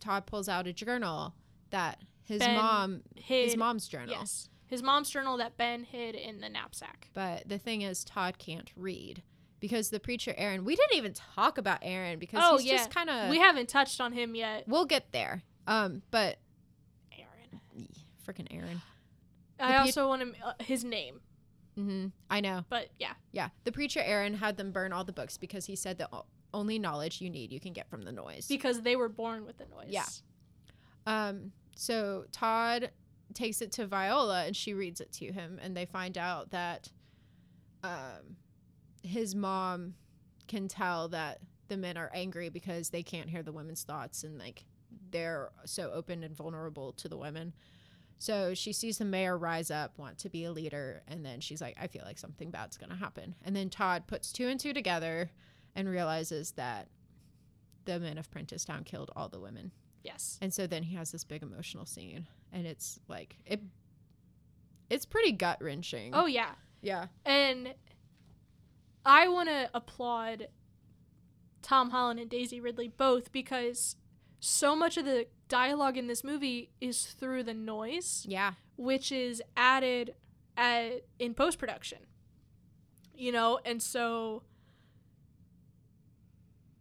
Todd 0.00 0.26
pulls 0.26 0.48
out 0.48 0.66
a 0.66 0.72
journal 0.72 1.34
that 1.70 2.00
his 2.22 2.38
Ben 2.38 2.56
mom, 2.56 3.02
his 3.16 3.56
mom's 3.56 3.88
journal. 3.88 4.14
yes, 4.18 4.48
his 4.66 4.82
mom's 4.82 5.10
journal 5.10 5.36
that 5.38 5.56
Ben 5.56 5.84
hid 5.84 6.14
in 6.14 6.40
the 6.40 6.48
knapsack. 6.48 7.10
But 7.12 7.48
the 7.48 7.58
thing 7.58 7.82
is, 7.82 8.04
Todd 8.04 8.38
can't 8.38 8.70
read 8.76 9.22
because 9.64 9.88
the 9.88 9.98
preacher 9.98 10.34
Aaron. 10.36 10.62
We 10.66 10.76
didn't 10.76 10.94
even 10.98 11.14
talk 11.14 11.56
about 11.56 11.78
Aaron 11.80 12.18
because 12.18 12.42
Oh, 12.44 12.58
he's 12.58 12.66
yeah. 12.66 12.76
just 12.76 12.90
kind 12.90 13.08
of. 13.08 13.30
we 13.30 13.38
haven't 13.38 13.70
touched 13.70 13.98
on 13.98 14.12
him 14.12 14.34
yet. 14.34 14.64
we'll 14.68 14.84
get 14.84 15.10
there. 15.10 15.42
Um, 15.66 16.02
but 16.10 16.36
Aaron. 17.18 17.88
freaking 18.28 18.46
Aaron. 18.50 18.82
I 19.58 19.72
pe- 19.72 19.78
also 19.78 20.06
want 20.06 20.20
him 20.20 20.34
uh, 20.44 20.52
his 20.60 20.84
name, 20.84 21.20
Mm-hmm. 21.78 22.08
I 22.28 22.40
know. 22.42 22.66
but 22.68 22.90
yeah, 22.98 23.14
Yeah, 23.32 23.48
the 23.64 23.72
preacher 23.72 24.00
Aaron 24.04 24.34
had 24.34 24.58
them 24.58 24.70
burn 24.70 24.92
all 24.92 25.02
the 25.04 25.14
books 25.14 25.38
because 25.38 25.64
he 25.64 25.76
said 25.76 25.96
the 25.96 26.08
only 26.52 26.78
knowledge 26.78 27.22
you 27.22 27.30
need 27.30 27.50
you 27.50 27.58
can 27.58 27.72
get 27.72 27.88
from 27.88 28.02
the 28.02 28.12
noise. 28.12 28.46
because 28.46 28.82
they 28.82 28.96
were 28.96 29.08
born 29.08 29.46
with 29.46 29.56
the 29.56 29.64
noise. 29.64 29.88
Yeah. 29.88 30.04
Um, 31.06 31.52
so 31.74 32.26
Todd 32.32 32.90
takes 33.32 33.62
it 33.62 33.72
to 33.72 33.86
Viola 33.86 34.44
and 34.44 34.54
she 34.54 34.74
reads 34.74 35.00
it 35.00 35.10
to 35.12 35.32
him, 35.32 35.58
and 35.62 35.74
they 35.74 35.86
find 35.86 36.18
out 36.18 36.50
that 36.50 36.90
um, 37.82 38.36
his 39.04 39.34
mom 39.34 39.94
can 40.48 40.68
tell 40.68 41.08
that 41.08 41.40
the 41.68 41.76
men 41.76 41.96
are 41.96 42.10
angry 42.14 42.48
because 42.48 42.90
they 42.90 43.02
can't 43.02 43.28
hear 43.28 43.42
the 43.42 43.52
women's 43.52 43.82
thoughts 43.82 44.24
and 44.24 44.38
like 44.38 44.64
they're 45.10 45.50
so 45.64 45.90
open 45.92 46.24
and 46.24 46.36
vulnerable 46.36 46.92
to 46.92 47.08
the 47.08 47.16
women. 47.16 47.52
So 48.18 48.54
she 48.54 48.72
sees 48.72 48.98
the 48.98 49.04
mayor 49.04 49.36
rise 49.36 49.70
up, 49.70 49.98
want 49.98 50.18
to 50.18 50.30
be 50.30 50.44
a 50.44 50.52
leader, 50.52 51.02
and 51.08 51.24
then 51.24 51.40
she's 51.40 51.60
like, 51.60 51.76
I 51.80 51.88
feel 51.88 52.02
like 52.04 52.18
something 52.18 52.50
bad's 52.50 52.76
gonna 52.76 52.96
happen. 52.96 53.34
And 53.44 53.54
then 53.54 53.70
Todd 53.70 54.06
puts 54.06 54.32
two 54.32 54.48
and 54.48 54.58
two 54.58 54.72
together 54.72 55.30
and 55.74 55.88
realizes 55.88 56.52
that 56.52 56.88
the 57.84 58.00
men 58.00 58.18
of 58.18 58.30
Prentisstown 58.30 58.84
killed 58.84 59.10
all 59.14 59.28
the 59.28 59.40
women. 59.40 59.72
Yes. 60.02 60.38
And 60.40 60.52
so 60.52 60.66
then 60.66 60.82
he 60.84 60.94
has 60.96 61.12
this 61.12 61.24
big 61.24 61.42
emotional 61.42 61.86
scene, 61.86 62.26
and 62.52 62.66
it's 62.66 63.00
like 63.08 63.36
it. 63.46 63.60
It's 64.90 65.06
pretty 65.06 65.32
gut 65.32 65.58
wrenching. 65.60 66.12
Oh 66.14 66.26
yeah, 66.26 66.52
yeah, 66.82 67.06
and 67.24 67.74
I 69.06 69.28
want 69.28 69.48
to 69.48 69.68
applaud 69.74 70.48
Tom 71.62 71.90
Holland 71.90 72.20
and 72.20 72.30
Daisy 72.30 72.60
Ridley 72.60 72.88
both 72.88 73.32
because 73.32 73.96
so 74.40 74.74
much 74.76 74.96
of 74.96 75.04
the 75.04 75.26
dialogue 75.48 75.96
in 75.96 76.06
this 76.06 76.22
movie 76.24 76.70
is 76.80 77.04
through 77.06 77.42
the 77.44 77.54
noise. 77.54 78.24
yeah, 78.28 78.52
which 78.76 79.10
is 79.12 79.42
added 79.56 80.14
at, 80.56 81.04
in 81.18 81.34
post 81.34 81.58
production. 81.58 81.98
You 83.16 83.30
know, 83.32 83.60
and 83.64 83.80
so 83.82 84.42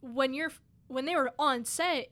when 0.01 0.33
you're 0.33 0.51
when 0.87 1.05
they 1.05 1.15
were 1.15 1.31
on 1.39 1.65
set, 1.65 2.09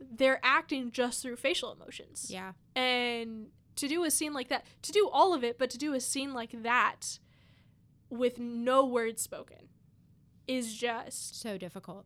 they're 0.00 0.40
acting 0.42 0.90
just 0.90 1.22
through 1.22 1.36
facial 1.36 1.72
emotions. 1.72 2.26
yeah, 2.30 2.52
And 2.76 3.48
to 3.76 3.88
do 3.88 4.04
a 4.04 4.10
scene 4.10 4.32
like 4.32 4.48
that, 4.48 4.64
to 4.82 4.92
do 4.92 5.08
all 5.12 5.34
of 5.34 5.42
it, 5.44 5.58
but 5.58 5.70
to 5.70 5.78
do 5.78 5.92
a 5.94 6.00
scene 6.00 6.32
like 6.34 6.62
that 6.62 7.18
with 8.12 8.38
no 8.38 8.84
words 8.84 9.22
spoken 9.22 9.68
is 10.46 10.74
just 10.74 11.40
so 11.40 11.56
difficult. 11.56 12.04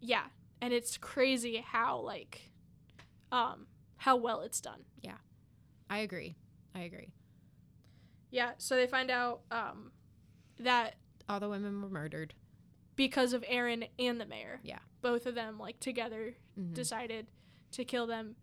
yeah, 0.00 0.24
and 0.60 0.72
it's 0.72 0.96
crazy 0.96 1.62
how 1.64 1.98
like 1.98 2.50
um 3.30 3.66
how 3.96 4.16
well 4.16 4.40
it's 4.40 4.60
done. 4.60 4.84
Yeah. 5.02 5.18
I 5.90 5.98
agree. 5.98 6.36
I 6.74 6.80
agree. 6.80 7.12
Yeah, 8.30 8.52
so 8.56 8.76
they 8.76 8.86
find 8.86 9.10
out 9.10 9.42
um, 9.50 9.92
that 10.58 10.94
All 11.28 11.38
the 11.38 11.48
women 11.50 11.82
were 11.82 11.88
murdered. 11.90 12.32
because 12.96 13.32
of 13.34 13.44
Aaron 13.46 13.84
and 13.98 14.18
the 14.20 14.24
mayor, 14.26 14.60
Yeah. 14.64 14.78
both 15.02 15.26
of 15.26 15.34
them 15.34 15.58
like 15.58 15.78
together 15.80 16.34
Mhm. 16.58 16.72
decided 16.74 17.26
to 17.72 17.84
kill 17.84 18.06
them. 18.06 18.36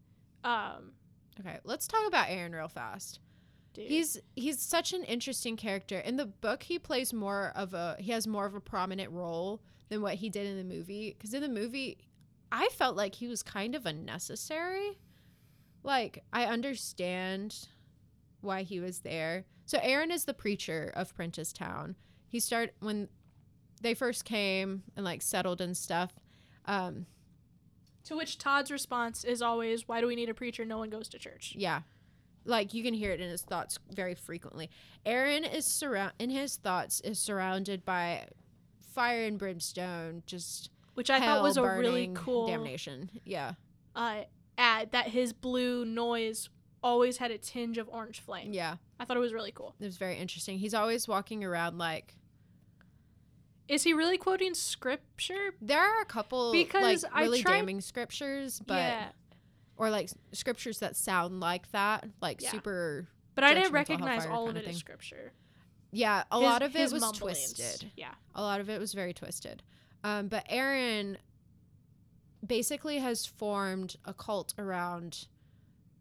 Um, 0.44 0.94
Okay, 1.40 1.60
let's 1.64 1.88
talk 1.88 2.06
about 2.08 2.30
Aaron 2.30 2.54
real 2.54 2.68
fast. 2.70 3.20
Dude, 3.74 3.88
He's 3.88 4.20
he's 4.36 4.60
such 4.60 4.94
an 4.94 5.04
interesting 5.04 5.56
character. 5.56 6.00
In 6.00 6.18
the 6.18 6.26
book, 6.26 6.64
he 6.64 6.80
plays 6.80 7.14
more 7.14 7.52
of 7.56 7.74
a 7.74 7.96
he 8.00 8.12
has 8.12 8.28
more 8.28 8.46
of 8.46 8.56
a 8.56 8.60
prominent 8.60 9.12
role 9.12 9.62
than 9.90 10.02
what 10.02 10.16
he 10.16 10.30
did 10.30 10.48
in 10.48 10.58
the 10.58 10.64
movie. 10.64 11.16
Because 11.18 11.34
in 11.34 11.42
the 11.42 11.50
movie, 11.50 11.98
I 12.52 12.70
felt 12.70 12.96
like 12.96 13.16
he 13.16 13.28
was 13.28 13.44
kind 13.44 13.76
of 13.76 13.86
unnecessary. 13.86 15.00
Like 15.84 16.24
I 16.34 16.46
understand 16.46 17.68
why 18.42 18.64
he 18.64 18.80
was 18.80 19.00
there. 19.00 19.46
So 19.66 19.80
Aaron 19.82 20.12
is 20.12 20.26
the 20.26 20.34
preacher 20.34 20.92
of 20.96 21.16
Prentisstown. 21.16 21.96
He 22.28 22.40
started 22.40 22.74
when 22.80 23.10
they 23.82 23.94
first 23.94 24.26
came 24.26 24.84
and 24.96 25.06
like 25.06 25.22
settled 25.22 25.62
and 25.62 25.76
stuff. 25.78 26.14
Um, 26.66 27.06
to 28.06 28.16
which 28.16 28.38
Todd's 28.38 28.72
response 28.72 29.24
is 29.24 29.42
always, 29.42 29.88
"Why 29.88 30.02
do 30.02 30.08
we 30.08 30.16
need 30.16 30.30
a 30.30 30.34
preacher? 30.34 30.66
No 30.66 30.80
one 30.80 30.90
goes 30.90 31.08
to 31.10 31.20
church." 31.20 31.54
Yeah. 31.56 31.82
Like 32.46 32.74
you 32.74 32.84
can 32.84 32.94
hear 32.94 33.12
it 33.12 33.20
in 33.22 33.30
his 33.30 33.42
thoughts 33.42 33.78
very 33.92 34.16
frequently. 34.16 34.70
Aaron 35.06 35.44
is 35.44 35.66
surround 35.66 36.14
in 36.20 36.30
his 36.30 36.56
thoughts 36.58 37.00
is 37.02 37.20
surrounded 37.20 37.86
by 37.86 38.28
fire 38.94 39.24
and 39.26 39.38
brimstone, 39.38 40.24
just 40.26 40.72
Which 40.96 41.10
I 41.10 41.20
thought 41.20 41.44
was 41.44 41.58
a 41.58 41.62
really 41.64 42.10
cool 42.14 42.48
damnation. 42.48 43.10
Yeah. 43.26 43.54
uh, 43.96 44.22
ad 44.58 44.92
that 44.92 45.08
his 45.08 45.32
blue 45.34 45.86
noise 45.86 46.50
always 46.82 47.18
had 47.18 47.30
a 47.32 47.38
tinge 47.38 47.78
of 47.78 47.88
orange 47.90 48.20
flame. 48.22 48.52
Yeah. 48.54 48.76
I 49.00 49.06
thought 49.06 49.18
it 49.18 49.22
was 49.22 49.34
really 49.34 49.52
cool. 49.52 49.76
It 49.80 49.86
was 49.86 49.98
very 49.98 50.18
interesting. 50.18 50.58
He's 50.60 50.74
always 50.74 51.08
walking 51.08 51.44
around 51.44 51.78
like 51.78 52.16
Is 53.68 53.84
he 53.84 53.94
really 53.94 54.18
quoting 54.18 54.54
scripture? 54.54 55.54
there 55.62 55.80
are 55.82 56.02
a 56.02 56.06
couple 56.06 56.52
Because 56.52 57.04
like 57.04 57.12
I 57.14 57.22
really 57.24 57.42
tried- 57.42 57.58
damning 57.60 57.82
scriptures, 57.82 58.62
but 58.66 58.76
yeah, 58.76 59.10
or 59.80 59.90
like 59.90 60.10
scriptures 60.34 60.80
that 60.80 60.96
sound 60.96 61.40
like 61.40 61.72
that, 61.72 62.08
like 62.22 62.42
Yeah. 62.42 62.52
super 62.52 63.08
but 63.36 63.44
I 63.46 63.54
didn't 63.54 63.72
recognize 63.72 64.26
all 64.26 64.50
of 64.50 64.56
kinda 64.56 64.60
it 64.62 64.64
as 64.70 64.76
thing. 64.76 64.80
scripture. 64.80 65.32
Yeah, 65.92 66.24
a 66.30 66.36
His- 66.36 66.44
lot 66.44 66.62
of 66.62 66.76
it 66.76 66.92
was 66.92 67.02
mumblings. 67.02 67.54
twisted. 67.54 67.92
Yeah. 67.96 68.14
a 68.36 68.42
lot 68.44 68.60
of 68.62 68.70
it 68.70 68.80
was 68.80 68.94
very 68.94 69.14
twisted. 69.14 69.64
Um, 70.04 70.28
but 70.28 70.46
Aaron 70.50 71.18
basically 72.46 73.00
has 73.00 73.26
formed 73.26 73.96
a 74.06 74.14
cult 74.14 74.54
around 74.58 75.28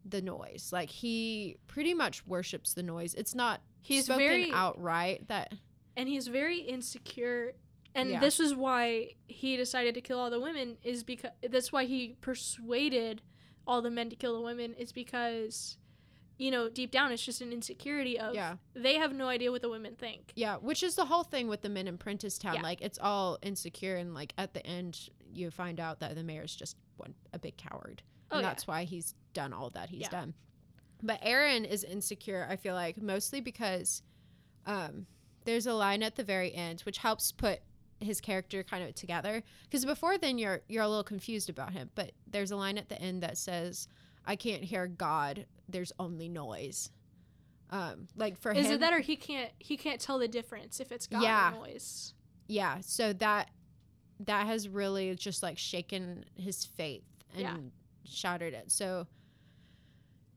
the 0.05 0.21
noise. 0.21 0.69
Like 0.71 0.89
he 0.89 1.57
pretty 1.67 1.93
much 1.93 2.25
worships 2.25 2.73
the 2.73 2.83
noise. 2.83 3.13
It's 3.15 3.35
not 3.35 3.61
He's 3.81 4.05
spoken 4.05 4.23
very 4.25 4.51
outright 4.51 5.27
that 5.27 5.53
and 5.95 6.07
he's 6.07 6.27
very 6.27 6.59
insecure 6.59 7.53
and 7.95 8.09
Yeah. 8.11 8.19
this 8.19 8.39
is 8.39 8.53
why 8.55 9.15
he 9.27 9.57
decided 9.57 9.95
to 9.95 10.01
kill 10.01 10.19
all 10.19 10.29
the 10.29 10.39
women 10.39 10.77
is 10.83 11.03
because 11.03 11.31
that's 11.49 11.71
why 11.71 11.85
he 11.85 12.15
persuaded 12.21 13.21
all 13.69 13.81
the 13.81 13.89
men 13.91 14.09
to 14.09 14.15
kill 14.15 14.33
the 14.35 14.41
women 14.41 14.73
is 14.73 14.91
because 14.91 15.77
you 16.37 16.49
know 16.51 16.69
deep 16.69 16.89
down 16.91 17.11
it's 17.11 17.23
just 17.23 17.41
an 17.41 17.51
insecurity 17.53 18.17
of 18.17 18.33
yeah 18.33 18.55
they 18.73 18.95
have 18.95 19.13
no 19.13 19.27
idea 19.27 19.51
what 19.51 19.61
the 19.61 19.69
women 19.69 19.93
think 19.95 20.31
yeah, 20.35 20.55
which 20.55 20.83
is 20.83 20.95
the 20.95 21.05
whole 21.05 21.23
thing 21.23 21.47
with 21.47 21.61
the 21.61 21.69
men 21.69 21.87
in 21.87 21.97
Prentisstown. 21.97 22.55
Yeah. 22.55 22.61
Like 22.61 22.81
it's 22.81 22.97
all 23.01 23.37
insecure, 23.41 23.95
and 23.97 24.13
like 24.13 24.33
at 24.37 24.53
the 24.53 24.65
end 24.65 25.09
you 25.33 25.51
find 25.51 25.79
out 25.79 25.99
that 25.99 26.15
the 26.15 26.23
mayor's 26.23 26.55
just 26.55 26.75
one 26.97 27.13
a 27.33 27.39
big 27.39 27.57
coward, 27.57 28.01
Oh, 28.31 28.37
and 28.37 28.43
yeah. 28.43 28.49
that's 28.49 28.65
why 28.67 28.83
he's 28.85 29.13
done 29.33 29.53
all 29.53 29.69
that 29.71 29.89
he's 29.89 30.01
Yeah. 30.01 30.09
done. 30.09 30.33
But 31.03 31.19
Aaron 31.21 31.63
is 31.65 31.83
insecure. 31.83 32.47
I 32.49 32.55
feel 32.55 32.73
like 32.75 33.01
mostly 33.01 33.39
because 33.41 34.01
um, 34.65 35.05
there's 35.45 35.67
a 35.67 35.73
line 35.73 36.01
at 36.03 36.15
the 36.15 36.23
very 36.23 36.53
end 36.53 36.81
which 36.81 36.97
helps 36.99 37.31
put 37.31 37.59
his 37.99 38.21
character 38.21 38.63
kind 38.63 38.83
of 38.83 38.95
together. 38.95 39.43
Because 39.63 39.85
before 39.85 40.17
then 40.17 40.37
you're 40.37 40.61
you're 40.67 40.83
a 40.83 40.87
little 40.87 41.03
confused 41.03 41.49
about 41.49 41.73
him, 41.73 41.89
but 41.95 42.11
there's 42.27 42.51
a 42.51 42.55
line 42.55 42.77
at 42.77 42.89
the 42.89 42.99
end 43.01 43.23
that 43.23 43.37
says, 43.37 43.87
"I 44.25 44.35
can't 44.35 44.63
hear 44.63 44.87
God. 44.87 45.45
There's 45.67 45.91
only 45.99 46.29
noise." 46.29 46.91
Um, 47.71 48.07
like 48.15 48.35
for 48.39 48.51
is 48.51 48.65
him, 48.65 48.73
it 48.73 48.79
that 48.79 48.93
or 48.93 48.99
he 48.99 49.15
can't 49.15 49.51
he 49.59 49.77
can't 49.77 50.01
tell 50.01 50.17
the 50.17 50.27
difference 50.27 50.79
if 50.79 50.91
it's 50.91 51.05
God 51.05 51.21
Yeah. 51.21 51.49
or 51.49 51.67
noise 51.67 52.15
yeah 52.47 52.79
so 52.81 53.13
that 53.13 53.51
that 54.21 54.47
has 54.47 54.67
really 54.67 55.13
just 55.13 55.43
like 55.43 55.59
shaken 55.59 56.25
his 56.35 56.65
faith 56.65 57.03
and 57.33 57.41
Yeah. 57.41 57.57
shattered 58.05 58.53
it 58.55 58.71
so 58.71 59.05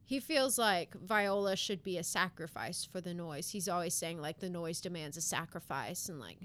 he 0.04 0.20
feels 0.20 0.58
like 0.58 0.92
viola 0.94 1.56
should 1.56 1.82
be 1.82 1.96
a 1.96 2.04
sacrifice 2.04 2.84
for 2.84 3.00
the 3.00 3.14
noise 3.14 3.48
he's 3.48 3.66
always 3.66 3.94
saying 3.94 4.20
like 4.20 4.40
the 4.40 4.50
noise 4.50 4.82
demands 4.82 5.16
a 5.16 5.22
sacrifice 5.22 6.10
and 6.10 6.20
like 6.20 6.36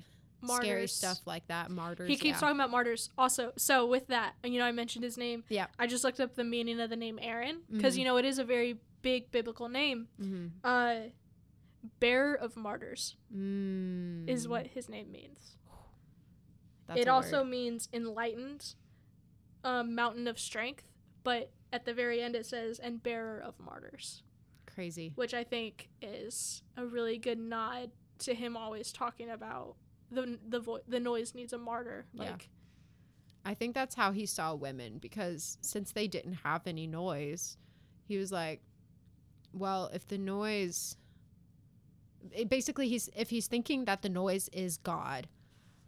scary 0.46 0.68
martyrs 0.70 0.94
stuff 0.94 1.20
like 1.26 1.48
that 1.48 1.70
martyrs 1.72 2.08
he 2.08 2.16
keeps 2.16 2.36
yeah. 2.36 2.40
talking 2.40 2.56
about 2.56 2.70
martyrs 2.70 3.10
also 3.18 3.52
so 3.58 3.86
with 3.88 4.08
that 4.08 4.34
you 4.44 4.60
know 4.60 4.66
i 4.66 4.72
mentioned 4.72 5.04
his 5.04 5.18
name 5.18 5.44
Yeah. 5.50 5.68
i 5.80 5.88
just 5.88 6.04
looked 6.04 6.20
up 6.20 6.36
the 6.36 6.44
meaning 6.44 6.80
of 6.80 6.90
the 6.90 6.96
name 6.96 7.18
aaron 7.22 7.62
because 7.72 7.96
Mhm. 7.96 8.00
you 8.00 8.06
know 8.06 8.18
it 8.18 8.26
is 8.26 8.38
a 8.40 8.44
very 8.44 8.80
big 9.02 9.32
biblical 9.32 9.68
name 9.70 10.08
Mhm. 10.20 10.52
uh 10.64 11.10
bearer 12.00 12.36
of 12.36 12.56
martyrs 12.56 13.16
Mm. 13.34 14.28
is 14.28 14.48
what 14.48 14.68
his 14.68 14.90
name 14.90 15.12
means. 15.12 15.56
That's 16.88 17.02
it 17.02 17.08
also 17.08 17.40
word. 17.44 17.50
means 17.50 17.90
enlightened, 17.94 18.76
um, 19.64 19.94
mountain 19.96 20.28
of 20.28 20.40
strength, 20.40 20.86
but 21.24 21.52
at 21.72 21.86
the 21.86 21.94
very 21.94 22.22
end 22.22 22.36
it 22.36 22.46
says 22.46 22.80
and 22.80 23.02
bearer 23.04 23.40
of 23.40 23.60
martyrs. 23.60 24.24
Crazy. 24.66 25.12
which 25.16 25.34
I 25.34 25.44
think 25.44 25.90
is 26.02 26.62
a 26.76 26.86
really 26.86 27.18
good 27.18 27.40
nod 27.40 27.92
to 28.20 28.34
him 28.36 28.56
always 28.56 28.92
talking 28.92 29.30
about 29.30 29.76
the 30.12 30.38
the 30.48 30.60
vo- 30.60 30.82
the 30.88 31.00
noise 31.00 31.34
needs 31.36 31.54
a 31.54 31.58
martyr. 31.58 32.06
Yeah. 32.14 32.32
Like 32.32 32.50
I 33.46 33.54
think 33.54 33.74
that's 33.76 33.96
how 33.96 34.12
he 34.12 34.26
saw 34.26 34.54
women 34.56 34.98
because 35.00 35.58
since 35.62 35.92
they 35.94 36.08
didn't 36.08 36.34
have 36.44 36.68
any 36.68 36.86
noise, 36.88 37.58
he 38.06 38.18
was 38.18 38.32
like, 38.32 38.62
well, 39.54 39.90
if 39.94 40.08
the 40.08 40.18
noise 40.18 40.98
it 42.34 42.50
basically 42.50 42.90
he's 42.90 43.10
if 43.16 43.30
he's 43.30 43.48
thinking 43.48 43.86
that 43.86 44.02
the 44.02 44.10
noise 44.10 44.50
is 44.52 44.78
God 44.78 45.28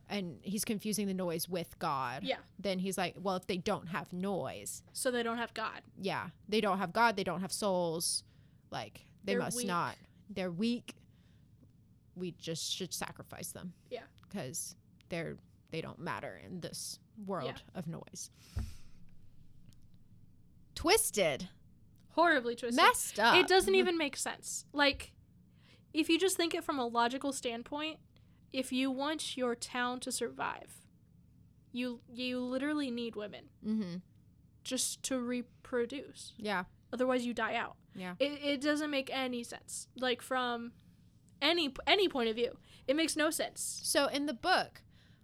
and 0.08 0.40
he's 0.42 0.64
confusing 0.66 1.06
the 1.08 1.14
noise 1.14 1.48
with 1.50 1.78
God, 1.80 2.24
yeah, 2.24 2.38
then 2.58 2.80
he's 2.80 2.98
like, 2.98 3.16
well, 3.22 3.36
if 3.36 3.46
they 3.46 3.58
don't 3.58 3.88
have 3.90 4.12
noise, 4.14 4.82
so 4.94 5.12
they 5.12 5.22
don't 5.22 5.38
have 5.38 5.54
God. 5.54 5.82
yeah, 6.02 6.30
they 6.48 6.62
don't 6.62 6.78
have 6.80 6.94
God, 6.94 7.16
they 7.16 7.24
don't 7.24 7.42
have 7.42 7.52
souls, 7.52 8.24
like 8.72 9.06
they 9.24 9.34
They're 9.34 9.42
must 9.42 9.58
weak. 9.58 9.68
not. 9.68 9.96
They're 10.30 10.50
weak. 10.52 10.96
We 12.20 12.32
just 12.32 12.72
should 12.74 12.94
sacrifice 12.94 13.52
them. 13.52 13.74
Yeah. 13.90 14.04
Because 14.28 14.76
they're 15.10 15.38
they 15.72 15.82
don't 15.82 16.00
matter 16.00 16.40
in 16.46 16.60
this 16.62 17.00
world 17.26 17.62
of 17.76 17.88
noise. 17.88 18.30
Twisted. 20.76 21.50
Horribly 22.12 22.56
twisted. 22.56 22.78
Messed 22.84 23.20
up. 23.20 23.36
It 23.36 23.48
doesn't 23.48 23.76
even 23.76 23.98
make 23.98 24.16
sense. 24.18 24.66
Like, 24.74 25.12
if 25.94 26.10
you 26.10 26.18
just 26.20 26.38
think 26.38 26.54
it 26.54 26.64
from 26.64 26.80
a 26.80 26.88
logical 26.88 27.34
standpoint, 27.34 27.98
if 28.54 28.72
you 28.72 28.90
want 28.90 29.38
your 29.38 29.56
town 29.56 30.00
to 30.02 30.12
survive, 30.12 30.82
you 31.72 32.00
you 32.12 32.40
literally 32.40 32.90
need 32.92 33.16
women 33.16 33.46
Mm-hmm. 33.66 33.98
just 34.64 35.04
to 35.04 35.20
reproduce. 35.20 36.34
Yeah. 36.38 36.64
Otherwise, 36.92 37.26
you 37.26 37.34
die 37.34 37.56
out. 37.56 37.76
Yeah. 37.96 38.16
It, 38.20 38.40
it 38.44 38.62
doesn't 38.62 38.90
make 38.90 39.10
any 39.14 39.44
sense. 39.44 39.88
Like 39.96 40.22
from 40.22 40.72
any 41.42 41.74
any 41.86 42.10
point 42.10 42.30
of 42.30 42.36
view, 42.36 42.58
it 42.88 42.96
makes 42.96 43.16
no 43.16 43.30
sense. 43.30 43.82
So 43.84 44.08
in 44.08 44.26
the 44.26 44.34
book, 44.34 44.82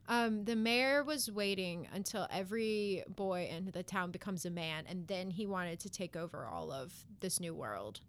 um, 0.07 0.45
the 0.45 0.55
mayor 0.55 1.03
was 1.03 1.31
waiting 1.31 1.87
until 1.93 2.27
every 2.31 3.03
boy 3.07 3.49
in 3.51 3.71
the 3.71 3.83
town 3.83 4.11
becomes 4.11 4.45
a 4.45 4.51
man, 4.51 4.85
and 4.87 5.07
then 5.07 5.31
he 5.31 5.47
wanted 5.47 5.79
to 5.79 5.89
take 5.89 6.15
over 6.15 6.45
all 6.45 6.71
of 6.71 6.93
this 7.19 7.39
new 7.39 7.53
world. 7.53 8.01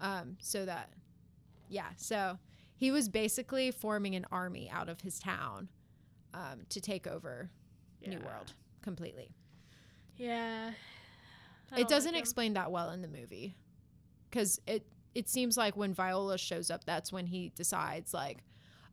Um, 0.00 0.36
so 0.40 0.64
that, 0.64 0.90
yeah, 1.68 1.90
so 1.96 2.38
he 2.76 2.90
was 2.90 3.08
basically 3.08 3.70
forming 3.70 4.14
an 4.14 4.26
army 4.32 4.70
out 4.72 4.88
of 4.88 5.00
his 5.00 5.18
town 5.18 5.68
um, 6.34 6.62
to 6.70 6.80
take 6.80 7.06
over 7.06 7.50
New 8.06 8.18
World 8.18 8.52
completely. 8.82 9.30
Yeah. 10.16 10.72
It 11.76 11.88
doesn't 11.88 12.12
like 12.12 12.20
explain 12.20 12.54
that 12.54 12.70
well 12.70 12.90
in 12.90 13.00
the 13.00 13.08
movie, 13.08 13.54
because 14.28 14.60
it 14.66 14.84
it 15.14 15.28
seems 15.28 15.56
like 15.56 15.76
when 15.76 15.92
Viola 15.94 16.38
shows 16.38 16.70
up, 16.70 16.84
that's 16.84 17.12
when 17.12 17.26
he 17.26 17.50
decides 17.54 18.12
like, 18.14 18.38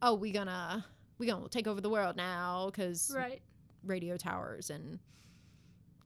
oh, 0.02 0.14
we 0.14 0.32
gonna 0.32 0.86
we 1.18 1.28
gonna 1.28 1.48
take 1.50 1.68
over 1.68 1.82
the 1.82 1.90
world 1.90 2.16
now 2.16 2.68
because 2.68 3.12
Right. 3.16 3.42
radio 3.84 4.18
towers 4.18 4.70
and 4.70 5.00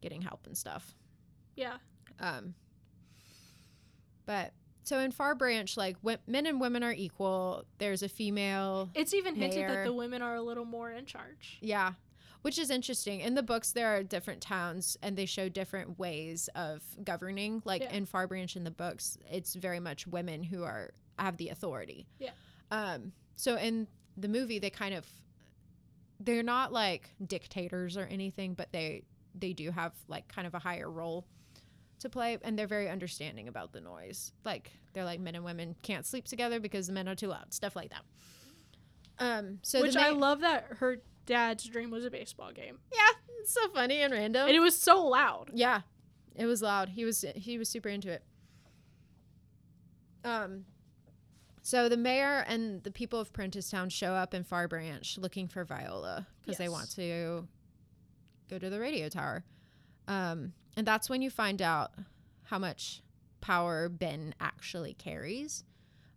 getting 0.02 0.22
help 0.22 0.46
and 0.48 0.58
stuff. 0.58 0.96
Yeah. 1.56 1.78
Um, 2.20 2.56
but 4.26 4.54
so 4.84 5.00
in 5.00 5.12
Far 5.12 5.36
Branch, 5.36 5.76
like 5.78 5.98
w- 6.02 6.18
men 6.28 6.46
and 6.46 6.60
women 6.60 6.84
are 6.84 6.92
equal. 6.94 7.64
There's 7.78 8.04
a 8.04 8.10
female, 8.10 8.90
It's 8.94 9.14
even 9.14 9.36
hinted 9.36 9.70
that 9.70 9.86
the 9.86 9.94
women 9.94 10.22
are 10.22 10.36
a 10.36 10.42
little 10.42 10.66
more 10.66 10.92
in 10.92 11.06
charge. 11.06 11.58
yeah, 11.62 11.94
which 12.44 12.58
is 12.60 12.70
interesting. 12.70 13.20
In 13.20 13.34
the 13.34 13.44
books, 13.44 13.72
there 13.72 13.88
are 13.96 14.04
different 14.04 14.42
towns 14.42 14.96
and 15.02 15.18
they 15.18 15.26
show 15.26 15.50
different 15.50 15.98
ways 15.98 16.50
of 16.56 16.84
governing. 17.04 17.62
Like 17.66 17.82
Yeah. 17.82 17.92
in 17.94 18.06
Far 18.06 18.28
Branch 18.28 18.56
in 18.56 18.64
the 18.64 18.72
books, 18.72 19.18
it's 19.30 19.56
very 19.56 19.80
much 19.80 20.06
women 20.08 20.44
who 20.44 20.64
are 20.64 20.92
have 21.20 21.38
the 21.38 21.50
authority. 21.50 22.08
Yeah. 22.20 22.32
Um. 22.72 23.12
So 23.36 23.58
in 23.58 23.88
the 24.16 24.28
movie, 24.28 24.60
they 24.60 24.70
kind 24.70 24.94
of 24.94 25.06
they're 26.20 26.44
not 26.44 26.72
like 26.72 27.10
dictators 27.26 27.98
or 27.98 28.06
anything, 28.06 28.54
but 28.54 28.72
they 28.72 29.04
they 29.36 29.54
do 29.54 29.72
have 29.72 29.94
like 30.08 30.28
kind 30.28 30.46
of 30.48 30.54
a 30.54 30.60
higher 30.60 30.90
role 30.90 31.26
to 32.00 32.10
play 32.10 32.38
and 32.42 32.60
they're 32.60 32.68
very 32.68 32.90
understanding 32.90 33.48
about 33.48 33.72
the 33.72 33.80
noise 33.80 34.34
like 34.44 34.72
they're 34.92 35.06
like 35.06 35.22
men 35.22 35.36
and 35.36 35.46
women 35.46 35.74
can't 35.84 36.06
sleep 36.06 36.26
together 36.26 36.60
because 36.60 36.88
the 36.88 36.94
men 36.94 37.08
are 37.08 37.16
too 37.16 37.28
loud 37.28 37.54
stuff 37.54 37.78
like 37.78 37.90
that 37.92 38.02
um 39.20 39.60
so 39.62 39.82
Which 39.82 39.96
I 39.96 40.10
love 40.10 40.42
that 40.42 40.66
her 40.80 40.98
dad's 41.26 41.64
dream 41.66 41.90
was 41.92 42.06
a 42.06 42.10
baseball 42.12 42.52
game. 42.52 42.80
yeah 42.94 43.10
it's 43.40 43.54
so 43.54 43.68
funny 43.70 44.02
and 44.02 44.14
random 44.14 44.48
And 44.48 44.56
it 44.56 44.60
was 44.60 44.78
so 44.78 45.06
loud. 45.06 45.52
yeah 45.54 45.82
it 46.36 46.46
was 46.46 46.62
loud 46.62 46.90
he 46.90 47.06
was 47.06 47.24
he 47.36 47.58
was 47.58 47.70
super 47.70 47.90
into 47.90 48.10
it 48.10 48.24
um 50.24 50.66
so 51.62 51.88
the 51.88 51.98
mayor 51.98 52.44
and 52.48 52.84
the 52.84 52.92
people 52.92 53.20
of 53.22 53.32
Prentisstown 53.32 53.90
show 53.90 54.12
up 54.14 54.34
in 54.34 54.44
Far 54.44 54.68
Branch 54.68 55.18
looking 55.18 55.48
for 55.48 55.64
Viola 55.64 56.28
because 56.42 56.58
they 56.58 56.68
want 56.68 56.92
to 56.96 57.48
go 58.50 58.60
to 58.60 58.70
the 58.70 58.82
radio 58.82 59.08
tower. 59.08 59.46
Um, 60.10 60.52
and 60.76 60.86
that's 60.86 61.10
when 61.10 61.22
you 61.22 61.30
find 61.30 61.62
out 61.62 61.92
how 62.44 62.60
much 62.60 63.02
power 63.40 63.88
Ben 63.88 64.36
actually 64.42 64.94
carries. 64.94 65.64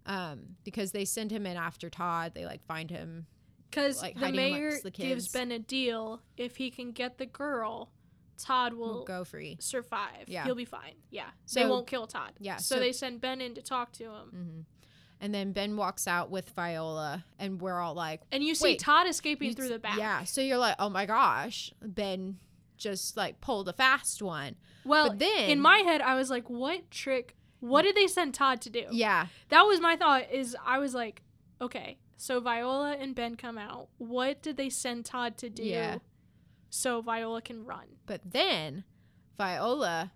Um, 0.04 0.56
because 0.64 0.90
they 0.90 1.04
send 1.04 1.30
him 1.30 1.46
in 1.46 1.56
after 1.56 1.90
Todd. 1.90 2.32
They 2.34 2.44
like 2.44 2.64
find 2.66 2.90
him. 2.90 3.26
Because 3.70 4.00
Like, 4.02 4.18
the 4.18 4.32
mayor 4.32 4.72
the 4.82 4.90
gives. 4.90 5.28
Ben 5.28 5.50
a 5.52 5.58
deal. 5.58 6.22
If 6.36 6.56
he 6.56 6.70
can 6.70 6.92
get 6.92 7.18
the 7.18 7.26
girl, 7.26 7.90
Todd 8.38 8.74
will 8.74 8.98
Will 8.98 9.04
go 9.04 9.24
free. 9.24 9.56
survive. 9.60 10.28
Yeah. 10.28 10.44
He'll 10.44 10.54
be 10.54 10.64
fine. 10.64 10.94
Yeah. 11.10 11.30
they 11.54 11.66
won't 11.66 11.86
kill 11.86 12.06
Todd. 12.06 12.32
Yeah, 12.38 12.56
So, 12.58 12.76
so- 12.76 12.80
they 12.80 12.92
send 12.92 13.20
Ben 13.20 13.40
in 13.40 13.54
to 13.54 13.62
talk 13.62 13.92
to 13.92 14.04
him. 14.04 14.28
hmm 14.30 14.60
And 15.20 15.34
then 15.34 15.52
Ben 15.52 15.76
walks 15.76 16.06
out 16.06 16.30
with 16.30 16.50
Viola, 16.50 17.24
and 17.38 17.60
we're 17.60 17.80
all 17.80 17.94
like, 17.94 18.20
And 18.30 18.44
you 18.44 18.54
see 18.54 18.76
Todd 18.76 19.06
escaping 19.06 19.54
through 19.54 19.68
the 19.68 19.78
back. 19.78 19.96
Yeah. 19.98 20.24
So 20.24 20.40
you're 20.42 20.58
like, 20.58 20.76
oh 20.78 20.90
my 20.90 21.06
gosh, 21.06 21.72
Ben 21.82 22.38
just 22.76 23.16
like 23.16 23.40
pulled 23.40 23.68
a 23.68 23.72
fast 23.72 24.20
one. 24.22 24.56
Well, 24.84 25.08
But 25.08 25.18
then- 25.20 25.50
in 25.50 25.60
my 25.60 25.78
head, 25.78 26.00
I 26.02 26.14
was 26.14 26.28
like, 26.30 26.48
what 26.50 26.90
trick? 26.90 27.34
What 27.60 27.82
did 27.82 27.96
they 27.96 28.06
send 28.06 28.34
Todd 28.34 28.60
to 28.62 28.70
do? 28.70 28.84
Yeah. 28.92 29.26
That 29.48 29.62
was 29.62 29.80
my 29.80 29.96
thought. 29.96 30.30
Is 30.30 30.54
I 30.64 30.78
was 30.78 30.94
like, 30.94 31.22
okay, 31.60 31.96
so 32.16 32.40
Viola 32.40 32.96
and 32.98 33.14
Ben 33.14 33.36
come 33.36 33.58
out. 33.58 33.88
What 33.98 34.42
did 34.42 34.56
they 34.56 34.70
send 34.70 35.04
Todd 35.04 35.36
to 35.38 35.50
do? 35.50 35.62
Yeah. 35.62 35.98
So 36.70 37.00
Viola 37.00 37.40
can 37.42 37.64
run. 37.64 37.86
But 38.06 38.20
then 38.24 38.84
Viola 39.38 40.12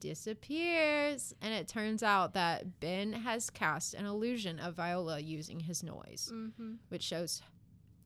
disappears, 0.00 1.34
and 1.40 1.52
it 1.54 1.68
turns 1.68 2.02
out 2.02 2.34
that 2.34 2.80
Ben 2.80 3.12
has 3.12 3.50
cast 3.50 3.94
an 3.94 4.06
illusion 4.06 4.58
of 4.58 4.74
Viola 4.74 5.20
using 5.20 5.60
his 5.60 5.82
noise, 5.82 6.30
hmm 6.32 6.74
which 6.88 7.02
shows 7.02 7.42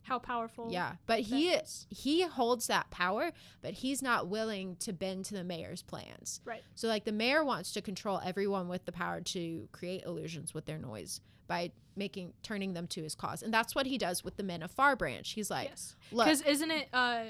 How 0.02 0.18
powerful. 0.18 0.68
yeah. 0.70 0.94
But 1.06 1.20
he 1.20 1.50
is. 1.50 1.86
he 1.90 2.22
holds 2.22 2.66
that 2.68 2.90
power, 2.90 3.32
but 3.60 3.72
he's 3.74 4.02
not 4.02 4.28
willing 4.28 4.76
to 4.76 4.92
bend 4.92 5.24
to 5.26 5.34
the 5.34 5.44
mayor's 5.44 5.82
plans. 5.82 6.40
Right. 6.44 6.62
So 6.74 6.88
like 6.88 7.04
the 7.04 7.12
mayor 7.12 7.44
wants 7.44 7.72
to 7.72 7.82
control 7.82 8.20
everyone 8.24 8.68
with 8.68 8.84
the 8.84 8.92
power 8.92 9.20
to 9.20 9.68
create 9.72 10.04
illusions 10.04 10.54
with 10.54 10.64
their 10.66 10.78
noise 10.78 11.20
by 11.52 11.70
making 11.96 12.32
turning 12.42 12.72
them 12.72 12.86
to 12.86 13.02
his 13.02 13.14
cause. 13.14 13.42
And 13.42 13.52
that's 13.52 13.74
what 13.74 13.84
he 13.84 13.98
does 13.98 14.24
with 14.24 14.36
the 14.38 14.42
men 14.42 14.62
of 14.62 14.70
Far 14.70 14.96
Branch. 14.96 15.30
He's 15.30 15.50
like, 15.50 15.68
yes. 15.68 15.94
look, 16.10 16.24
Because 16.26 16.40
isn't 16.40 16.70
it 16.70 16.88
uh 16.92 17.24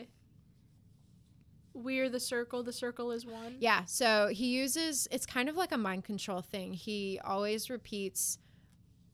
we're 1.74 2.08
the 2.10 2.20
circle, 2.20 2.62
the 2.62 2.72
circle 2.72 3.10
is 3.12 3.24
one? 3.26 3.56
yeah, 3.58 3.84
so 3.86 4.28
he 4.28 4.48
uses 4.48 5.08
it's 5.10 5.26
kind 5.26 5.48
of 5.48 5.56
like 5.56 5.72
a 5.72 5.78
mind 5.78 6.04
control 6.04 6.40
thing. 6.42 6.72
He 6.74 7.18
always 7.24 7.68
repeats 7.70 8.38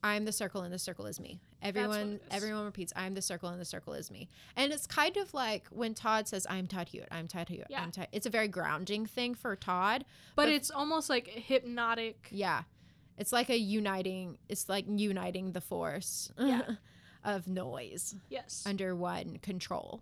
I'm 0.03 0.23
the 0.25 0.31
circle 0.31 0.61
and 0.61 0.73
the 0.73 0.79
circle 0.79 1.07
is 1.07 1.19
me. 1.19 1.41
Everyone 1.61 2.13
is. 2.13 2.19
everyone 2.31 2.63
repeats 2.65 2.93
I'm 2.95 3.13
the 3.15 3.21
circle 3.21 3.49
and 3.49 3.59
the 3.59 3.65
circle 3.65 3.93
is 3.93 4.11
me. 4.11 4.29
And 4.55 4.71
it's 4.71 4.85
kind 4.87 5.17
of 5.17 5.33
like 5.33 5.67
when 5.71 5.93
Todd 5.93 6.27
says 6.27 6.45
I'm 6.49 6.67
Todd 6.67 6.89
Hewitt, 6.89 7.07
I'm 7.11 7.27
Todd 7.27 7.49
Hewitt, 7.49 7.67
Yeah. 7.69 7.81
I'm 7.81 7.91
Todd. 7.91 8.07
It's 8.11 8.25
a 8.25 8.29
very 8.29 8.47
grounding 8.47 9.05
thing 9.05 9.33
for 9.35 9.55
Todd. 9.55 10.05
But 10.35 10.43
But- 10.45 10.49
it's 10.53 10.69
almost 10.69 11.09
like 11.09 11.27
hypnotic. 11.27 12.27
Yeah. 12.31 12.63
It's 13.19 13.31
like 13.31 13.49
a 13.51 13.57
uniting 13.57 14.37
it's 14.47 14.67
like 14.69 14.85
uniting 14.87 15.51
the 15.51 15.61
force 15.61 16.31
Yeah. 16.39 16.61
of 17.23 17.47
noise 17.47 18.15
Yes. 18.29 18.63
under 18.65 18.95
one 18.95 19.37
control. 19.37 20.01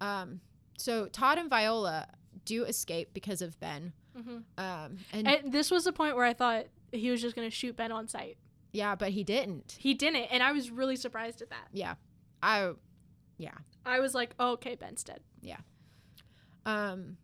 Um 0.00 0.40
so 0.78 1.06
Todd 1.06 1.38
and 1.38 1.48
Viola 1.50 2.08
do 2.44 2.64
escape 2.64 3.10
because 3.14 3.42
of 3.42 3.60
Ben. 3.60 3.92
hmm 4.16 4.38
Um 4.58 4.98
and, 5.12 5.28
And 5.28 5.52
this 5.52 5.70
was 5.70 5.84
the 5.84 5.92
point 5.92 6.16
where 6.16 6.24
I 6.24 6.32
thought 6.32 6.66
he 6.90 7.10
was 7.10 7.20
just 7.22 7.36
going 7.36 7.48
to 7.48 7.54
shoot 7.54 7.76
Ben 7.76 7.92
on 7.92 8.08
sight. 8.08 8.36
yeah, 8.72 8.94
but 8.94 9.10
he 9.10 9.22
didn't. 9.24 9.76
He 9.78 9.94
didn't, 9.94 10.24
and 10.32 10.42
I 10.42 10.52
was 10.52 10.70
really 10.70 10.96
surprised 10.96 11.40
at 11.42 11.50
that. 11.50 11.68
Yeah. 11.72 11.94
I 12.42 12.72
yeah. 13.38 13.58
I 13.84 14.00
was 14.00 14.14
like, 14.14 14.34
oh, 14.38 14.52
okay, 14.52 14.74
Ben's 14.74 15.02
dead. 15.04 15.20
Yeah. 15.42 15.58
Um 16.66 17.16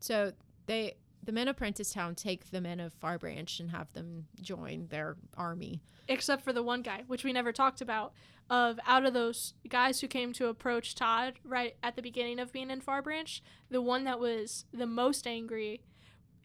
so 0.00 0.32
they 0.66 0.94
the 1.24 1.32
men 1.32 1.48
of 1.48 1.56
Prentisstown 1.56 2.16
take 2.16 2.50
the 2.50 2.60
men 2.60 2.80
of 2.80 2.92
Far 2.94 3.18
Branch 3.18 3.60
and 3.60 3.70
have 3.70 3.92
them 3.92 4.26
join 4.40 4.88
their 4.88 5.16
army. 5.36 5.82
Except 6.08 6.42
for 6.42 6.52
the 6.52 6.62
one 6.62 6.82
guy, 6.82 7.04
which 7.06 7.24
we 7.24 7.32
never 7.32 7.52
talked 7.52 7.80
about. 7.80 8.12
Of 8.50 8.78
out 8.86 9.06
of 9.06 9.14
those 9.14 9.54
guys 9.68 10.00
who 10.00 10.08
came 10.08 10.32
to 10.34 10.48
approach 10.48 10.94
Todd 10.94 11.34
right 11.44 11.76
at 11.82 11.96
the 11.96 12.02
beginning 12.02 12.38
of 12.38 12.52
being 12.52 12.70
in 12.70 12.80
Far 12.80 13.00
Branch, 13.00 13.42
the 13.70 13.80
one 13.80 14.04
that 14.04 14.18
was 14.18 14.66
the 14.74 14.86
most 14.86 15.26
angry 15.26 15.80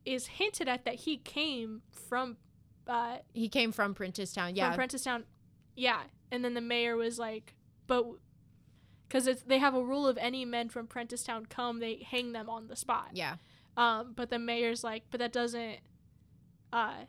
is 0.06 0.28
hinted 0.28 0.70
at 0.70 0.86
that 0.86 0.96
he 0.96 1.18
came 1.18 1.82
from 1.92 2.38
uh, 2.88 3.18
He 3.34 3.50
came 3.50 3.72
from 3.74 3.94
Prentisstown. 3.94 4.56
Yeah. 4.56 4.70
from 4.70 4.76
Prentice 4.78 5.04
Town. 5.04 5.26
Yeah, 5.76 6.04
and 6.32 6.46
then 6.46 6.54
the 6.54 6.62
mayor 6.62 6.96
was 6.96 7.20
like, 7.20 7.56
but 7.88 8.06
because 9.08 9.28
it's 9.28 9.42
they 9.42 9.58
have 9.58 9.74
a 9.76 9.84
rule 9.84 10.08
of 10.08 10.18
any 10.18 10.46
men 10.46 10.70
from 10.70 10.88
Prentisstown 10.88 11.50
come, 11.50 11.80
they 11.80 12.06
hang 12.10 12.32
them 12.32 12.50
on 12.50 12.68
the 12.68 12.76
spot. 12.78 13.10
yeah. 13.14 13.36
Um, 13.78 14.14
but 14.16 14.30
the 14.30 14.40
mayor's 14.40 14.84
like, 14.84 15.04
but 15.12 15.20
that 15.20 15.32
doesn't, 15.32 15.80
uh, 16.74 17.06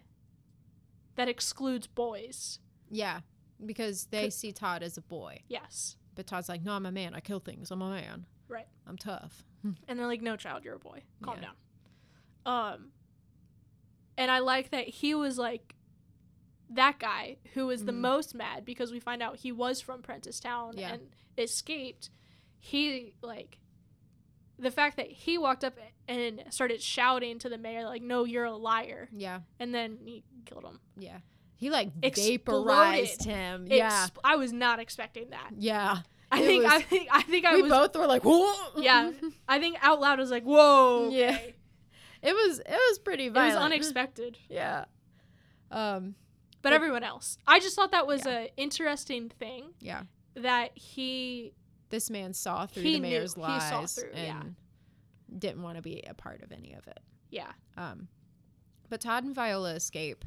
that 1.17 1.29
excludes 1.29 1.87
boys. 1.87 2.59
Yeah. 2.91 3.21
Because 3.65 4.07
they 4.07 4.31
see 4.31 4.53
Todd 4.53 4.83
as 4.85 4.97
a 4.97 5.01
boy. 5.03 5.41
Yes, 5.49 5.97
But 6.15 6.27
Todd's 6.27 6.49
like, 6.49 6.63
no, 6.63 6.73
I'm 6.75 6.87
a 6.87 6.93
man. 6.93 7.15
I 7.15 7.21
kill 7.21 7.41
things. 7.41 7.71
I'm 7.71 7.83
a 7.83 7.91
man. 7.91 8.27
Right. 8.49 8.69
I'm 8.87 8.97
tough. 8.99 9.45
and 9.89 9.99
they're 9.99 10.07
like, 10.07 10.23
no, 10.23 10.37
child, 10.37 10.65
you're 10.65 10.75
a 10.77 10.79
boy. 10.79 11.03
Calm 11.23 11.39
Yeah. 11.41 11.49
down. 11.49 12.75
Um, 12.75 12.93
and 14.17 14.31
I 14.31 14.39
like 14.41 14.71
that 14.71 14.87
he 14.89 15.15
was 15.15 15.39
like. 15.39 15.75
That 16.71 16.99
guy 16.99 17.39
who 17.55 17.67
was 17.67 17.87
the 17.87 17.93
Mhm. 17.93 18.01
most 18.01 18.35
mad 18.35 18.67
because 18.67 18.93
we 18.93 19.01
find 19.01 19.23
out 19.23 19.37
he 19.39 19.51
was 19.53 19.81
from 19.81 20.03
Prentisstown 20.03 20.79
Yeah. 20.79 20.93
and 20.93 21.09
escaped. 21.39 22.11
He 22.61 23.15
like 23.23 23.59
the 24.59 24.71
fact 24.71 24.97
that 24.97 25.07
he 25.11 25.39
walked 25.39 25.65
up 25.65 25.75
and 26.09 26.43
started 26.51 26.81
shouting 26.83 27.39
to 27.41 27.49
the 27.49 27.59
mayor 27.59 27.85
like, 27.85 28.03
"No, 28.03 28.25
you're 28.25 28.45
a 28.45 28.57
liar," 28.57 29.09
Yeah. 29.13 29.41
and 29.61 29.75
then 29.75 29.99
he 30.05 30.25
killed 30.47 30.65
him. 30.65 30.81
Yeah. 30.99 31.19
He 31.57 31.71
like 31.71 31.91
Exploded. 32.03 32.45
vaporized 32.45 33.25
him. 33.25 33.67
Yeah. 33.69 33.91
Expl- 34.07 34.21
I 34.25 34.37
was 34.37 34.53
not 34.53 34.79
expecting 34.81 35.31
that. 35.31 35.51
yeah. 35.57 35.99
I 36.31 36.41
think 36.43 36.63
was- 36.65 36.73
I 36.73 36.81
think 36.83 37.09
I 37.11 37.23
think 37.23 37.45
I 37.47 37.55
we 37.57 37.63
was 37.63 37.71
both 37.71 37.97
were 37.97 38.07
like, 38.07 38.23
whoa. 38.25 38.53
Yeah. 38.77 39.13
I 39.49 39.59
think 39.59 39.77
out 39.81 40.01
loud 40.01 40.19
I 40.19 40.23
was 40.23 40.31
like, 40.31 40.45
"Whoa!" 40.45 41.09
Yeah. 41.11 41.39
It 42.21 42.33
was 42.35 42.59
it 42.59 42.67
was 42.69 42.99
pretty 42.99 43.29
violent. 43.29 43.53
It 43.53 43.57
was 43.57 43.65
unexpected. 43.65 44.39
Yeah. 44.49 44.85
Um. 45.71 46.15
But 46.61 46.71
But- 46.71 46.73
everyone 46.75 47.05
else, 47.05 47.39
I 47.47 47.61
just 47.61 47.77
thought 47.77 47.93
that 47.93 48.07
was 48.07 48.27
Yeah. 48.27 48.41
a 48.41 48.53
interesting 48.57 49.29
thing 49.31 49.75
Yeah. 49.81 50.03
that 50.35 50.77
he 50.77 51.55
This 51.91 52.11
man 52.11 52.33
saw 52.35 52.67
through 52.67 52.83
He 52.83 52.95
the 52.95 53.01
knew. 53.01 53.09
mayor's 53.09 53.35
He 53.35 53.41
lies 53.41 53.95
through, 53.95 54.11
and 54.13 54.27
yeah. 54.27 55.39
didn't 55.39 55.63
want 55.63 55.77
to 55.77 55.83
be 55.83 56.03
a 56.09 56.15
part 56.15 56.43
of 56.43 56.53
any 56.53 56.75
of 56.75 56.87
it. 56.87 57.01
yeah 57.31 57.53
Um. 57.77 58.09
But 58.91 59.01
Todd 59.03 59.25
and 59.25 59.35
Viola 59.35 59.75
escape, 59.75 60.25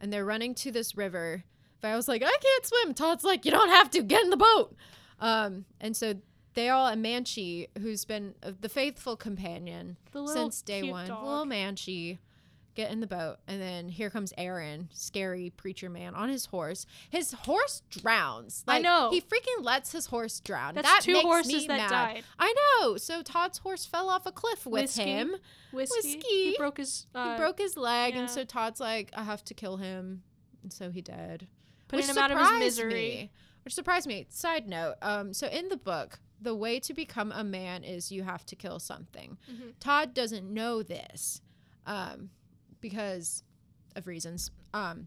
and 0.00 0.12
they're 0.12 0.24
running 0.24 0.54
to 0.56 0.70
this 0.70 0.96
river. 0.96 1.44
Viola's 1.80 2.08
like, 2.08 2.22
I 2.22 2.36
can't 2.40 2.66
swim. 2.66 2.94
Todd's 2.94 3.24
like, 3.24 3.44
you 3.46 3.50
don't 3.50 3.70
have 3.70 3.90
to. 3.92 4.02
Get 4.02 4.22
in 4.24 4.30
the 4.30 4.36
boat. 4.36 4.76
Um. 5.20 5.64
And 5.80 5.96
so 5.96 6.14
they 6.54 6.68
all 6.68 6.86
and 6.88 7.00
Manchee, 7.02 7.68
who's 7.80 8.04
been 8.04 8.34
uh, 8.42 8.52
the 8.60 8.68
faithful 8.68 9.16
companion 9.16 9.96
since 10.26 10.60
day 10.62 10.90
one. 10.90 11.08
dog. 11.08 11.24
Little 11.24 11.44
Manchee 11.46 12.18
get 12.74 12.90
in 12.90 13.00
the 13.00 13.06
boat, 13.06 13.36
and 13.46 13.60
then 13.60 13.88
here 13.88 14.10
comes 14.10 14.32
Aaron, 14.38 14.88
scary 14.92 15.50
preacher 15.50 15.88
man 15.90 16.14
on 16.14 16.28
his 16.28 16.46
horse. 16.46 16.86
His 17.10 17.32
horse 17.32 17.82
drowns. 17.90 18.64
I 18.66 18.80
know. 18.80 19.10
he 19.10 19.20
freaking 19.20 19.62
lets 19.62 19.92
his 19.92 20.06
horse 20.06 20.40
drown. 20.40 20.74
That's 20.74 20.88
that 20.88 21.02
two 21.02 21.12
makes 21.12 21.24
horses 21.24 21.52
me 21.52 21.66
that 21.68 21.76
mad. 21.76 21.90
died. 21.90 22.24
I 22.38 22.54
know. 22.80 22.96
So 22.96 23.22
Todd's 23.22 23.58
horse 23.58 23.84
fell 23.86 24.08
off 24.08 24.26
a 24.26 24.32
cliff 24.32 24.64
with 24.66 24.82
Whiskey. 24.82 25.02
him. 25.02 25.34
Whiskey. 25.72 25.94
Whiskey. 26.16 26.20
He 26.28 26.56
broke 26.58 26.78
his. 26.78 27.06
Uh, 27.14 27.32
he 27.32 27.38
broke 27.38 27.58
his 27.58 27.76
leg, 27.76 28.14
yeah. 28.14 28.20
and 28.20 28.30
so 28.30 28.44
Todd's 28.44 28.80
like, 28.80 29.10
I 29.16 29.22
have 29.22 29.44
to 29.44 29.54
kill 29.54 29.76
him, 29.76 30.22
and 30.62 30.72
so 30.72 30.90
he 30.90 31.00
did. 31.02 31.46
putting 31.88 32.06
Which 32.06 32.16
him 32.16 32.18
out 32.22 32.30
of 32.30 32.38
his 32.38 32.46
surprised 32.46 32.60
misery. 32.64 32.92
me. 32.94 33.30
Which 33.64 33.74
surprised 33.74 34.06
me. 34.06 34.26
Side 34.28 34.66
note, 34.68 34.94
um, 35.02 35.32
so 35.32 35.46
in 35.46 35.68
the 35.68 35.76
book, 35.76 36.18
the 36.40 36.54
way 36.54 36.80
to 36.80 36.92
become 36.92 37.30
a 37.30 37.44
man 37.44 37.84
is 37.84 38.10
you 38.10 38.24
have 38.24 38.44
to 38.46 38.56
kill 38.56 38.80
something. 38.80 39.38
Mhm. 39.48 39.74
Todd 39.78 40.12
doesn't 40.14 40.52
know 40.52 40.82
this, 40.82 41.40
um, 41.86 42.30
because 42.82 43.42
of 43.96 44.06
reasons. 44.06 44.50
Um, 44.74 45.06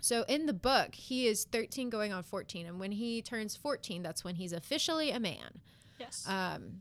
so 0.00 0.24
in 0.28 0.46
the 0.46 0.54
book, 0.54 0.94
he 0.94 1.26
is 1.26 1.44
13 1.44 1.90
going 1.90 2.12
on 2.12 2.22
14, 2.22 2.66
and 2.66 2.80
when 2.80 2.92
he 2.92 3.20
turns 3.20 3.54
14, 3.56 4.02
that's 4.02 4.24
when 4.24 4.36
he's 4.36 4.54
officially 4.54 5.10
a 5.10 5.20
man. 5.20 5.60
Yes. 5.98 6.24
Um, 6.26 6.80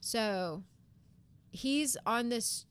so 0.00 0.62
he's 1.50 1.96
on 2.06 2.28
this 2.28 2.66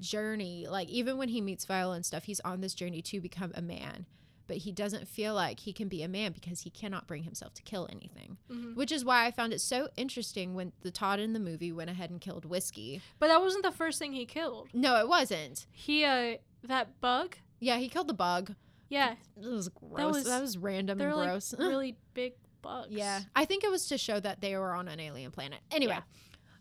journey, 0.00 0.66
like 0.68 0.88
even 0.88 1.18
when 1.18 1.28
he 1.28 1.40
meets 1.40 1.64
Viola 1.66 1.96
and 1.96 2.06
stuff, 2.06 2.24
he's 2.24 2.40
on 2.40 2.62
this 2.62 2.74
journey 2.74 3.02
to 3.02 3.20
become 3.20 3.52
a 3.54 3.62
man. 3.62 4.06
But 4.46 4.58
he 4.58 4.72
doesn't 4.72 5.08
feel 5.08 5.34
like 5.34 5.60
he 5.60 5.72
can 5.72 5.88
be 5.88 6.02
a 6.02 6.08
man 6.08 6.32
because 6.32 6.60
he 6.62 6.70
cannot 6.70 7.06
bring 7.06 7.22
himself 7.22 7.54
to 7.54 7.62
kill 7.62 7.88
anything. 7.90 8.36
Mhm. 8.50 8.74
Which 8.76 8.92
is 8.92 9.04
why 9.04 9.24
I 9.26 9.30
found 9.30 9.52
it 9.54 9.60
so 9.60 9.88
interesting 9.96 10.54
when 10.54 10.72
the 10.82 10.90
Todd 10.90 11.18
in 11.18 11.32
the 11.32 11.40
movie 11.40 11.72
went 11.72 11.88
ahead 11.90 12.10
and 12.10 12.20
killed 12.20 12.44
Whiskey. 12.44 13.00
But 13.18 13.28
that 13.28 13.40
wasn't 13.40 13.64
the 13.64 13.72
first 13.72 13.98
thing 13.98 14.12
he 14.12 14.26
killed. 14.26 14.68
No, 14.74 14.96
it 15.00 15.08
wasn't. 15.08 15.66
He 15.72 16.04
uh 16.04 16.36
that 16.62 17.00
bug. 17.00 17.36
Yeah, 17.60 17.78
he 17.78 17.88
killed 17.88 18.08
the 18.08 18.14
bug. 18.14 18.54
Yeah, 18.90 19.14
It 19.40 19.46
was 19.48 19.68
gross. 19.70 19.96
That 20.24 20.40
was, 20.40 20.56
was- 20.56 20.58
random 20.58 21.00
and 21.00 21.16
like 21.16 21.28
gross. 21.30 21.54
really 21.58 21.96
big 22.12 22.34
bugs. 22.60 22.88
yeah, 22.92 23.22
I 23.34 23.44
think 23.46 23.64
it 23.64 23.70
was 23.70 23.86
to 23.88 23.96
show 23.98 24.20
that 24.20 24.40
they 24.42 24.56
were 24.56 24.74
on 24.74 24.88
an 24.88 25.00
alien 25.00 25.30
planet. 25.30 25.60
Anyway, 25.70 25.98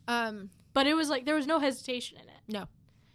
um, 0.08 0.50
But 0.74 0.88
it 0.88 0.94
was 0.96 1.10
like 1.10 1.26
there 1.26 1.36
was 1.36 1.46
no 1.48 1.60
hesitation 1.60 2.18
in 2.18 2.28
it. 2.30 2.58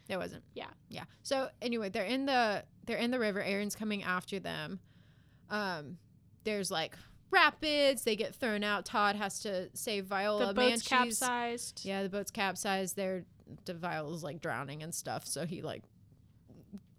There 0.08 0.18
wasn't. 0.18 0.42
Yeah. 0.54 0.66
Yeah. 0.88 1.04
So 1.22 1.48
anyway, 1.62 1.88
they're 1.90 2.04
in 2.04 2.26
the 2.26 2.64
they're 2.86 2.96
in 2.96 3.10
the 3.10 3.18
river. 3.18 3.42
Aaron's 3.42 3.74
coming 3.76 4.02
after 4.02 4.38
them. 4.38 4.80
Um, 5.50 5.98
there's 6.44 6.70
like 6.70 6.94
rapids. 7.30 8.02
They 8.04 8.16
get 8.16 8.34
thrown 8.34 8.64
out. 8.64 8.86
Todd 8.86 9.16
has 9.16 9.40
to 9.40 9.68
save 9.74 10.06
Viola. 10.06 10.46
the 10.48 10.54
boat's 10.54 10.82
Manchee's- 10.82 10.88
capsized. 10.88 11.82
Yeah, 11.84 12.02
the 12.02 12.08
boat's 12.08 12.30
capsized. 12.30 12.96
They're 12.96 13.24
the 13.66 13.74
Viola's 13.74 14.22
like 14.22 14.40
drowning 14.40 14.82
and 14.82 14.94
stuff. 14.94 15.26
So 15.26 15.44
he 15.46 15.60
like 15.62 15.82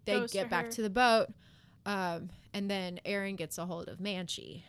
they 0.04 0.12
Goes 0.20 0.32
get 0.32 0.48
back 0.50 0.66
her. 0.66 0.70
to 0.72 0.82
the 0.82 0.90
boat. 0.90 1.28
Um, 1.86 2.30
and 2.54 2.70
then 2.70 3.00
Aaron 3.04 3.36
gets 3.36 3.58
a 3.58 3.66
hold 3.66 3.88
of 3.88 4.00
Manchee. 4.00 4.64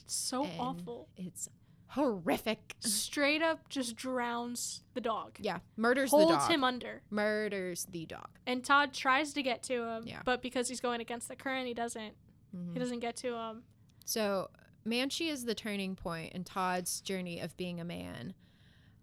It's 0.00 0.14
so 0.14 0.44
And- 0.44 0.60
awful. 0.60 1.08
It's 1.16 1.48
horrific. 1.88 2.74
Straight 2.80 3.42
up 3.42 3.68
just 3.68 3.96
drowns 3.96 4.82
the 4.94 5.00
dog. 5.00 5.36
Yeah, 5.40 5.58
murders 5.76 6.10
the 6.10 6.18
dog 6.18 6.28
Holds 6.30 6.46
him 6.48 6.64
under. 6.64 7.02
Murders 7.10 7.86
the 7.90 8.06
dog. 8.06 8.28
And 8.46 8.64
Todd 8.64 8.92
tries 8.92 9.32
to 9.34 9.42
get 9.42 9.62
to 9.64 9.82
him, 9.84 10.04
Yeah. 10.06 10.22
but 10.24 10.42
because 10.42 10.68
he's 10.68 10.80
going 10.80 11.00
against 11.00 11.28
the 11.28 11.36
current, 11.36 11.66
he 11.66 11.74
doesn't. 11.74 12.14
Mhm. 12.54 12.72
He 12.72 12.78
doesn't 12.78 13.00
get 13.00 13.16
to 13.16 13.34
him. 13.34 13.64
So 14.04 14.50
Manchee 14.84 15.28
is 15.28 15.44
the 15.44 15.54
turning 15.54 15.96
point 15.96 16.32
in 16.32 16.44
Todd's 16.44 17.00
journey 17.00 17.40
of 17.40 17.56
being 17.56 17.80
a 17.80 17.84
man, 17.84 18.34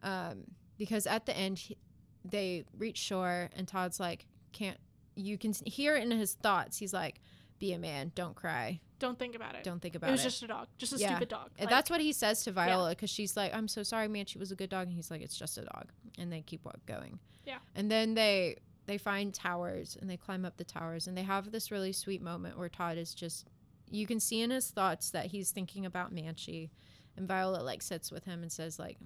um, 0.03 0.45
because 0.77 1.05
at 1.07 1.25
the 1.25 1.35
end 1.37 1.59
he, 1.59 1.77
they 2.23 2.65
reach 2.77 2.97
shore 2.97 3.49
and 3.55 3.67
Todd's 3.67 3.99
like, 3.99 4.25
"Can't 4.51 4.79
you 5.15 5.37
can 5.37 5.53
hear 5.65 5.95
it 5.95 6.03
in 6.03 6.11
his 6.11 6.33
thoughts? 6.33 6.77
He's 6.77 6.93
like, 6.93 7.21
be 7.57 7.71
a 7.71 7.79
man, 7.79 8.11
don't 8.15 8.35
cry, 8.35 8.81
Don't 8.99 9.19
think 9.19 9.35
about 9.35 9.55
it. 9.55 9.63
don't 9.63 9.81
think 9.81 9.95
about 9.95 10.09
it 10.09 10.11
was 10.11 10.21
it." 10.21 10.25
Was 10.25 10.33
just 10.33 10.43
a 10.43 10.47
dog, 10.47 10.67
just 10.77 10.93
a 10.93 10.97
Yeah. 10.97 11.09
stupid 11.09 11.29
dog. 11.29 11.51
Like, 11.59 11.69
that's 11.69 11.89
what 11.89 12.01
he 12.01 12.13
says 12.13 12.43
to 12.43 12.51
Viola 12.51 12.89
because 12.91 13.09
she's 13.09 13.35
like, 13.35 13.53
"I'm 13.53 13.67
so 13.67 13.83
sorry, 13.83 14.07
Manchee 14.07 14.39
was 14.39 14.51
a 14.51 14.55
good 14.55 14.69
dog," 14.69 14.87
and 14.87 14.95
he's 14.95 15.11
like, 15.11 15.21
"It's 15.21 15.37
just 15.37 15.57
a 15.57 15.63
dog," 15.65 15.91
and 16.17 16.31
they 16.31 16.41
keep 16.41 16.65
going. 16.85 17.19
Yeah. 17.45 17.59
And 17.75 17.91
then 17.91 18.13
they 18.13 18.57
they 18.87 18.97
find 18.99 19.33
towers 19.33 19.97
and 19.99 20.07
they 20.09 20.15
climb 20.17 20.45
up 20.45 20.57
the 20.57 20.63
towers 20.63 21.07
and 21.07 21.17
they 21.17 21.23
have 21.23 21.51
this 21.51 21.71
really 21.71 21.91
sweet 21.91 22.21
moment 22.21 22.55
where 22.55 22.69
Todd 22.69 22.97
is 22.99 23.15
just 23.15 23.47
you 23.89 24.05
can 24.05 24.19
see 24.19 24.41
in 24.41 24.51
his 24.51 24.69
thoughts 24.69 25.09
that 25.11 25.25
he's 25.27 25.49
thinking 25.51 25.85
about 25.87 26.11
Manchee 26.11 26.69
and 27.17 27.27
Viola 27.27 27.63
like 27.63 27.81
sits 27.81 28.11
with 28.11 28.25
him 28.25 28.43
and 28.43 28.51
says 28.51 28.77
like 28.77 28.97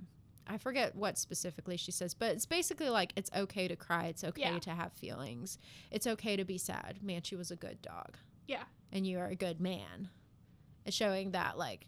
I 0.47 0.57
forget 0.57 0.95
what 0.95 1.17
specifically 1.17 1.77
she 1.77 1.91
says, 1.91 2.13
but 2.13 2.31
it's 2.31 2.45
basically 2.47 2.89
like 2.89 3.13
it's 3.15 3.29
okay 3.35 3.67
to 3.67 3.75
cry, 3.75 4.05
it's 4.07 4.23
okay 4.23 4.41
Yeah. 4.41 4.59
to 4.59 4.71
have 4.71 4.91
feelings. 4.93 5.59
It's 5.91 6.07
okay 6.07 6.35
to 6.35 6.43
be 6.43 6.57
sad. 6.57 6.99
Manchee 7.01 7.35
was 7.37 7.51
a 7.51 7.55
good 7.55 7.81
dog. 7.81 8.17
Yeah. 8.47 8.63
And 8.91 9.05
you 9.05 9.19
are 9.19 9.27
a 9.27 9.35
good 9.35 9.59
man. 9.61 10.09
It's 10.85 10.95
showing 10.95 11.31
that 11.31 11.57
like 11.57 11.87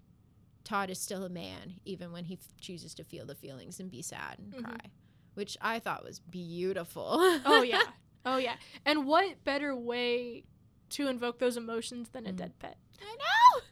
Todd 0.64 0.90
is 0.90 1.00
still 1.00 1.24
a 1.24 1.30
man 1.30 1.80
even 1.86 2.12
when 2.12 2.26
he 2.26 2.36
f- 2.36 2.48
chooses 2.60 2.94
to 2.96 3.04
feel 3.04 3.26
the 3.26 3.34
feelings 3.36 3.80
and 3.80 3.90
be 3.90 4.02
sad 4.04 4.38
and 4.40 4.54
Mhm. 4.54 4.64
cry, 4.64 4.92
which 5.34 5.58
I 5.62 5.80
thought 5.80 6.04
was 6.04 6.20
beautiful. 6.20 7.16
oh 7.46 7.62
yeah, 7.68 7.82
oh 8.26 8.38
yeah. 8.38 8.56
And 8.86 9.06
what 9.08 9.44
better 9.44 9.76
way 9.76 10.44
to 10.90 11.08
invoke 11.08 11.40
those 11.40 11.58
emotions 11.58 12.10
than 12.10 12.28
a 12.28 12.32
Mhm. 12.32 12.36
dead 12.38 12.60
pet? 12.60 12.78
I 13.02 13.16
know. 13.16 13.62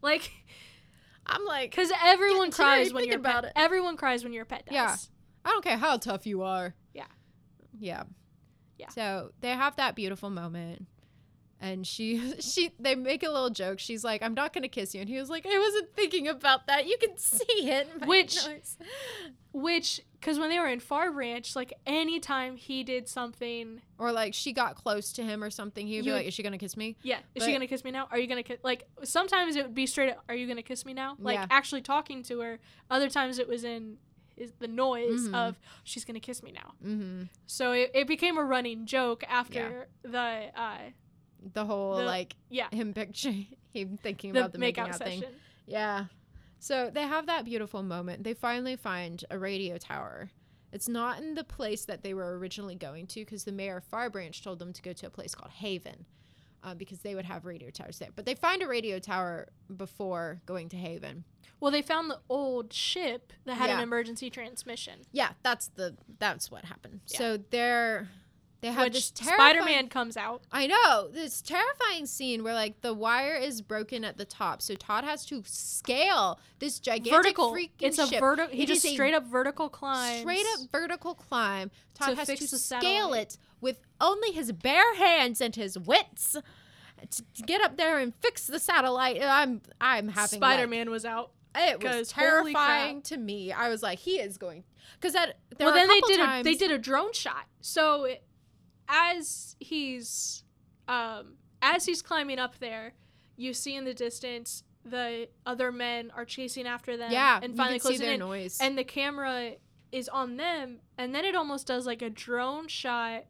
Like, 0.00 0.30
I'm 1.26 1.44
like, 1.44 1.70
because 1.72 1.90
everyone 2.04 2.52
cries 2.52 2.92
when 2.92 3.04
you're 3.06 3.16
about 3.16 3.42
pet. 3.42 3.52
it. 3.56 3.60
Everyone 3.60 3.96
cries 3.96 4.22
when 4.22 4.32
your 4.32 4.44
pet 4.44 4.64
dies. 4.66 4.74
Yeah. 4.74 4.96
I 5.44 5.48
don't 5.50 5.64
care 5.64 5.76
how 5.76 5.96
tough 5.96 6.24
you 6.26 6.42
are. 6.42 6.74
Yeah. 6.94 7.06
Yeah. 7.78 8.04
Yeah. 8.78 8.90
So 8.90 9.32
they 9.40 9.50
have 9.50 9.74
that 9.76 9.96
beautiful 9.96 10.30
moment. 10.30 10.86
And 11.60 11.84
she 11.86 12.34
she 12.40 12.70
they 12.78 12.94
make 12.94 13.22
a 13.22 13.28
little 13.30 13.50
joke. 13.50 13.78
She's 13.80 14.04
like, 14.04 14.22
I'm 14.22 14.34
not 14.34 14.52
gonna 14.52 14.68
kiss 14.68 14.94
you. 14.94 15.00
And 15.00 15.08
he 15.10 15.16
was 15.18 15.28
like, 15.28 15.44
I 15.46 15.58
wasn't 15.58 15.94
thinking 15.94 16.28
about 16.28 16.66
that. 16.68 16.86
You 16.86 16.96
can 16.98 17.16
see 17.18 17.70
it. 17.70 17.88
Which- 18.06 18.36
nose." 18.46 18.76
Which, 19.50 20.02
because 20.20 20.38
when 20.38 20.50
they 20.50 20.58
were 20.58 20.68
in 20.68 20.78
Far 20.78 21.10
Branch, 21.10 21.56
like 21.56 21.72
anytime 21.86 22.54
he 22.56 22.84
did 22.84 23.08
something, 23.08 23.80
Or 23.98 24.12
like 24.12 24.34
she 24.34 24.52
got 24.52 24.76
close 24.76 25.12
to 25.14 25.22
him 25.24 25.42
or 25.42 25.50
something, 25.50 25.86
he'd 25.86 26.04
be 26.04 26.12
like, 26.12 26.26
Is 26.26 26.34
she 26.34 26.42
gonna 26.42 26.58
kiss 26.58 26.76
me? 26.76 26.96
yeah, 27.02 27.18
is 27.34 27.44
she 27.44 27.52
gonna 27.52 27.66
kiss 27.66 27.82
me 27.82 27.90
now? 27.90 28.06
Are 28.12 28.18
you 28.18 28.26
gonna 28.28 28.42
kiss? 28.42 28.58
Like 28.62 28.84
sometimes 29.02 29.56
it 29.56 29.64
would 29.64 29.74
be 29.74 29.86
straight. 29.86 30.10
Up, 30.10 30.22
Are 30.28 30.34
you 30.34 30.46
gonna 30.46 30.62
kiss 30.62 30.84
me 30.84 30.92
now? 30.92 31.16
Like 31.18 31.36
Yeah. 31.38 31.46
actually 31.50 31.80
talking 31.80 32.22
to 32.24 32.40
her. 32.40 32.58
Other 32.90 33.08
times 33.08 33.38
it 33.38 33.48
was 33.48 33.64
in 33.64 33.96
is 34.36 34.52
the 34.60 34.68
noise 34.68 35.28
Mhm. 35.28 35.34
of 35.34 35.58
she's 35.82 36.04
gonna 36.04 36.20
kiss 36.20 36.42
me 36.42 36.52
now. 36.52 36.74
Mm-hmm. 36.86 37.22
So 37.46 37.72
it, 37.72 37.90
it 37.94 38.06
became 38.06 38.36
a 38.38 38.44
running 38.44 38.86
joke 38.86 39.24
after 39.28 39.88
the 40.02 40.50
uh, 40.54 40.78
the 41.54 41.64
whole 41.64 41.96
The- 41.96 42.04
like 42.04 42.36
Yeah. 42.50 42.68
him 42.70 42.92
picturing 42.94 43.46
him 43.72 43.96
thinking 44.02 44.32
The, 44.32 44.40
about 44.40 44.52
the 44.52 44.58
making 44.58 44.84
out 44.84 44.96
thing. 44.98 45.22
Yeah. 45.66 46.06
So 46.58 46.90
they 46.92 47.02
have 47.02 47.26
that 47.26 47.44
beautiful 47.44 47.82
moment. 47.82 48.24
They 48.24 48.34
finally 48.34 48.76
find 48.76 49.24
a 49.30 49.38
radio 49.38 49.78
tower. 49.78 50.30
It's 50.72 50.88
not 50.88 51.18
in 51.18 51.34
the 51.34 51.44
place 51.44 51.84
that 51.86 52.02
they 52.02 52.12
were 52.14 52.36
originally 52.38 52.74
going 52.74 53.06
to 53.08 53.20
because 53.20 53.44
the 53.44 53.52
mayor 53.52 53.78
of 53.78 53.84
Far 53.84 54.10
Branch 54.10 54.42
told 54.42 54.58
them 54.58 54.72
to 54.72 54.82
go 54.82 54.92
to 54.92 55.06
a 55.06 55.10
place 55.10 55.34
called 55.34 55.52
Haven 55.52 56.04
uh, 56.64 56.74
because 56.74 56.98
they 57.00 57.14
would 57.14 57.24
have 57.24 57.46
radio 57.46 57.70
towers 57.70 57.98
there. 57.98 58.10
But 58.14 58.26
they 58.26 58.34
find 58.34 58.62
a 58.62 58.66
radio 58.66 58.98
tower 58.98 59.48
before 59.74 60.40
going 60.46 60.68
to 60.70 60.76
Haven. 60.76 61.24
Well, 61.60 61.70
they 61.70 61.82
found 61.82 62.10
the 62.10 62.20
old 62.28 62.72
ship 62.72 63.32
that 63.44 63.54
had 63.54 63.70
an 63.70 63.80
emergency 63.80 64.28
transmission. 64.30 65.00
Yeah, 65.12 65.30
that's 65.42 65.68
the 65.68 65.96
that's 66.18 66.50
what 66.50 66.64
happened. 66.64 67.00
Yeah. 67.06 67.18
So 67.18 67.36
they're 67.50 68.08
they 68.60 68.72
have 68.72 68.92
this 68.92 69.10
Which 69.12 69.26
terrifying 69.26 69.54
Spider-Man 69.60 69.88
comes 69.88 70.16
out. 70.16 70.42
I 70.50 70.66
know 70.66 71.08
this 71.12 71.40
terrifying 71.40 72.06
scene 72.06 72.42
where 72.42 72.54
like 72.54 72.80
the 72.80 72.92
wire 72.92 73.36
is 73.36 73.62
broken 73.62 74.04
at 74.04 74.16
the 74.18 74.24
top, 74.24 74.62
so 74.62 74.74
Todd 74.74 75.04
has 75.04 75.24
to 75.26 75.42
scale 75.46 76.40
this 76.58 76.78
gigantic 76.78 77.12
vertical. 77.12 77.52
freaking 77.52 77.70
It's 77.80 77.98
a 77.98 78.06
ship. 78.06 78.20
vertical. 78.20 78.54
He 78.54 78.64
It 78.64 78.66
just 78.66 78.86
straight 78.86 79.14
up 79.14 79.26
vertical 79.26 79.68
climb. 79.68 80.20
straight 80.20 80.44
up 80.54 80.60
vertical 80.72 81.14
climb. 81.14 81.70
Todd 81.94 82.10
to 82.10 82.16
has 82.16 82.26
to 82.38 82.58
scale 82.58 83.12
it 83.12 83.38
with 83.60 83.80
only 84.00 84.32
his 84.32 84.52
bare 84.52 84.94
hands 84.96 85.40
and 85.40 85.54
his 85.54 85.78
wits 85.78 86.36
to 87.10 87.22
get 87.46 87.60
up 87.62 87.76
there 87.76 87.98
and 87.98 88.12
fix 88.20 88.46
the 88.46 88.58
satellite. 88.58 89.22
I'm 89.22 89.62
I'm 89.80 90.08
having 90.08 90.40
like- 90.40 90.52
Spider-Man 90.54 90.90
was 90.90 91.04
out. 91.04 91.30
it 91.54 91.82
was 91.82 92.08
terrifying 92.08 93.02
to 93.02 93.16
me. 93.16 93.52
I 93.52 93.68
was 93.68 93.82
like, 93.82 93.98
he 94.00 94.18
is 94.18 94.36
going 94.36 94.64
because 94.94 95.12
that. 95.12 95.38
Well, 95.58 95.72
then 95.72 95.88
they 95.88 96.00
did 96.06 96.18
times, 96.18 96.46
a 96.46 96.50
they 96.50 96.54
did 96.56 96.70
a 96.70 96.78
drone 96.78 97.12
shot. 97.12 97.46
So 97.60 98.04
it, 98.04 98.22
as 98.88 99.56
he's 99.60 100.44
um 100.86 101.34
as 101.60 101.84
he's 101.84 102.02
climbing 102.02 102.38
up 102.38 102.58
there, 102.58 102.94
you 103.36 103.52
see 103.52 103.74
in 103.76 103.84
the 103.84 103.94
distance 103.94 104.62
the 104.84 105.28
other 105.44 105.70
men 105.70 106.10
are 106.16 106.24
chasing 106.24 106.66
after 106.66 106.96
them. 106.96 107.10
Yeah, 107.12 107.40
and 107.42 107.56
finally 107.56 107.78
closing 107.78 108.08
in. 108.08 108.20
noise. 108.20 108.58
and 108.60 108.78
the 108.78 108.84
camera 108.84 109.52
is 109.92 110.08
on 110.08 110.36
them 110.36 110.80
and 110.98 111.14
then 111.14 111.24
it 111.24 111.34
almost 111.34 111.66
does 111.66 111.86
like 111.86 112.02
a 112.02 112.10
drone 112.10 112.68
shot 112.68 113.24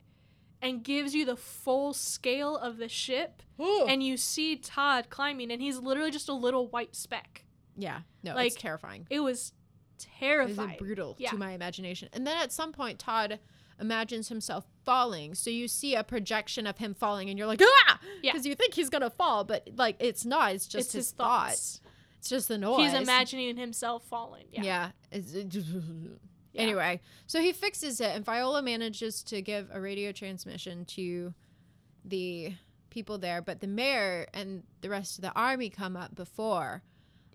and 0.61 0.83
gives 0.83 1.15
you 1.15 1.25
the 1.25 1.37
full 1.37 1.93
scale 1.95 2.57
of 2.57 2.79
the 2.79 2.89
ship 2.89 3.43
Ooh. 3.61 3.87
and 3.89 4.03
you 4.03 4.17
see 4.17 4.57
Todd 4.57 5.07
climbing 5.09 5.53
and 5.53 5.63
he's 5.63 5.79
literally 5.79 6.11
just 6.11 6.29
a 6.29 6.33
little 6.35 6.67
white 6.69 6.97
speck. 6.97 7.45
yeah, 7.77 8.01
no, 8.25 8.35
like, 8.35 8.49
it's 8.49 8.57
terrifying. 8.61 9.07
It 9.09 9.21
was 9.21 9.53
It 10.01 10.07
terrifying. 10.19 10.69
was 10.71 10.79
brutal 10.79 11.15
Yeah. 11.19 11.31
to 11.31 11.37
my 11.37 11.53
imagination. 11.53 12.09
And 12.13 12.27
then 12.27 12.37
at 12.37 12.51
some 12.53 12.73
point, 12.73 12.99
Todd 12.99 13.39
imagines 13.81 14.29
himself 14.29 14.67
falling. 14.85 15.35
So 15.35 15.51
you 15.51 15.69
see 15.69 15.95
a 15.95 16.03
projection 16.05 16.67
of 16.67 16.79
him 16.79 16.95
falling, 16.95 17.29
and 17.31 17.39
you're 17.39 17.47
like, 17.49 17.61
ah, 17.63 18.01
Yeah. 18.23 18.33
because 18.33 18.47
you 18.47 18.55
think 18.55 18.75
he's 18.75 18.91
gonna 18.91 19.11
fall, 19.11 19.45
but 19.45 19.69
like 19.77 19.97
it's 20.01 20.25
not. 20.25 20.53
It's 20.55 20.67
just 20.67 20.87
it's 20.87 20.93
his, 20.95 21.07
his 21.07 21.13
thoughts. 21.13 21.79
thoughts. 21.79 21.81
It's 22.19 22.29
just 22.29 22.49
the 22.49 22.59
noise. 22.59 22.91
He's 22.93 23.01
imagining 23.01 23.57
himself 23.57 24.03
falling. 24.05 24.47
Yeah. 24.53 24.91
Yeah. 25.13 25.21
Yeah. 26.55 26.63
Anyway, 26.63 27.01
so 27.27 27.41
he 27.43 27.53
fixes 27.53 28.01
it, 28.01 28.09
and 28.17 28.25
Viola 28.25 28.63
manages 28.63 29.23
to 29.25 29.43
give 29.43 29.69
a 29.71 29.81
radio 29.81 30.13
transmission 30.13 30.87
to 30.87 31.35
the 32.05 32.55
people 32.91 33.19
there, 33.19 33.43
but 33.43 33.61
the 33.61 33.67
mayor 33.67 34.27
and 34.33 34.63
the 34.81 34.89
rest 34.89 35.19
of 35.19 35.23
the 35.23 35.33
army 35.35 35.69
come 35.69 35.95
up 35.97 36.15
before. 36.15 36.83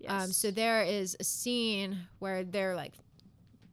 Um, 0.08 0.26
Yes. 0.28 0.36
so 0.36 0.50
there 0.50 0.82
is 0.82 1.16
a 1.20 1.24
scene 1.24 1.96
where 2.18 2.42
they're 2.44 2.74
like, 2.74 2.94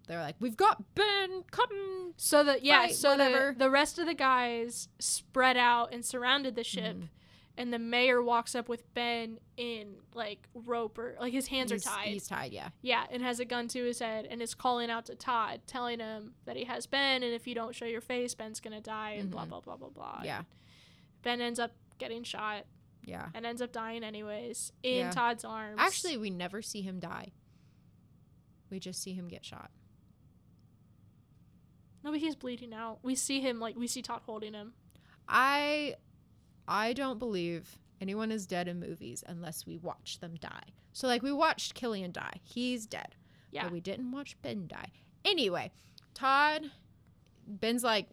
they're 0.07 0.19
like, 0.21 0.35
we've 0.39 0.57
got 0.57 0.83
Ben 0.95 1.43
Cotton. 1.51 2.13
So 2.17 2.43
that 2.43 2.63
yeah, 2.63 2.81
Fight, 2.87 2.95
so 2.95 3.11
whatever. 3.11 3.53
the 3.53 3.65
the 3.65 3.69
rest 3.69 3.99
of 3.99 4.05
the 4.07 4.13
guys 4.13 4.89
spread 4.99 5.57
out 5.57 5.93
and 5.93 6.03
surrounded 6.05 6.55
the 6.55 6.63
ship, 6.63 6.95
Mhm. 6.97 7.09
and 7.57 7.71
the 7.73 7.79
mayor 7.79 8.21
walks 8.21 8.55
up 8.55 8.67
with 8.67 8.91
Ben 8.93 9.39
in 9.57 9.95
like 10.13 10.47
rope 10.53 10.97
or 10.97 11.15
like 11.19 11.31
his 11.33 11.47
hands 11.47 11.71
he's, 11.71 11.85
are 11.85 11.89
tied. 11.91 12.07
He's 12.07 12.27
tied, 12.27 12.51
yeah. 12.51 12.69
yeah, 12.81 13.05
and 13.09 13.21
has 13.23 13.39
a 13.39 13.45
gun 13.45 13.67
to 13.69 13.83
his 13.85 13.99
head 13.99 14.25
and 14.25 14.41
is 14.41 14.53
calling 14.55 14.89
out 14.89 15.05
to 15.05 15.15
Todd, 15.15 15.61
telling 15.67 15.99
him 15.99 16.33
that 16.45 16.55
he 16.57 16.65
has 16.65 16.85
Ben, 16.87 17.23
and 17.23 17.33
if 17.33 17.47
you 17.47 17.55
don't 17.55 17.73
show 17.75 17.85
your 17.85 18.01
face, 18.01 18.33
Ben's 18.35 18.59
gonna 18.59 18.81
die, 18.81 19.11
and 19.11 19.29
blah 19.31 19.45
Mhm. 19.45 19.49
blah 19.49 19.59
blah 19.61 19.77
blah 19.77 19.89
blah. 19.89 20.21
Yeah. 20.25 20.43
Ben 21.21 21.39
ends 21.41 21.59
up 21.59 21.71
getting 21.99 22.23
shot 22.23 22.65
Yeah. 23.03 23.29
and 23.35 23.45
ends 23.45 23.61
up 23.61 23.71
dying 23.71 24.03
anyways 24.03 24.73
in 24.83 24.95
Yeah. 24.97 25.11
Todd's 25.11 25.45
arms. 25.45 25.77
Actually, 25.79 26.17
we 26.17 26.29
never 26.31 26.61
see 26.61 26.81
him 26.81 26.99
die. 26.99 27.31
We 28.69 28.79
just 28.79 29.01
see 29.01 29.13
him 29.13 29.27
get 29.27 29.45
shot. 29.45 29.69
No, 32.03 32.11
but 32.11 32.19
he's 32.19 32.35
bleeding 32.35 32.73
out. 32.73 32.99
We 33.03 33.15
see 33.15 33.41
him 33.41 33.59
like 33.59 33.75
we 33.75 33.87
see 33.87 34.01
Todd 34.01 34.21
holding 34.25 34.53
him. 34.53 34.73
I 35.27 35.95
I 36.67 36.93
don't 36.93 37.19
believe 37.19 37.77
anyone 37.99 38.31
is 38.31 38.47
dead 38.47 38.67
in 38.67 38.79
movies 38.79 39.23
unless 39.27 39.65
we 39.65 39.77
watch 39.77 40.19
them 40.19 40.35
die. 40.39 40.73
So 40.93 41.07
like 41.07 41.21
we 41.21 41.31
watched 41.31 41.79
Cillian 41.79 42.11
die. 42.11 42.39
He's 42.43 42.85
dead. 42.85 43.15
Yeah. 43.51 43.63
But 43.63 43.73
we 43.73 43.81
didn't 43.81 44.11
watch 44.11 44.35
Ben 44.41 44.67
die. 44.67 44.91
Anyway, 45.25 45.71
Todd 46.13 46.71
Ben's 47.47 47.83
like 47.83 48.09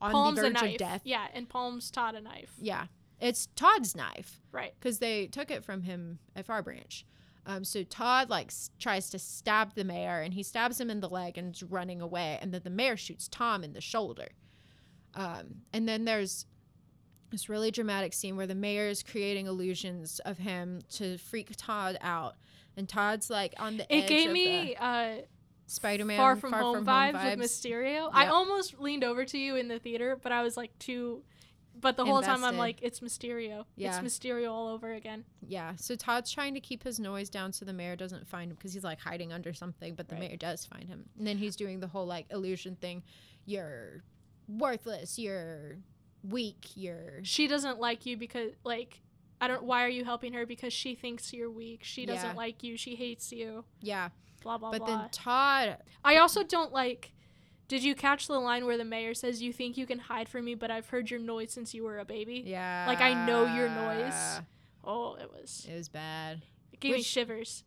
on 0.00 0.12
palms 0.12 0.36
the 0.36 0.50
verge 0.50 0.62
of 0.62 0.78
death. 0.78 1.02
Yeah, 1.04 1.26
and 1.34 1.48
palms 1.48 1.90
Todd 1.90 2.14
a 2.14 2.20
knife. 2.20 2.52
Yeah. 2.60 2.86
It's 3.20 3.48
Todd's 3.56 3.96
knife. 3.96 4.40
Right. 4.52 4.72
because 4.78 4.98
they 5.00 5.26
took 5.26 5.50
it 5.50 5.64
from 5.64 5.82
him 5.82 6.20
at 6.36 6.46
Far 6.46 6.62
Branch. 6.62 7.04
Um, 7.48 7.64
so 7.64 7.82
Todd 7.82 8.28
like 8.30 8.48
s- 8.48 8.70
tries 8.78 9.08
to 9.10 9.18
stab 9.18 9.74
the 9.74 9.82
mayor, 9.82 10.20
and 10.20 10.34
he 10.34 10.42
stabs 10.42 10.78
him 10.80 10.90
in 10.90 11.00
the 11.00 11.08
leg 11.08 11.38
and 11.38 11.54
is 11.54 11.62
running 11.62 12.00
away. 12.00 12.38
And 12.42 12.52
then 12.52 12.60
the 12.62 12.70
mayor 12.70 12.96
shoots 12.96 13.26
Tom 13.26 13.64
in 13.64 13.72
the 13.72 13.80
shoulder. 13.80 14.28
Um, 15.14 15.62
and 15.72 15.88
then 15.88 16.04
there's 16.04 16.44
this 17.30 17.48
really 17.48 17.70
dramatic 17.70 18.12
scene 18.12 18.36
where 18.36 18.46
the 18.46 18.54
mayor 18.54 18.86
is 18.86 19.02
creating 19.02 19.46
illusions 19.46 20.20
of 20.20 20.38
him 20.38 20.80
to 20.90 21.18
freak 21.18 21.50
Todd 21.56 21.98
out, 22.00 22.36
and 22.76 22.88
Todd's 22.88 23.28
like 23.30 23.54
on 23.58 23.78
the 23.78 23.84
It 23.94 24.02
edge 24.04 24.08
gave 24.08 24.26
of 24.28 24.32
me 24.34 24.76
uh, 24.76 25.16
Spider-Man 25.66 26.16
Far 26.16 26.36
From 26.36 26.52
Home 26.52 26.84
vibes, 26.86 27.24
with 27.38 27.38
Mysterio. 27.50 28.10
I 28.12 28.26
almost 28.26 28.78
leaned 28.80 29.04
over 29.04 29.24
to 29.24 29.38
you 29.38 29.56
in 29.56 29.68
the 29.68 29.78
theater, 29.78 30.18
but 30.22 30.32
I 30.32 30.42
was 30.42 30.56
like 30.56 30.78
too. 30.78 31.22
But 31.80 31.96
the 31.96 32.04
whole 32.04 32.22
time 32.22 32.42
I'm 32.44 32.56
like, 32.56 32.78
it's 32.82 33.00
Mysterio. 33.00 33.64
Yeah. 33.76 33.98
It's 34.00 34.18
Mysterio 34.18 34.50
all 34.50 34.68
over 34.68 34.92
again. 34.92 35.24
Yeah, 35.46 35.74
so 35.76 35.94
Todd's 35.94 36.30
trying 36.30 36.54
to 36.54 36.60
keep 36.60 36.82
his 36.82 36.98
noise 36.98 37.28
down 37.30 37.52
so 37.52 37.64
the 37.64 37.72
mayor 37.72 37.94
doesn't 37.96 38.26
find 38.28 38.50
him 38.50 38.56
because 38.56 38.72
he's 38.72 38.84
like 38.84 39.00
hiding 39.00 39.32
under 39.32 39.52
something, 39.52 39.94
but 39.94 40.08
the 40.08 40.14
Right. 40.16 40.28
mayor 40.30 40.36
does 40.36 40.64
find 40.66 40.88
him. 40.88 41.08
And 41.16 41.26
then 41.26 41.38
he's 41.38 41.54
doing 41.56 41.80
the 41.80 41.86
whole 41.86 42.06
like 42.06 42.26
illusion 42.30 42.74
thing. 42.76 43.02
You're 43.46 44.02
worthless, 44.48 45.18
you're 45.18 45.78
weak, 46.22 46.66
you're 46.74 47.20
She 47.22 47.46
doesn't 47.46 47.78
like 47.78 48.06
you 48.06 48.16
because, 48.16 48.52
like, 48.64 49.00
I 49.40 49.46
don't. 49.46 49.62
Why 49.62 49.84
are 49.84 49.88
you 49.88 50.04
helping 50.04 50.32
her? 50.32 50.46
Because 50.46 50.72
she 50.72 50.94
thinks 50.96 51.32
you're 51.32 51.50
weak. 51.50 51.84
She 51.84 52.06
doesn't 52.06 52.30
Yeah. 52.30 52.34
like 52.36 52.62
you. 52.64 52.76
She 52.76 52.96
hates 52.96 53.30
you. 53.32 53.64
yeah. 53.80 54.08
Blah 54.42 54.56
blah 54.58 54.70
But 54.70 54.78
blah. 54.78 54.86
then 54.86 55.08
Todd 55.10 55.78
I 56.04 56.16
also 56.16 56.42
don't 56.44 56.72
like. 56.72 57.12
Did 57.68 57.84
you 57.84 57.94
catch 57.94 58.26
the 58.26 58.38
line 58.40 58.64
where 58.64 58.78
the 58.78 58.84
mayor 58.84 59.12
says, 59.14 59.42
"You 59.42 59.52
think 59.52 59.76
you 59.76 59.86
can 59.86 59.98
hide 59.98 60.28
from 60.28 60.46
me, 60.46 60.54
but 60.54 60.70
I've 60.70 60.88
heard 60.88 61.10
your 61.10 61.20
noise 61.20 61.52
since 61.52 61.74
you 61.74 61.84
were 61.84 61.98
a 61.98 62.04
baby"? 62.04 62.42
Yeah. 62.46 62.84
Like, 62.88 63.00
I 63.00 63.12
know 63.26 63.44
your 63.54 63.68
noise. 63.68 64.40
Oh, 64.84 65.14
it 65.16 65.30
was. 65.30 65.66
It 65.70 65.74
was 65.74 65.88
bad. 65.88 66.42
It 66.72 66.80
gave 66.80 66.94
me 66.94 67.02
shivers. 67.02 67.62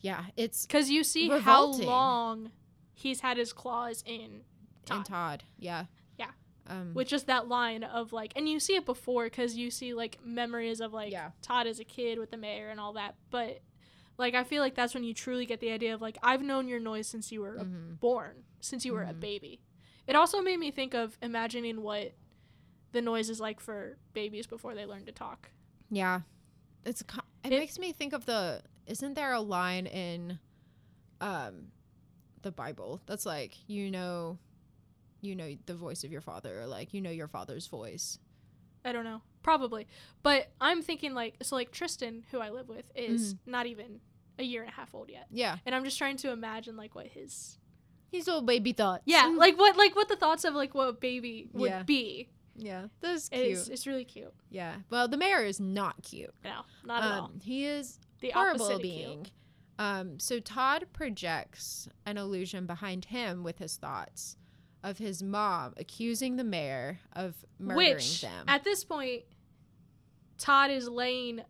Yeah, 0.00 0.26
it's 0.36 0.66
Because 0.66 0.90
you 0.90 1.02
see 1.02 1.30
Revolting. 1.30 1.86
how 1.86 1.90
long 1.90 2.50
he's 2.94 3.20
had 3.20 3.38
his 3.38 3.52
claws 3.52 4.02
in 4.06 4.20
in 4.20 4.42
Todd. 4.84 5.06
Todd. 5.06 5.44
Yeah. 5.58 5.86
Yeah. 6.18 6.30
Um 6.68 6.92
With 6.94 7.08
just 7.08 7.26
that 7.26 7.48
line 7.48 7.82
of 7.82 8.12
like, 8.12 8.32
and 8.36 8.48
you 8.48 8.60
see 8.60 8.76
it 8.76 8.84
before 8.86 9.24
because 9.24 9.56
you 9.56 9.70
see 9.70 9.94
like 9.94 10.18
memories 10.24 10.80
of 10.80 10.92
like 10.92 11.12
Yeah. 11.12 11.30
Todd 11.42 11.66
as 11.66 11.80
a 11.80 11.84
kid 11.84 12.18
with 12.18 12.30
the 12.30 12.36
mayor 12.36 12.68
and 12.68 12.78
all 12.78 12.92
that. 12.92 13.16
But 13.30 13.62
like, 14.18 14.34
I 14.34 14.44
feel 14.44 14.62
like 14.62 14.74
that's 14.74 14.94
when 14.94 15.04
you 15.04 15.12
truly 15.14 15.46
get 15.46 15.60
the 15.60 15.70
idea 15.70 15.94
of 15.94 16.00
like, 16.00 16.18
I've 16.22 16.42
known 16.42 16.68
your 16.68 16.80
noise 16.80 17.06
since 17.06 17.30
you 17.32 17.40
were 17.42 17.58
mhm. 17.58 17.98
born, 18.00 18.44
since 18.60 18.84
you 18.84 18.92
were 18.92 19.02
a 19.02 19.12
Mhm. 19.12 19.20
baby. 19.20 19.60
It 20.06 20.16
also 20.16 20.40
made 20.40 20.58
me 20.58 20.70
think 20.70 20.94
of 20.94 21.18
imagining 21.20 21.82
what 21.82 22.12
the 22.92 23.02
noise 23.02 23.28
is 23.28 23.40
like 23.40 23.60
for 23.60 23.98
babies 24.14 24.46
before 24.46 24.74
they 24.74 24.86
learn 24.86 25.04
to 25.06 25.12
talk. 25.12 25.50
Yeah. 25.90 26.20
It's 26.84 27.02
it, 27.02 27.52
It- 27.52 27.58
makes 27.58 27.78
me 27.78 27.92
think 27.92 28.12
of 28.12 28.24
the 28.26 28.62
isn't 28.86 29.14
there 29.14 29.32
a 29.32 29.40
line 29.40 29.86
in 29.86 30.38
um 31.20 31.72
the 32.42 32.52
Bible 32.52 33.00
that's 33.06 33.26
like 33.26 33.56
you 33.68 33.90
know 33.90 34.38
you 35.20 35.34
know 35.34 35.56
the 35.66 35.74
voice 35.74 36.04
of 36.04 36.12
your 36.12 36.20
father 36.20 36.60
or 36.60 36.66
like 36.66 36.94
you 36.94 37.00
know 37.00 37.10
your 37.10 37.26
father's 37.28 37.66
voice. 37.66 38.18
I 38.84 38.92
don't 38.92 39.04
know. 39.04 39.22
Probably. 39.46 39.86
But 40.24 40.48
I'm 40.60 40.82
thinking 40.82 41.14
like 41.14 41.36
so 41.42 41.54
like 41.54 41.70
Tristan, 41.70 42.24
who 42.32 42.40
I 42.40 42.50
live 42.50 42.68
with, 42.68 42.90
is 42.96 43.34
Mm-hmm. 43.34 43.50
not 43.52 43.66
even 43.66 44.00
a 44.40 44.42
year 44.42 44.62
and 44.62 44.70
a 44.70 44.74
half 44.74 44.92
old 44.92 45.08
yet. 45.08 45.26
Yeah. 45.30 45.58
And 45.64 45.72
I'm 45.72 45.84
just 45.84 45.96
trying 45.98 46.16
to 46.18 46.32
imagine 46.32 46.76
like 46.76 46.96
what 46.96 47.06
his 47.06 47.56
his 48.10 48.26
little 48.26 48.42
baby 48.42 48.72
thoughts. 48.72 49.04
Yeah, 49.06 49.32
like 49.36 49.56
what 49.56 49.76
like 49.76 49.94
what 49.94 50.08
the 50.08 50.16
thoughts 50.16 50.44
of 50.44 50.54
like 50.54 50.74
what 50.74 50.88
a 50.88 50.92
baby 50.92 51.48
would 51.52 51.70
Yeah. 51.70 51.82
be. 51.84 52.28
yeah. 52.56 52.86
That's 53.00 53.28
cute. 53.28 53.46
It's 53.46 53.68
it's 53.68 53.86
really 53.86 54.04
cute. 54.04 54.34
yeah. 54.50 54.74
Well, 54.90 55.06
the 55.06 55.16
mayor 55.16 55.42
is 55.44 55.60
not 55.60 56.02
cute. 56.02 56.34
No, 56.42 56.62
not 56.84 57.04
at 57.04 57.12
all. 57.12 57.24
Um, 57.26 57.40
he 57.40 57.66
is 57.66 58.00
The 58.20 58.30
horrible 58.30 58.64
opposite 58.66 58.82
being. 58.82 59.28
Um, 59.78 60.18
so 60.18 60.40
Todd 60.40 60.86
projects 60.92 61.88
an 62.04 62.16
illusion 62.16 62.66
behind 62.66 63.04
him 63.06 63.44
with 63.44 63.58
his 63.58 63.76
thoughts 63.76 64.36
of 64.82 64.98
his 64.98 65.22
mom 65.22 65.74
accusing 65.76 66.36
the 66.36 66.44
mayor 66.44 67.00
of 67.14 67.34
murdering 67.58 67.94
Which 67.96 68.20
them. 68.22 68.44
at 68.48 68.62
this 68.64 68.84
point, 68.84 69.22
Todd 70.38 70.70
is 70.70 70.88
laying 70.88 71.42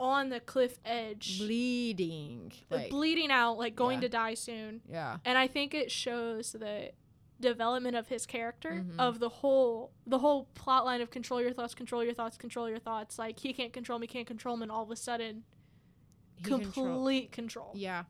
on 0.00 0.28
the 0.28 0.38
cliff 0.40 0.78
edge, 0.84 1.38
bleeding. 1.40 2.52
Like, 2.70 2.90
bleeding 2.90 3.30
out, 3.32 3.58
like 3.58 3.74
going 3.74 3.96
Yeah. 3.96 4.00
to 4.02 4.08
die 4.08 4.34
soon. 4.34 4.80
yeah. 4.88 5.18
And 5.24 5.36
I 5.36 5.46
think 5.48 5.74
it 5.74 5.90
shows 5.90 6.52
the 6.52 6.92
development 7.40 7.94
of 7.96 8.08
his 8.08 8.26
character 8.26 8.84
Mhm. 8.84 8.98
of 8.98 9.20
the 9.20 9.28
whole 9.28 9.92
the 10.06 10.18
whole 10.18 10.46
plot 10.54 10.84
line 10.84 11.00
of 11.00 11.08
control 11.10 11.40
your 11.40 11.52
thoughts 11.52 11.72
control 11.72 12.02
your 12.02 12.12
thoughts 12.12 12.36
control 12.36 12.68
your 12.68 12.80
thoughts 12.80 13.16
like 13.16 13.38
he 13.38 13.52
can't 13.52 13.72
control 13.72 14.00
me 14.00 14.08
can't 14.08 14.26
control 14.26 14.56
me 14.56 14.62
and 14.64 14.72
all 14.72 14.82
of 14.82 14.90
a 14.90 14.96
sudden 14.96 15.44
He 16.34 16.42
control- 16.42 16.86
complete 16.96 17.30
control 17.30 17.70
Yeah. 17.76 18.04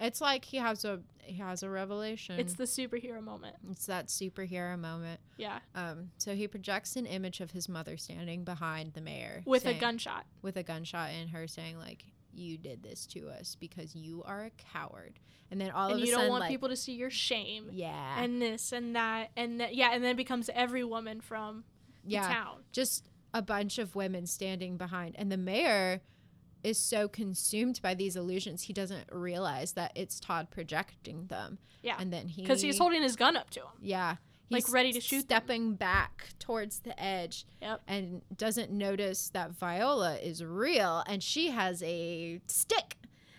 It's 0.00 0.20
like 0.20 0.44
he 0.44 0.58
has 0.58 0.84
a 0.84 1.00
he 1.20 1.34
has 1.42 1.62
a 1.62 1.68
revelation. 1.68 2.40
it's 2.40 2.54
the 2.54 2.64
superhero 2.64 3.22
moment 3.22 3.54
it's 3.70 3.84
that 3.86 4.06
superhero 4.06 4.78
moment. 4.78 5.20
yeah 5.36 5.58
Um, 5.74 6.10
so 6.16 6.34
he 6.34 6.48
projects 6.48 6.96
an 6.96 7.04
image 7.04 7.40
of 7.40 7.50
his 7.50 7.68
mother 7.68 7.98
standing 7.98 8.44
behind 8.44 8.94
the 8.94 9.02
mayor 9.02 9.42
with 9.44 9.66
a 9.66 9.74
gunshot 9.74 10.24
with 10.40 10.56
a 10.56 10.62
gunshot 10.62 11.10
and 11.10 11.28
her 11.30 11.46
saying 11.46 11.78
like 11.78 12.04
you 12.32 12.56
did 12.56 12.82
this 12.82 13.06
to 13.06 13.28
us 13.28 13.56
because 13.58 13.94
you 13.94 14.22
are 14.24 14.44
a 14.44 14.50
coward. 14.72 15.18
And 15.50 15.60
then 15.60 15.70
all 15.70 15.88
and 15.88 15.96
of 15.96 16.02
a 16.02 16.06
you 16.06 16.12
sudden 16.12 16.24
don't 16.24 16.30
want 16.30 16.40
like, 16.42 16.50
people 16.50 16.68
to 16.68 16.76
see 16.76 16.92
your 16.92 17.10
shame 17.10 17.68
yeah. 17.72 18.22
and 18.22 18.40
this 18.40 18.72
and 18.72 18.94
that 18.96 19.30
and 19.36 19.60
that 19.60 19.74
yeah 19.74 19.90
and 19.92 20.04
then 20.04 20.10
it 20.12 20.16
becomes 20.16 20.50
every 20.54 20.84
woman 20.84 21.20
from 21.20 21.64
the 22.04 22.12
yeah. 22.12 22.28
town 22.28 22.58
Just 22.70 23.08
a 23.34 23.42
bunch 23.42 23.78
of 23.78 23.94
women 23.94 24.26
standing 24.26 24.76
behind 24.76 25.14
and 25.18 25.32
the 25.32 25.36
mayor 25.38 26.02
is 26.64 26.78
so 26.78 27.08
consumed 27.08 27.80
by 27.82 27.94
these 27.94 28.16
illusions 28.16 28.62
he 28.62 28.72
doesn't 28.72 29.08
realize 29.12 29.72
that 29.72 29.92
it's 29.94 30.18
Todd 30.20 30.48
projecting 30.50 31.26
them. 31.26 31.58
Yeah. 31.82 31.96
And 31.98 32.12
then 32.12 32.28
he 32.28 32.42
because 32.42 32.62
he's 32.62 32.78
holding 32.78 33.02
his 33.02 33.16
gun 33.16 33.36
up 33.36 33.50
to 33.50 33.60
him 33.60 33.68
Yeah. 33.80 34.16
Like, 34.50 34.72
ready 34.72 34.92
to 34.92 35.00
shoot 35.00 35.28
them. 35.28 35.42
Stepping 35.42 35.74
back 35.74 36.30
towards 36.38 36.80
the 36.80 36.98
edge. 36.98 37.44
Yep. 37.60 37.82
And 37.86 38.22
doesn't 38.34 38.70
notice 38.70 39.28
that 39.30 39.50
Viola 39.52 40.16
is 40.16 40.42
real 40.42 41.04
and 41.06 41.22
she 41.22 41.50
has 41.50 41.82
a 41.82 42.40
stick. 42.46 42.96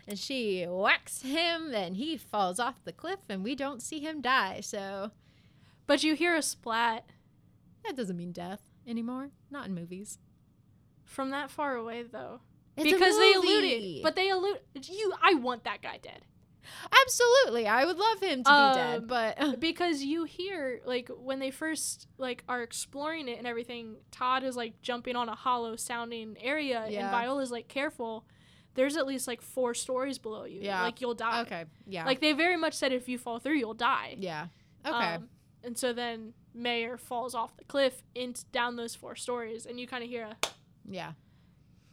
And 0.07 0.17
she 0.19 0.65
whacks 0.65 1.21
him 1.23 1.73
and 1.73 1.97
he 1.97 2.15
falls 2.17 2.59
off 2.59 2.83
the 2.83 2.93
cliff 2.93 3.19
and 3.27 3.43
we 3.43 3.55
don't 3.55 3.81
see 3.81 3.99
him 3.99 4.21
die. 4.21 4.61
So 4.61 5.11
but 5.87 6.03
you 6.03 6.13
hear 6.15 6.35
a 6.35 6.41
splat 6.43 7.09
that 7.83 7.95
doesn't 7.95 8.17
mean 8.17 8.31
death 8.31 8.61
anymore. 8.87 9.31
Not 9.49 9.65
in 9.67 9.73
movies. 9.73 10.19
from 11.03 11.31
that 11.31 11.49
far 11.49 11.75
away 11.75 12.03
though 12.03 12.41
It's 12.79 12.91
because 12.91 13.17
they 13.17 13.33
alluded 13.33 14.03
but 14.03 14.15
they 14.15 14.29
allude 14.29 14.59
you 14.87 15.13
i 15.21 15.33
want 15.35 15.63
that 15.65 15.81
guy 15.81 15.99
dead 16.01 16.25
Absolutely. 17.03 17.67
I 17.67 17.85
would 17.85 17.97
love 17.97 18.21
him 18.21 18.43
to 18.43 18.49
be 18.49 18.79
dead, 18.79 18.99
Um, 18.99 19.07
but 19.07 19.59
because 19.59 20.03
you 20.03 20.23
hear 20.25 20.81
like 20.85 21.09
when 21.09 21.39
they 21.39 21.51
first 21.51 22.07
like 22.17 22.43
are 22.47 22.61
exploring 22.61 23.27
it 23.27 23.37
and 23.37 23.47
everything 23.47 23.97
todd 24.11 24.43
is 24.43 24.55
like 24.55 24.81
jumping 24.81 25.15
on 25.15 25.29
a 25.29 25.35
hollow 25.35 25.75
sounding 25.75 26.35
area 26.39 26.81
and 26.83 26.93
Yeah. 26.93 27.11
viola's 27.11 27.51
like 27.51 27.67
careful 27.67 28.25
there's 28.75 28.97
at 28.97 29.07
least 29.07 29.27
like 29.27 29.41
four 29.41 29.73
stories 29.73 30.17
below 30.19 30.45
you 30.45 30.59
Yeah. 30.61 30.83
like 30.83 31.01
you'll 31.01 31.15
die 31.15 31.41
okay. 31.41 31.65
Yeah. 31.87 32.05
like 32.05 32.19
they 32.21 32.33
very 32.33 32.55
much 32.57 32.73
said 32.75 32.91
if 32.91 33.09
you 33.09 33.17
fall 33.17 33.39
through 33.39 33.55
you'll 33.55 33.73
die 33.73 34.15
yeah. 34.17 34.47
Okay. 34.85 35.15
Um, 35.15 35.29
and 35.63 35.77
so 35.77 35.91
then 35.91 36.33
mayor 36.53 36.97
falls 36.97 37.35
off 37.35 37.55
the 37.57 37.63
cliff 37.65 38.03
into 38.15 38.45
down 38.51 38.75
those 38.75 38.95
four 38.95 39.15
stories 39.15 39.65
and 39.65 39.79
you 39.79 39.87
kind 39.87 40.03
of 40.03 40.09
hear 40.09 40.23
a 40.23 40.37
yeah. 40.87 41.13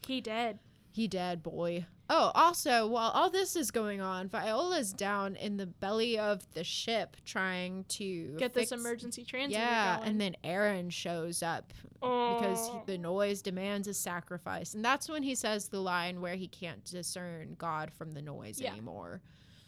he 0.07 0.20
dead 0.20 0.59
He 0.97 1.09
dead, 1.09 1.42
boy. 1.42 1.84
Oh, 2.09 2.32
also, 2.34 2.86
while 2.86 3.11
all 3.11 3.28
this 3.28 3.55
is 3.55 3.70
going 3.70 4.01
on, 4.01 4.28
Viola's 4.28 4.94
down 4.94 5.36
in 5.36 5.59
the 5.59 5.66
belly 5.66 6.18
of 6.18 6.51
the 6.55 6.64
ship 6.64 7.18
trying 7.26 7.84
to 7.88 8.34
get 8.38 8.55
this 8.55 8.72
emergency 8.72 9.22
transmitter 9.22 9.62
Yeah, 9.62 9.97
going. 9.99 10.09
and 10.09 10.18
then 10.18 10.36
Aaron 10.42 10.88
shows 10.88 11.42
up 11.42 11.74
because 12.01 12.66
he- 12.68 12.72
Oh. 12.72 12.82
the 12.86 12.97
noise 12.97 13.42
demands 13.42 13.86
a 13.88 13.92
sacrifice, 13.92 14.72
and 14.72 14.82
that's 14.82 15.07
when 15.07 15.22
he 15.22 15.34
says 15.34 15.68
the 15.68 15.82
line 15.82 16.22
where 16.22 16.36
he 16.36 16.49
can't 16.49 16.82
discern 16.82 17.57
God 17.59 17.92
from 17.92 18.12
the 18.12 18.22
noise 18.22 18.59
Yeah. 18.59 18.72
anymore. 18.72 19.20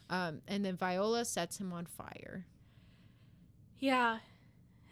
Um, 0.08 0.40
and 0.48 0.64
then 0.64 0.78
Viola 0.78 1.26
sets 1.26 1.58
him 1.60 1.74
on 1.74 1.84
fire, 1.84 2.46
yeah 3.78 4.20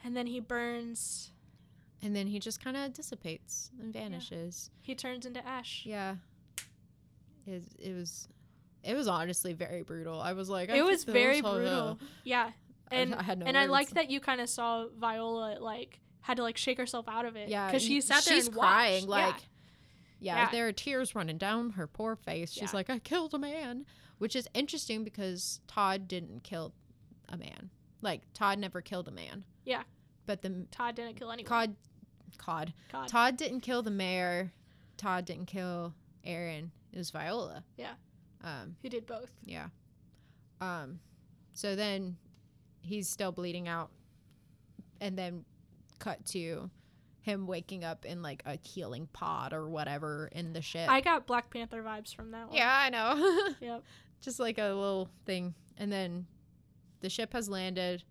and 0.04 0.14
then 0.14 0.26
he 0.26 0.38
burns 0.40 1.32
and 2.06 2.14
then 2.14 2.26
he 2.26 2.38
just 2.38 2.62
kind 2.62 2.76
of 2.76 2.92
dissipates 2.92 3.70
and 3.80 3.92
vanishes. 3.92 4.70
he 4.80 4.94
turns 4.94 5.26
into 5.26 5.44
ash 5.46 5.82
Yeah, 5.84 6.16
it, 7.46 7.62
it 7.78 7.94
was. 7.94 8.28
It 8.82 8.94
was 8.94 9.08
honestly 9.08 9.52
very 9.52 9.82
brutal. 9.82 10.20
I 10.20 10.32
was 10.32 10.48
like, 10.48 10.70
I 10.70 10.76
it 10.76 10.84
was 10.84 11.02
very 11.04 11.40
brutal 11.40 11.98
yeah 12.22 12.50
and 12.92 13.14
I 13.14 13.22
had 13.22 13.38
no 13.40 13.46
and 13.46 13.58
I 13.58 13.66
like 13.66 13.90
that 13.90 14.10
you 14.10 14.20
kind 14.20 14.40
of 14.40 14.48
saw 14.48 14.86
Viola 14.96 15.56
like 15.60 15.98
had 16.20 16.36
to 16.36 16.42
like 16.44 16.56
shake 16.56 16.78
herself 16.78 17.08
out 17.08 17.24
of 17.24 17.34
it. 17.36 17.48
Yeah, 17.48 17.66
because 17.66 17.82
she 17.82 18.00
sat 18.00 18.24
there 18.24 18.36
she's 18.36 18.46
and 18.46 18.56
crying 18.56 19.06
watched. 19.06 19.24
like 19.34 19.42
yeah. 20.20 20.36
Yeah. 20.36 20.50
there 20.50 20.66
are 20.68 20.72
tears 20.72 21.14
running 21.14 21.38
down 21.38 21.70
her 21.70 21.86
poor 21.86 22.16
face. 22.16 22.52
She's 22.52 22.72
Yeah. 22.72 22.76
like, 22.78 22.88
I 22.90 22.98
killed 22.98 23.34
a 23.34 23.38
man, 23.38 23.84
which 24.18 24.34
is 24.34 24.48
interesting 24.54 25.04
because 25.04 25.60
Todd 25.66 26.08
didn't 26.08 26.42
kill 26.42 26.72
a 27.28 27.36
man. 27.36 27.70
Like 28.02 28.22
Todd 28.32 28.58
never 28.58 28.80
killed 28.80 29.08
a 29.08 29.10
man. 29.10 29.44
Yeah. 29.64 29.82
But 30.26 30.42
the. 30.42 30.66
Todd 30.70 30.94
didn't 30.96 31.16
kill 31.16 31.30
anyone. 31.30 31.46
Cod, 32.38 32.72
Cod, 32.90 33.08
Todd 33.08 33.36
didn't 33.36 33.60
kill 33.60 33.82
the 33.82 33.90
mayor. 33.90 34.52
Todd 34.96 35.24
didn't 35.24 35.46
kill 35.46 35.94
Aaron. 36.24 36.70
It 36.92 36.98
was 36.98 37.10
Viola. 37.10 37.62
Yeah. 37.76 37.92
Um. 38.42 38.76
He 38.82 38.88
did 38.88 39.06
both. 39.06 39.30
Yeah. 39.44 39.66
Um. 40.60 41.00
So 41.52 41.74
then, 41.76 42.16
he's 42.82 43.08
still 43.08 43.32
bleeding 43.32 43.66
out, 43.68 43.90
and 45.00 45.16
then 45.18 45.44
cut 45.98 46.24
to 46.26 46.70
him 47.22 47.46
waking 47.46 47.82
up 47.82 48.04
in 48.04 48.22
like 48.22 48.42
a 48.46 48.56
healing 48.62 49.08
pod 49.12 49.52
or 49.52 49.68
whatever 49.68 50.28
in 50.32 50.52
the 50.52 50.62
ship. 50.62 50.88
I 50.88 51.00
got 51.00 51.26
Black 51.26 51.50
Panther 51.50 51.82
vibes 51.82 52.14
from 52.14 52.30
that 52.30 52.48
one. 52.48 52.56
yeah, 52.56 52.72
I 52.72 52.90
know. 52.90 53.44
Yep. 53.60 53.82
Just 54.20 54.38
like 54.40 54.58
a 54.58 54.62
little 54.68 55.08
thing, 55.26 55.54
and 55.76 55.90
then 55.92 56.26
the 57.00 57.10
ship 57.10 57.32
has 57.32 57.48
landed. 57.48 58.02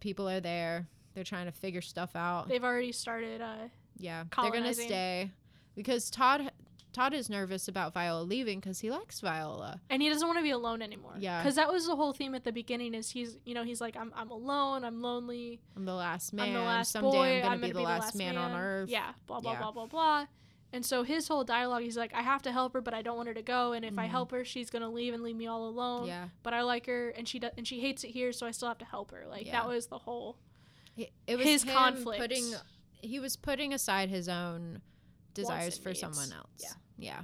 People 0.00 0.28
are 0.28 0.40
there. 0.40 0.88
They're 1.14 1.24
trying 1.24 1.46
to 1.46 1.52
figure 1.52 1.80
stuff 1.80 2.16
out. 2.16 2.48
They've 2.48 2.64
already 2.64 2.92
started. 2.92 3.40
Uh, 3.40 3.68
yeah, 3.98 4.24
they're 4.40 4.50
gonna 4.50 4.74
stay 4.74 5.30
because 5.74 6.10
Todd 6.10 6.50
Todd 6.92 7.14
is 7.14 7.30
nervous 7.30 7.68
about 7.68 7.94
Viola 7.94 8.22
leaving 8.22 8.60
because 8.60 8.80
he 8.80 8.90
likes 8.90 9.20
Viola. 9.20 9.80
and 9.88 10.02
he 10.02 10.08
doesn't 10.10 10.26
want 10.28 10.38
to 10.38 10.42
be 10.42 10.50
alone 10.50 10.82
anymore. 10.82 11.14
Yeah. 11.18 11.40
Because 11.40 11.54
that 11.54 11.72
was 11.72 11.86
the 11.86 11.96
whole 11.96 12.12
theme 12.12 12.34
at 12.34 12.44
the 12.44 12.52
beginning. 12.52 12.94
Is 12.94 13.10
he's 13.10 13.38
you 13.44 13.54
know 13.54 13.62
he's 13.64 13.80
like 13.80 13.96
I'm 13.96 14.12
I'm 14.14 14.30
alone. 14.30 14.84
I'm 14.84 15.00
lonely. 15.00 15.60
I'm 15.76 15.84
the 15.86 15.94
last 15.94 16.32
man. 16.32 16.48
I'm 16.48 16.54
the 16.54 16.60
last 16.60 16.92
Someday 16.92 17.10
boy. 17.10 17.26
I'm 17.36 17.42
gonna 17.42 17.54
I'm 17.54 17.60
be 17.60 17.66
gonna 17.68 17.74
the 17.74 17.82
last, 17.82 18.14
man, 18.14 18.36
on 18.36 18.52
earth. 18.58 18.88
Yeah. 18.90 19.12
Blah 19.26 19.40
blah 19.40 19.52
Yeah. 19.52 19.58
blah 19.60 19.72
blah 19.72 19.86
blah. 19.86 20.26
And 20.74 20.84
so 20.86 21.02
his 21.02 21.28
whole 21.28 21.44
dialogue, 21.44 21.82
he's 21.82 21.98
like, 21.98 22.14
I 22.14 22.22
have 22.22 22.40
to 22.42 22.52
help 22.52 22.72
her, 22.72 22.80
but 22.80 22.94
I 22.94 23.02
don't 23.02 23.16
want 23.18 23.28
her 23.28 23.34
to 23.34 23.42
go. 23.42 23.72
And 23.72 23.84
if 23.84 23.98
I 23.98 24.06
Mhm. 24.06 24.10
help 24.10 24.30
her, 24.30 24.42
she's 24.42 24.70
gonna 24.70 24.88
leave 24.88 25.12
and 25.12 25.22
leave 25.22 25.36
me 25.36 25.46
all 25.46 25.68
alone. 25.68 26.06
Yeah. 26.06 26.28
But 26.42 26.54
I 26.54 26.62
like 26.62 26.86
her, 26.86 27.10
and 27.10 27.28
she 27.28 27.38
does, 27.38 27.50
and 27.58 27.68
she 27.68 27.80
hates 27.80 28.04
it 28.04 28.08
here, 28.12 28.32
so 28.32 28.46
I 28.46 28.52
still 28.52 28.68
have 28.68 28.78
to 28.78 28.86
help 28.86 29.10
her. 29.10 29.26
Like 29.28 29.44
Yeah. 29.46 29.52
that 29.52 29.68
was 29.68 29.88
the 29.88 29.98
whole. 29.98 30.38
It 30.96 31.36
was 31.36 31.46
His 31.46 31.62
him 31.64 31.74
conflict. 31.74 32.20
Putting, 32.20 32.52
he 33.00 33.18
was 33.18 33.36
putting 33.36 33.72
aside 33.72 34.08
his 34.10 34.28
own 34.28 34.82
desires 35.34 35.78
for 35.78 35.90
needs. 35.90 36.00
someone 36.00 36.32
else. 36.32 36.48
Yeah. 36.58 36.68
Yeah. 36.98 37.20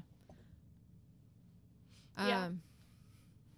Yeah. 2.26 2.44
Um, 2.46 2.60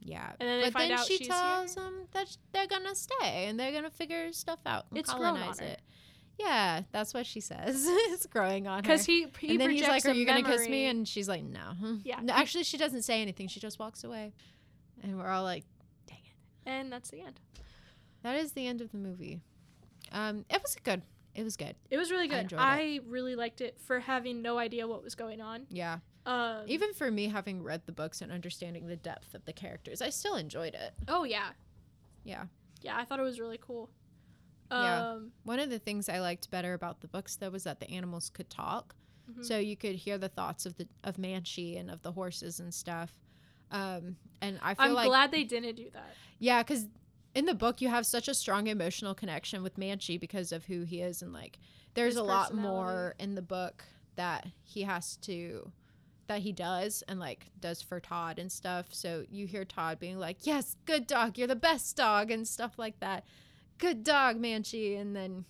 yeah. 0.01 0.33
And 0.41 0.49
then 0.49 0.59
they 0.61 0.67
but 0.67 0.73
find 0.73 0.91
then 0.91 0.99
out 0.99 1.07
she 1.07 1.25
tells 1.25 1.75
them 1.75 2.09
that 2.13 2.29
sh- 2.29 2.37
they're 2.53 2.67
gonna 2.67 2.95
stay 2.95 3.47
and 3.47 3.59
they're 3.59 3.73
gonna 3.73 3.91
figure 3.91 4.33
stuff 4.33 4.59
out 4.67 4.87
and 4.91 4.99
It's 4.99 5.11
colonize 5.11 5.61
it. 5.61 5.81
Yeah, 6.39 6.83
that's 6.91 7.13
what 7.13 7.27
she 7.27 7.41
says. 7.41 7.85
it's 7.87 8.27
growing 8.27 8.67
on 8.67 8.79
her. 8.79 8.83
Because 8.83 9.05
he 9.05 9.27
he 9.39 9.51
and 9.51 9.61
then 9.61 9.71
he's 9.71 9.87
like, 9.87 10.05
"Are 10.07 10.13
you 10.13 10.25
gonna 10.27 10.43
kiss 10.43 10.69
me?" 10.69 10.87
And 10.87 11.07
she's 11.07 11.29
like, 11.29 11.43
"No." 11.43 11.75
Yeah. 12.05 12.21
No, 12.23 12.33
actually, 12.33 12.65
she 12.65 12.79
doesn't 12.79 13.03
say 13.03 13.21
anything. 13.21 13.47
She 13.49 13.61
just 13.61 13.79
walks 13.79 14.05
away, 14.05 14.33
and 15.03 15.19
we're 15.19 15.29
all 15.29 15.43
like, 15.43 15.65
"Dang 16.07 16.19
it." 16.19 16.69
and 16.71 16.91
that's 16.91 17.11
the 17.11 17.21
end. 17.21 17.41
That 18.23 18.37
is 18.37 18.53
the 18.53 18.67
end 18.67 18.81
of 18.81 18.91
the 18.91 18.99
movie. 18.99 19.41
Um, 20.13 20.45
it 20.51 20.63
was 20.63 20.77
good. 20.83 21.03
It 21.35 21.45
was 21.45 21.57
good. 21.57 21.77
It 21.91 21.97
was 21.97 22.11
really 22.11 22.25
I 22.25 22.29
good. 22.29 22.41
enjoyed 22.43 22.61
I, 22.61 22.81
it. 22.81 23.05
really 23.07 23.37
liked 23.37 23.61
it 23.61 23.79
for 23.81 24.01
having 24.01 24.43
no 24.43 24.59
idea 24.59 24.87
what 24.89 25.03
was 25.05 25.15
going 25.15 25.41
on. 25.41 25.67
Yeah. 25.71 25.99
Um, 26.27 26.65
Even 26.67 26.93
for 26.93 27.11
me, 27.11 27.29
having 27.29 27.63
read 27.63 27.83
the 27.87 27.93
books 27.93 28.21
and 28.21 28.31
understanding 28.33 28.87
the 28.89 28.97
depth 28.97 29.35
of 29.35 29.45
the 29.45 29.53
characters, 29.53 30.03
I 30.03 30.11
still 30.11 30.35
enjoyed 30.37 30.75
it. 30.75 30.93
oh 31.09 31.25
yeah, 31.25 31.51
Yeah. 32.25 32.45
yeah, 32.83 32.97
I 32.99 33.05
thought 33.05 33.21
it 33.21 33.23
was 33.23 33.41
really 33.41 33.59
cool. 33.61 33.91
Yeah. 34.71 35.13
Um, 35.13 35.33
One 35.45 35.59
of 35.59 35.71
the 35.71 35.79
things 35.79 36.09
I 36.09 36.21
liked 36.21 36.51
better 36.51 36.75
about 36.75 37.01
the 37.01 37.09
books, 37.09 37.37
though, 37.37 37.51
was 37.51 37.65
that 37.65 37.81
the 37.81 37.91
animals 37.91 38.29
could 38.31 38.51
talk, 38.51 38.95
Mhm. 39.31 39.45
so 39.45 39.59
you 39.59 39.77
could 39.77 39.95
hear 39.97 40.19
the 40.19 40.29
thoughts 40.29 40.67
of 40.67 40.77
the 40.77 40.87
of 41.05 41.17
Manchee 41.19 41.77
and 41.77 41.91
of 41.91 42.03
the 42.03 42.13
horses 42.13 42.61
and 42.61 42.73
stuff. 42.75 43.17
Um, 43.71 44.17
and 44.41 44.59
I 44.63 44.75
feel 44.75 44.87
I'm 44.87 44.93
like 44.95 45.07
glad 45.09 45.31
they 45.31 45.45
didn't 45.45 45.77
do 45.77 45.89
that. 45.91 46.15
Yeah, 46.39 46.63
because 46.63 46.87
in 47.35 47.47
the 47.47 47.55
book 47.55 47.81
you 47.81 47.89
have 47.89 48.07
such 48.07 48.29
a 48.29 48.35
strong 48.35 48.67
emotional 48.67 49.15
connection 49.15 49.63
with 49.63 49.79
Manchee 49.79 50.19
because 50.19 50.53
of 50.53 50.67
who 50.67 50.83
he 50.83 51.01
is, 51.01 51.23
and 51.23 51.33
like 51.33 51.59
there's 51.95 52.15
His 52.15 52.21
a 52.21 52.23
lot 52.25 52.55
more 52.55 53.15
in 53.19 53.35
the 53.35 53.43
book 53.43 53.85
that 54.17 54.47
he 54.63 54.83
has 54.83 55.17
to 55.19 55.71
that 56.27 56.41
he 56.43 56.53
does 56.53 57.03
and 57.09 57.19
like 57.19 57.47
does 57.59 57.83
for 57.83 57.99
Todd 57.99 58.39
and 58.39 58.51
stuff. 58.53 58.87
So 58.93 59.25
you 59.29 59.47
hear 59.47 59.65
Todd 59.65 59.99
being 59.99 60.19
like, 60.19 60.47
"Yes, 60.47 60.77
good 60.85 61.07
dog, 61.07 61.37
you're 61.39 61.49
the 61.49 61.57
best 61.57 61.97
dog," 61.97 62.31
and 62.31 62.47
stuff 62.47 62.79
like 62.79 63.01
that. 63.01 63.25
good 63.79 64.05
dog, 64.05 64.39
Manchee, 64.39 64.95
and 64.97 65.17
then 65.17 65.45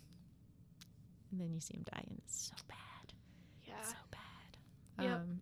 and 1.33 1.41
then 1.41 1.53
you 1.53 1.61
see 1.61 1.75
him 1.75 1.85
die, 1.93 2.05
and 2.09 2.21
it's 2.25 2.47
so 2.49 2.55
bad, 2.69 3.13
Yeah. 3.67 3.83
so 3.83 3.97
bad. 4.11 5.05
Yep. 5.05 5.17
Um, 5.21 5.41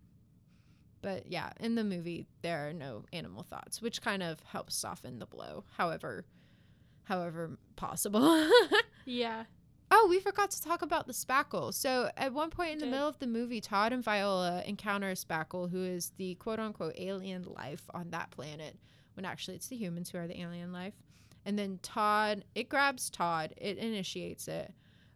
but 1.01 1.27
yeah, 1.27 1.51
in 1.59 1.75
the 1.75 1.83
movie 1.83 2.25
there 2.41 2.67
are 2.69 2.73
no 2.73 3.03
animal 3.13 3.43
thoughts, 3.43 3.81
which 3.81 4.01
kind 4.01 4.23
of 4.23 4.39
helps 4.41 4.75
soften 4.75 5.19
the 5.19 5.25
blow. 5.25 5.63
However, 5.77 6.25
however 7.03 7.57
possible. 7.75 8.47
Yeah. 9.05 9.45
Oh, 9.91 10.05
we 10.07 10.19
forgot 10.19 10.51
to 10.51 10.61
talk 10.61 10.83
about 10.83 11.07
the 11.07 11.13
spackle. 11.13 11.73
So 11.73 12.11
at 12.15 12.31
one 12.31 12.51
point 12.51 12.73
in 12.73 12.77
the 12.79 12.85
Did. 12.85 12.91
middle 12.91 13.07
of 13.07 13.17
the 13.17 13.25
movie, 13.25 13.59
Todd 13.59 13.91
and 13.91 14.03
Viola 14.03 14.61
encounter 14.67 15.09
a 15.09 15.15
spackle 15.15 15.71
who 15.71 15.83
is 15.83 16.11
the 16.17 16.35
quote 16.35 16.59
unquote 16.59 16.93
alien 16.95 17.43
life 17.43 17.89
on 17.91 18.11
that 18.11 18.29
planet, 18.29 18.77
when 19.15 19.25
actually 19.25 19.55
it's 19.55 19.67
the 19.67 19.75
humans 19.77 20.11
who 20.11 20.19
are 20.19 20.27
the 20.27 20.39
alien 20.39 20.71
life. 20.71 20.93
And 21.43 21.57
then 21.57 21.79
Todd, 21.81 22.45
it 22.53 22.69
grabs 22.69 23.09
Todd, 23.09 23.53
it 23.57 23.79
initiates 23.79 24.47
it, 24.47 24.71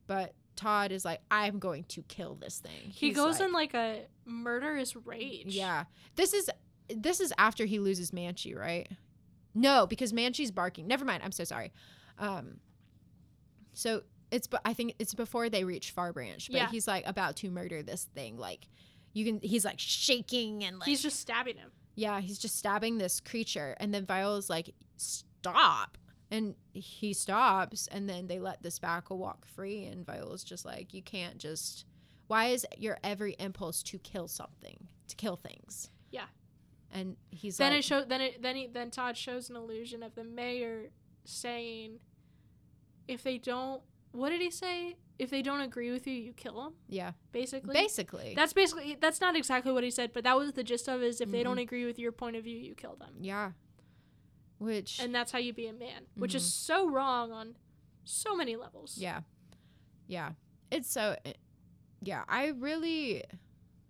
but 0.07 0.33
Todd 0.55 0.91
is 0.91 1.03
like, 1.05 1.21
I'm 1.31 1.59
going 1.59 1.83
to 1.89 2.01
kill 2.03 2.35
this 2.35 2.59
thing. 2.59 2.89
He 2.89 3.11
goes 3.11 3.39
like- 3.39 3.47
in 3.47 3.53
like 3.53 3.73
a 3.73 4.01
murderous 4.25 4.95
rage. 4.95 5.55
Yeah. 5.55 5.85
This 6.15 6.33
is 6.33 6.49
this 6.89 7.19
is 7.19 7.33
after 7.37 7.65
he 7.65 7.79
loses 7.79 8.11
Manchee, 8.13 8.53
right? 8.55 8.87
No, 9.55 9.87
because 9.87 10.13
Manchee's 10.13 10.51
barking. 10.51 10.85
Never 10.87 11.05
mind. 11.05 11.23
I'm 11.23 11.31
so 11.31 11.43
sorry. 11.43 11.71
Um 12.19 12.57
so 13.73 14.03
it's 14.31 14.47
but 14.47 14.61
I 14.65 14.73
think 14.73 14.95
it's 14.99 15.13
before 15.13 15.49
they 15.49 15.63
reach 15.63 15.91
Far 15.91 16.13
Branch, 16.13 16.45
but 16.51 16.55
Yeah. 16.57 16.69
he's 16.69 16.87
like 16.87 17.07
about 17.07 17.35
to 17.37 17.49
murder 17.49 17.81
this 17.83 18.05
thing 18.15 18.37
like 18.37 18.67
you 19.13 19.25
can 19.25 19.39
he's 19.41 19.63
like 19.65 19.79
shaking 19.79 20.63
and 20.63 20.79
like 20.79 20.87
He's 20.87 21.01
just 21.01 21.19
stabbing 21.19 21.57
him. 21.57 21.71
yeah, 21.95 22.19
he's 22.19 22.37
just 22.39 22.55
stabbing 22.57 22.97
this 22.97 23.19
creature 23.19 23.75
and 23.79 23.93
then 23.93 24.05
Viola's 24.05 24.49
like 24.49 24.73
stop. 24.97 25.97
And 26.33 26.55
he 26.73 27.13
stops 27.13 27.87
and 27.91 28.09
then 28.09 28.25
they 28.27 28.39
let 28.39 28.63
the 28.63 28.69
spackle 28.69 29.17
walk 29.17 29.45
free 29.45 29.85
and 29.85 30.03
Viola's 30.05 30.43
just 30.43 30.65
like 30.65 30.91
you 30.93 31.03
can't 31.03 31.37
just 31.37 31.85
why 32.27 32.45
is 32.47 32.65
your 32.77 32.97
every 33.03 33.35
impulse 33.37 33.83
to 33.83 33.99
kill 33.99 34.27
something, 34.27 34.87
to 35.09 35.15
kill 35.15 35.35
things? 35.35 35.91
Yeah. 36.09 36.25
And 36.91 37.17
he's 37.29 37.57
then 37.57 37.71
like 37.71 37.79
it 37.79 37.83
show 37.83 38.03
then 38.03 38.21
it 38.21 38.41
then 38.41 38.55
he 38.55 38.65
then 38.67 38.89
Todd 38.89 39.15
shows 39.15 39.49
an 39.51 39.55
illusion 39.55 40.01
of 40.01 40.15
the 40.15 40.23
mayor 40.23 40.89
saying 41.25 41.99
if 43.07 43.21
they 43.23 43.37
don't 43.37 43.81
what 44.11 44.29
did 44.29 44.41
he 44.41 44.49
say? 44.51 44.95
If 45.19 45.29
they 45.29 45.41
don't 45.43 45.61
agree 45.61 45.91
with 45.91 46.07
you, 46.07 46.13
you 46.13 46.33
kill 46.33 46.55
them. 46.63 46.73
yeah, 46.89 47.11
Basically, 47.31 47.73
basically. 47.73 48.33
that's 48.35 48.53
basically 48.53 48.97
that's 48.99 49.21
not 49.21 49.35
exactly 49.35 49.71
what 49.71 49.83
he 49.83 49.91
said, 49.91 50.11
but 50.13 50.23
that 50.23 50.35
was 50.37 50.53
the 50.53 50.63
gist 50.63 50.87
of 50.87 51.01
it. 51.03 51.05
Is 51.07 51.21
if 51.21 51.29
they 51.31 51.41
Mhm. 51.41 51.43
don't 51.43 51.57
agree 51.59 51.85
with 51.85 51.99
your 51.99 52.11
point 52.11 52.35
of 52.35 52.43
view, 52.43 52.57
you 52.57 52.73
kill 52.73 52.95
them, 52.95 53.13
yeah. 53.21 53.51
Which 54.63 54.99
and 54.99 55.13
that's 55.13 55.31
how 55.31 55.39
you 55.39 55.53
be 55.53 55.67
a 55.67 55.73
man, 55.73 56.03
which 56.15 56.33
is 56.35 56.45
so 56.53 56.89
wrong 56.89 57.31
on 57.31 57.55
so 58.05 58.35
many 58.35 58.55
levels. 58.55 58.97
Yeah. 58.97 59.21
Yeah. 60.07 60.31
It's 60.71 60.89
so 60.89 61.15
eh, 61.25 61.33
yeah, 62.01 62.23
I 62.27 62.47
really 62.47 63.23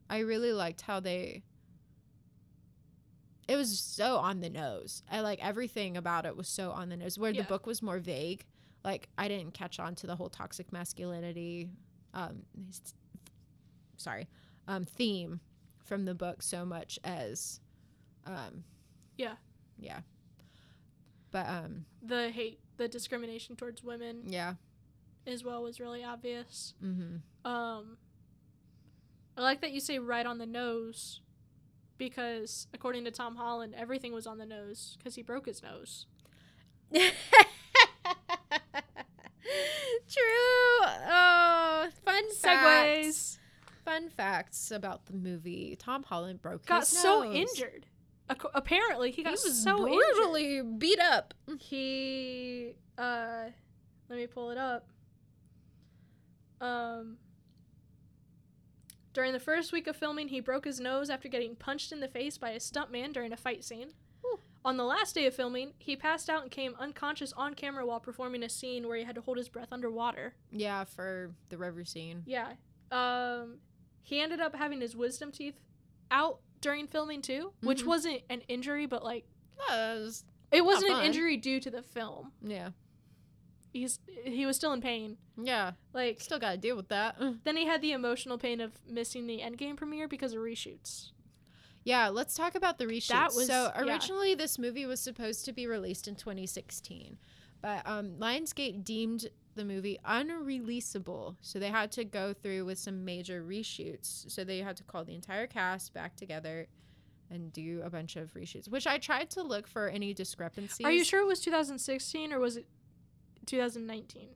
I 0.09 0.19
really 0.19 0.51
liked 0.53 0.82
how 0.82 0.99
they 0.99 1.43
it 3.47 3.55
was 3.55 3.78
so 3.80 4.17
on 4.17 4.39
the 4.39 4.49
nose. 4.49 5.03
I 5.11 5.19
like 5.19 5.43
everything 5.45 5.97
about 5.97 6.26
it 6.26 6.36
was 6.38 6.47
so 6.47 6.71
on 6.71 6.89
the 6.89 6.97
nose. 6.97 7.17
Where 7.19 7.32
Yeah. 7.32 7.41
the 7.41 7.47
book 7.47 7.65
was 7.67 7.82
more 7.82 7.99
vague. 7.99 8.45
Like 8.84 9.09
I 9.17 9.28
didn't 9.28 9.53
catch 9.53 9.80
on 9.80 9.95
to 9.95 10.07
the 10.07 10.15
whole 10.15 10.30
toxic 10.30 10.71
masculinity 10.71 11.69
um 12.13 12.43
sorry, 13.97 14.28
um 14.67 14.86
theme 14.86 15.39
from 15.84 16.05
the 16.05 16.15
book 16.15 16.41
so 16.41 16.65
much 16.65 16.97
as 17.03 17.59
um 18.26 18.63
Yeah. 19.17 19.36
Yeah. 19.78 20.01
But 21.34 21.50
um 21.50 21.86
the 22.02 22.30
hate, 22.30 22.60
the 22.78 22.88
discrimination 22.88 23.58
towards 23.58 23.84
women 23.84 24.22
yeah. 24.28 24.54
as 25.28 25.44
well 25.44 25.64
was 25.64 25.80
really 25.82 26.04
obvious. 26.04 26.76
Mhm. 26.82 27.22
Um, 27.44 27.98
I 29.36 29.42
like 29.42 29.60
that 29.62 29.72
you 29.72 29.80
say 29.82 29.98
right 30.00 30.26
on 30.26 30.38
the 30.38 30.46
nose, 30.46 31.22
because 31.98 32.68
according 32.74 33.04
to 33.06 33.12
Tom 33.12 33.36
Holland, 33.36 33.74
everything 33.76 34.14
was 34.14 34.28
on 34.28 34.38
the 34.38 34.46
nose 34.46 34.96
because 35.00 35.16
he 35.16 35.24
broke 35.24 35.48
his 35.48 35.62
nose. 35.64 36.06
True. 36.92 37.02
Oh, 41.10 41.90
fun 42.06 42.24
segues. 42.32 43.40
Fun 43.84 44.10
facts 44.10 44.72
about 44.72 45.08
the 45.08 45.14
movie. 45.14 45.76
Tom 45.78 46.04
Holland 46.04 46.42
broke 46.42 46.66
got 46.66 46.82
his 46.82 46.94
nose. 46.94 47.02
so 47.04 47.24
injured. 47.26 47.86
Ac- 48.40 48.48
apparently, 48.54 49.10
he 49.12 49.18
He 49.18 49.24
got 49.24 49.32
was 49.32 49.64
so 49.64 49.88
injured. 49.88 50.00
brutally 50.16 50.62
beat 50.62 51.00
up. 51.00 51.34
He, 51.60 52.74
uh, 52.98 53.46
let 54.10 54.18
me 54.20 54.28
pull 54.28 54.50
it 54.52 54.58
up. 54.58 54.88
Um, 56.62 57.18
during 59.14 59.34
the 59.34 59.40
first 59.40 59.72
week 59.72 59.88
of 59.88 59.96
filming, 59.96 60.30
he 60.30 60.40
broke 60.40 60.66
his 60.66 60.80
nose 60.80 61.10
after 61.10 61.28
getting 61.28 61.56
punched 61.56 61.92
in 61.92 62.00
the 62.00 62.08
face 62.08 62.38
by 62.38 62.52
a 62.52 62.60
stuntman 62.60 63.14
during 63.14 63.32
a 63.34 63.38
fight 63.38 63.64
scene. 63.64 63.94
On 64.66 64.78
the 64.78 64.86
last 64.86 65.14
day 65.14 65.26
of 65.26 65.36
filming, 65.36 65.74
he 65.78 65.98
passed 65.98 66.30
out 66.30 66.42
and 66.44 66.50
came 66.50 66.74
unconscious 66.80 67.34
on 67.34 67.54
camera 67.54 67.86
while 67.86 68.00
performing 68.00 68.44
a 68.44 68.50
scene 68.50 68.88
where 68.88 68.96
he 68.98 69.04
had 69.04 69.14
to 69.16 69.22
hold 69.22 69.36
his 69.38 69.50
breath 69.50 69.68
underwater. 69.74 70.36
Yeah, 70.52 70.86
for 70.86 71.32
the 71.50 71.58
river 71.58 71.84
scene. 71.84 72.24
Yeah. 72.26 72.54
Um, 72.90 73.58
he 74.04 74.22
ended 74.22 74.40
up 74.40 74.56
having 74.56 74.80
his 74.80 74.96
wisdom 74.96 75.34
teeth 75.34 75.60
out 76.10 76.40
during 76.64 76.88
filming 76.88 77.22
too, 77.22 77.53
which 77.61 77.84
Mhm. 77.84 77.88
wasn't 77.88 78.22
an 78.30 78.41
injury, 78.47 78.86
but 78.88 79.03
like 79.03 79.26
That 79.70 79.95
was- 79.99 80.26
it 80.51 80.66
wasn't 80.66 80.93
an 80.93 81.05
injury 81.05 81.38
due 81.38 81.59
to 81.59 81.70
the 81.70 81.84
film. 81.84 82.32
yeah. 82.41 82.72
He's 83.72 83.99
he 84.26 84.45
was 84.45 84.55
still 84.55 84.72
in 84.74 84.82
pain. 84.82 85.18
Yeah. 85.36 85.72
Like 85.93 86.22
Still 86.22 86.38
got 86.39 86.51
to 86.51 86.57
deal 86.57 86.76
with 86.76 86.89
that. 86.89 87.16
then 87.43 87.57
he 87.57 87.66
had 87.66 87.82
the 87.82 87.91
emotional 87.91 88.38
pain 88.38 88.61
of 88.61 88.72
missing 88.88 89.26
the 89.28 89.39
Endgame 89.39 89.76
premiere 89.78 90.07
because 90.07 90.34
of 90.34 90.39
reshoots. 90.39 91.11
Yeah, 91.84 92.07
let's 92.09 92.36
talk 92.36 92.55
about 92.55 92.78
the 92.78 92.86
reshoots. 92.86 93.07
That 93.09 93.34
was- 93.34 93.47
so 93.47 93.72
yeah. 93.76 93.82
originally 93.82 94.36
this 94.36 94.57
movie 94.59 94.86
was 94.86 94.99
supposed 95.01 95.43
to 95.45 95.51
be 95.53 95.66
released 95.68 96.07
in 96.07 96.16
2016, 96.16 97.18
but 97.61 97.86
um, 97.86 98.16
Lionsgate 98.20 98.84
deemed 98.84 99.28
the 99.56 99.66
movie 99.66 99.99
unreleasable, 100.06 101.36
so 101.41 101.60
they 101.60 101.70
had 101.70 101.91
to 101.93 102.04
go 102.04 102.34
through 102.34 102.66
with 102.66 102.78
some 102.78 103.06
major 103.06 103.43
reshoots. 103.43 104.30
So 104.32 104.43
they 104.43 104.60
had 104.60 104.78
to 104.78 104.84
call 104.84 105.04
the 105.04 105.16
entire 105.16 105.47
cast 105.47 105.93
back 105.93 106.16
together 106.16 106.68
and 107.30 107.51
do 107.51 107.82
a 107.84 107.89
bunch 107.89 108.16
of 108.16 108.34
reshoots, 108.34 108.68
which 108.68 108.86
I 108.88 108.97
tried 108.97 109.30
to 109.32 109.41
look 109.41 109.68
for 109.68 109.88
any 109.88 110.14
discrepancies. 110.14 110.86
Are 110.86 110.91
you 110.91 111.04
sure 111.04 111.22
it 111.22 111.28
was 111.28 111.39
2016 111.39 112.32
or 112.32 112.39
was 112.39 112.58
it 112.58 112.68
2019? 113.45 114.30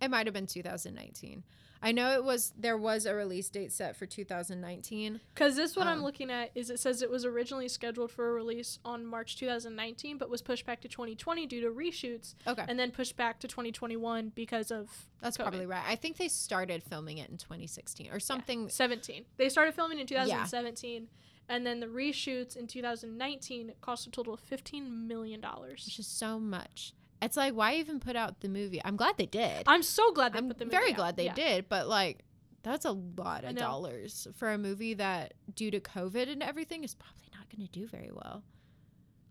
It 0.00 0.10
might 0.10 0.26
have 0.26 0.34
been 0.34 0.46
2019. 0.46 1.42
I 1.84 1.92
know 1.92 2.12
it 2.14 2.24
was 2.24 2.52
there 2.58 2.76
was 2.78 3.04
a 3.06 3.14
release 3.14 3.48
date 3.50 3.70
set 3.72 3.94
for 3.96 4.06
2019. 4.06 5.20
Because 5.34 5.54
this 5.56 5.76
what 5.76 5.86
I'm 5.86 5.98
Um, 5.98 6.04
looking 6.04 6.30
at 6.30 6.50
is 6.54 6.70
it 6.70 6.80
says 6.80 7.02
it 7.02 7.10
was 7.10 7.24
originally 7.24 7.68
scheduled 7.68 8.10
for 8.10 8.28
a 8.30 8.32
release 8.32 8.78
on 8.84 9.04
March 9.04 9.36
2019, 9.36 10.16
but 10.18 10.30
was 10.30 10.42
pushed 10.42 10.64
back 10.66 10.80
to 10.80 10.88
2020 10.88 11.46
due 11.46 11.60
to 11.60 11.68
reshoots, 11.70 12.34
Okay. 12.46 12.64
and 12.66 12.78
then 12.78 12.90
pushed 12.90 13.16
back 13.16 13.38
to 13.40 13.48
2021 13.48 14.30
because 14.34 14.70
of 14.70 15.08
That's 15.20 15.36
COVID. 15.36 15.42
probably 15.42 15.66
right. 15.66 15.84
I 15.86 15.96
think 15.96 16.16
they 16.16 16.28
started 16.28 16.82
filming 16.82 17.18
it 17.18 17.28
in 17.30 17.36
2016 17.36 18.10
or 18.10 18.18
something 18.18 18.68
17. 18.70 19.26
They 19.36 19.48
started 19.48 19.74
filming 19.74 19.98
in 19.98 20.06
2017, 20.06 21.08
and 21.48 21.66
then 21.66 21.80
the 21.80 21.86
reshoots 21.86 22.56
in 22.56 22.66
2019 22.66 23.74
cost 23.82 24.06
a 24.06 24.10
total 24.10 24.34
of 24.34 24.40
15 24.40 25.06
million 25.06 25.40
It's 25.40 25.52
dollars. 25.52 25.84
just 25.84 26.18
so 26.18 26.40
much. 26.40 26.94
It's 27.24 27.36
like 27.36 27.54
why 27.54 27.74
even 27.76 28.00
put 28.00 28.16
out 28.16 28.40
the 28.40 28.48
movie? 28.48 28.80
I'm 28.84 28.96
glad 28.96 29.16
they 29.16 29.26
did. 29.26 29.64
I'm 29.66 29.82
so 29.82 30.12
glad 30.12 30.32
they 30.32 30.38
I'm 30.38 30.48
put 30.48 30.58
the 30.58 30.64
movie 30.66 30.76
very 30.76 30.90
out. 30.90 30.96
glad 30.96 31.16
they 31.16 31.24
Yeah. 31.26 31.34
did, 31.34 31.68
but 31.68 31.88
like 31.88 32.24
that's 32.62 32.84
a 32.84 32.92
lot 32.92 33.44
of 33.44 33.56
dollars 33.56 34.26
for 34.34 34.50
a 34.52 34.56
movie 34.58 34.94
that 34.94 35.34
due 35.54 35.70
to 35.70 35.80
COVID 35.80 36.30
and 36.30 36.42
everything 36.42 36.82
is 36.84 36.94
probably 36.94 37.26
not 37.36 37.48
going 37.54 37.66
to 37.66 37.72
do 37.72 37.86
very 37.86 38.10
well. 38.12 38.42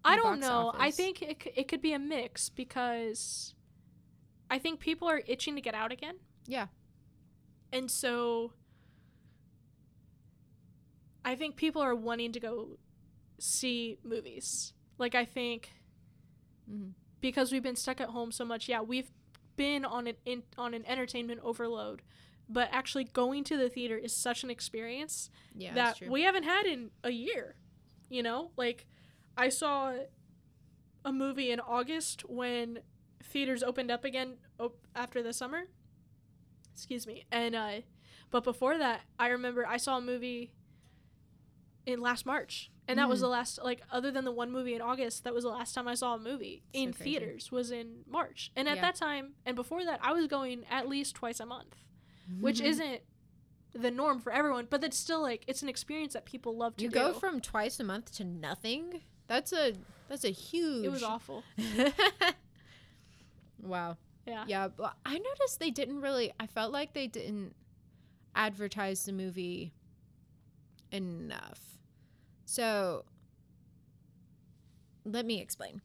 I 0.06 0.16
don't 0.18 0.39
know. 0.39 0.72
I 0.78 0.91
think 0.91 1.22
it, 1.22 1.48
it 1.56 1.68
could 1.68 1.82
be 1.82 1.94
a 1.94 2.00
mix 2.00 2.50
because 2.50 3.56
I 4.52 4.60
think 4.60 4.80
people 4.80 5.08
are 5.08 5.22
itching 5.26 5.56
to 5.56 5.62
get 5.62 5.74
out 5.74 5.91
again. 5.91 6.16
Yeah. 6.46 6.68
And 7.72 7.89
so 7.89 8.54
I 11.26 11.36
think 11.36 11.56
people 11.56 11.82
are 11.82 11.96
wanting 11.96 12.34
to 12.34 12.39
go 12.39 12.78
see 13.39 13.98
movies. 14.04 14.74
Like 14.98 15.16
I 15.16 15.26
think 15.26 15.72
Mhm. 16.70 16.94
Because 17.24 17.54
we've 17.54 17.64
been 17.64 17.78
stuck 17.78 18.02
at 18.02 18.10
home 18.10 18.34
so 18.34 18.44
much, 18.44 18.68
yeah, 18.68 18.82
we've 18.82 19.10
been 19.56 19.86
on 19.86 20.08
an 20.08 20.16
in, 20.26 20.44
on 20.58 20.74
an 20.74 20.86
entertainment 20.86 21.40
overload. 21.42 22.02
But 22.50 22.68
actually 22.74 23.06
going 23.06 23.46
to 23.46 23.56
the 23.56 23.70
theater 23.70 23.98
is 23.98 24.14
such 24.14 24.44
an 24.44 24.50
experience 24.50 25.30
Yeah, 25.56 25.74
that 25.74 26.02
we 26.08 26.24
haven't 26.24 26.44
had 26.44 26.66
in 26.66 26.92
a 27.02 27.12
year. 27.12 27.56
You 28.10 28.22
know, 28.24 28.52
like 28.58 28.86
I 29.38 29.48
saw 29.48 29.94
a 31.06 31.14
movie 31.14 31.50
in 31.50 31.62
August 31.62 32.30
when 32.30 32.80
theaters 33.24 33.64
opened 33.64 33.90
up 33.90 34.04
again 34.04 34.34
op- 34.60 34.86
after 34.94 35.24
the 35.24 35.32
summer. 35.32 35.64
Excuse 36.74 37.08
me. 37.08 37.24
And 37.32 37.56
uh 37.56 37.82
but 38.32 38.44
before 38.44 38.78
that, 38.78 39.02
I 39.18 39.30
remember 39.30 39.66
I 39.66 39.78
saw 39.78 39.98
a 39.98 40.02
movie 40.02 40.52
in 41.86 42.02
last 42.02 42.26
March 42.26 42.70
And 42.88 43.00
that 43.00 43.08
was 43.08 43.20
Mhm. 43.20 43.22
the 43.24 43.28
last 43.30 43.60
like 43.64 43.82
other 43.92 44.12
than 44.12 44.26
the 44.26 44.32
one 44.32 44.52
movie 44.52 44.74
in 44.74 44.82
August, 44.82 45.24
that 45.24 45.34
was 45.34 45.44
the 45.46 45.50
last 45.50 45.74
time 45.74 45.88
I 45.88 45.96
saw 45.96 46.16
a 46.16 46.20
movie 46.20 46.64
So 46.74 46.80
in 46.82 46.94
crazy. 46.94 47.12
theaters 47.12 47.52
was 47.52 47.72
in 47.72 48.04
March. 48.08 48.52
And 48.56 48.68
at 48.68 48.76
Yeah. 48.76 48.82
that 48.82 48.96
time 48.96 49.36
and 49.46 49.56
before 49.56 49.86
that, 49.86 50.00
I 50.04 50.12
was 50.12 50.28
going 50.28 50.66
at 50.70 50.88
least 50.90 51.16
twice 51.16 51.40
a 51.40 51.46
month, 51.46 51.78
which 52.42 52.60
Mhm. 52.60 52.66
isn't 52.66 53.02
the 53.72 53.90
norm 53.90 54.20
for 54.20 54.32
everyone, 54.34 54.68
but 54.70 54.82
that's 54.82 54.98
still 54.98 55.22
like 55.22 55.46
it's 55.48 55.64
an 55.64 55.70
experience 55.70 56.14
that 56.14 56.26
people 56.26 56.56
love 56.58 56.76
to 56.78 56.84
you 56.84 56.90
do. 56.90 56.94
go 56.94 57.14
from 57.14 57.40
twice 57.40 57.80
a 57.80 57.84
month 57.84 58.12
to 58.18 58.24
nothing. 58.26 59.02
That's 59.28 59.54
a 59.54 59.76
that's 60.10 60.26
a 60.26 60.30
huge. 60.30 60.84
it 60.86 60.90
was 60.90 61.04
awful. 61.04 61.44
wow. 63.60 63.98
Yeah. 64.28 64.46
Yeah, 64.48 64.68
but 64.70 64.96
I 65.06 65.18
noticed 65.18 65.60
they 65.60 65.72
didn't 65.72 66.02
really. 66.02 66.32
I 66.40 66.48
felt 66.48 66.72
like 66.72 66.94
they 66.94 67.08
didn't 67.08 67.56
advertise 68.36 69.06
the 69.06 69.12
movie 69.14 69.74
enough. 70.92 71.73
So 72.54 73.04
let 75.06 75.26
me 75.26 75.41
explain. 75.41 75.82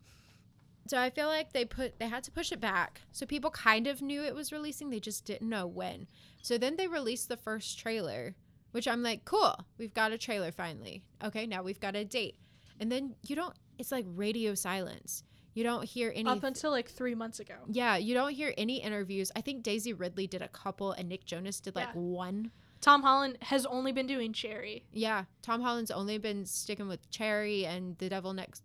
So 0.87 0.99
I 0.99 1.09
feel 1.09 1.29
like 1.29 1.55
they 1.55 1.65
put 1.65 1.99
they 1.99 2.09
had 2.09 2.25
to 2.25 2.31
push 2.31 2.53
it 2.53 2.61
back. 2.61 3.01
So 3.11 3.25
people 3.25 3.51
kind 3.51 3.87
of 3.87 4.03
knew 4.03 4.23
it 4.23 4.35
was 4.35 4.53
releasing, 4.53 4.91
they 4.91 5.01
just 5.01 5.25
didn't 5.25 5.49
know 5.49 5.67
when. 5.67 6.09
So 6.43 6.59
then 6.59 6.77
they 6.77 6.87
released 6.87 7.31
the 7.31 7.39
first 7.39 7.79
trailer, 7.79 8.35
which 8.73 8.87
I'm 8.87 9.03
like, 9.03 9.25
"Cool. 9.25 9.55
We've 9.79 9.95
got 9.95 10.13
a 10.13 10.19
trailer 10.19 10.53
finally. 10.53 11.03
Okay, 11.25 11.47
now 11.47 11.63
we've 11.63 11.81
got 11.81 11.97
a 11.97 12.05
date." 12.05 12.37
And 12.79 12.93
then 12.93 13.15
you 13.27 13.35
don't 13.35 13.55
it's 13.79 13.91
like 13.91 14.05
radio 14.07 14.55
silence. 14.55 15.25
You 15.55 15.65
don't 15.65 15.85
hear 15.85 16.13
any 16.15 16.29
Up 16.29 16.43
until 16.43 16.71
like 16.71 16.91
three 16.91 17.15
months 17.15 17.41
ago. 17.41 17.55
yeah, 17.67 17.97
you 17.97 18.13
don't 18.13 18.35
hear 18.35 18.53
any 18.59 18.83
interviews. 18.83 19.33
I 19.35 19.41
think 19.41 19.63
Daisy 19.63 19.95
Ridley 19.95 20.27
did 20.27 20.43
a 20.43 20.49
couple 20.49 20.93
and 20.93 21.09
Nick 21.09 21.25
Jonas 21.25 21.61
did 21.61 21.75
like 21.75 21.89
Yeah. 21.95 22.01
one. 22.01 22.51
Tom 22.81 23.03
Holland 23.03 23.39
has 23.43 23.67
only 23.67 23.93
been 23.93 24.07
doing 24.07 24.33
Cherry. 24.33 24.85
Yeah, 24.93 25.25
Tom 25.43 25.61
Holland's 25.61 25.91
only 25.91 26.19
been 26.19 26.47
sticking 26.47 26.89
with 26.89 27.11
Cherry 27.11 27.67
and 27.67 27.99
The 27.99 28.09
Devil 28.09 28.33
Next 28.33 28.63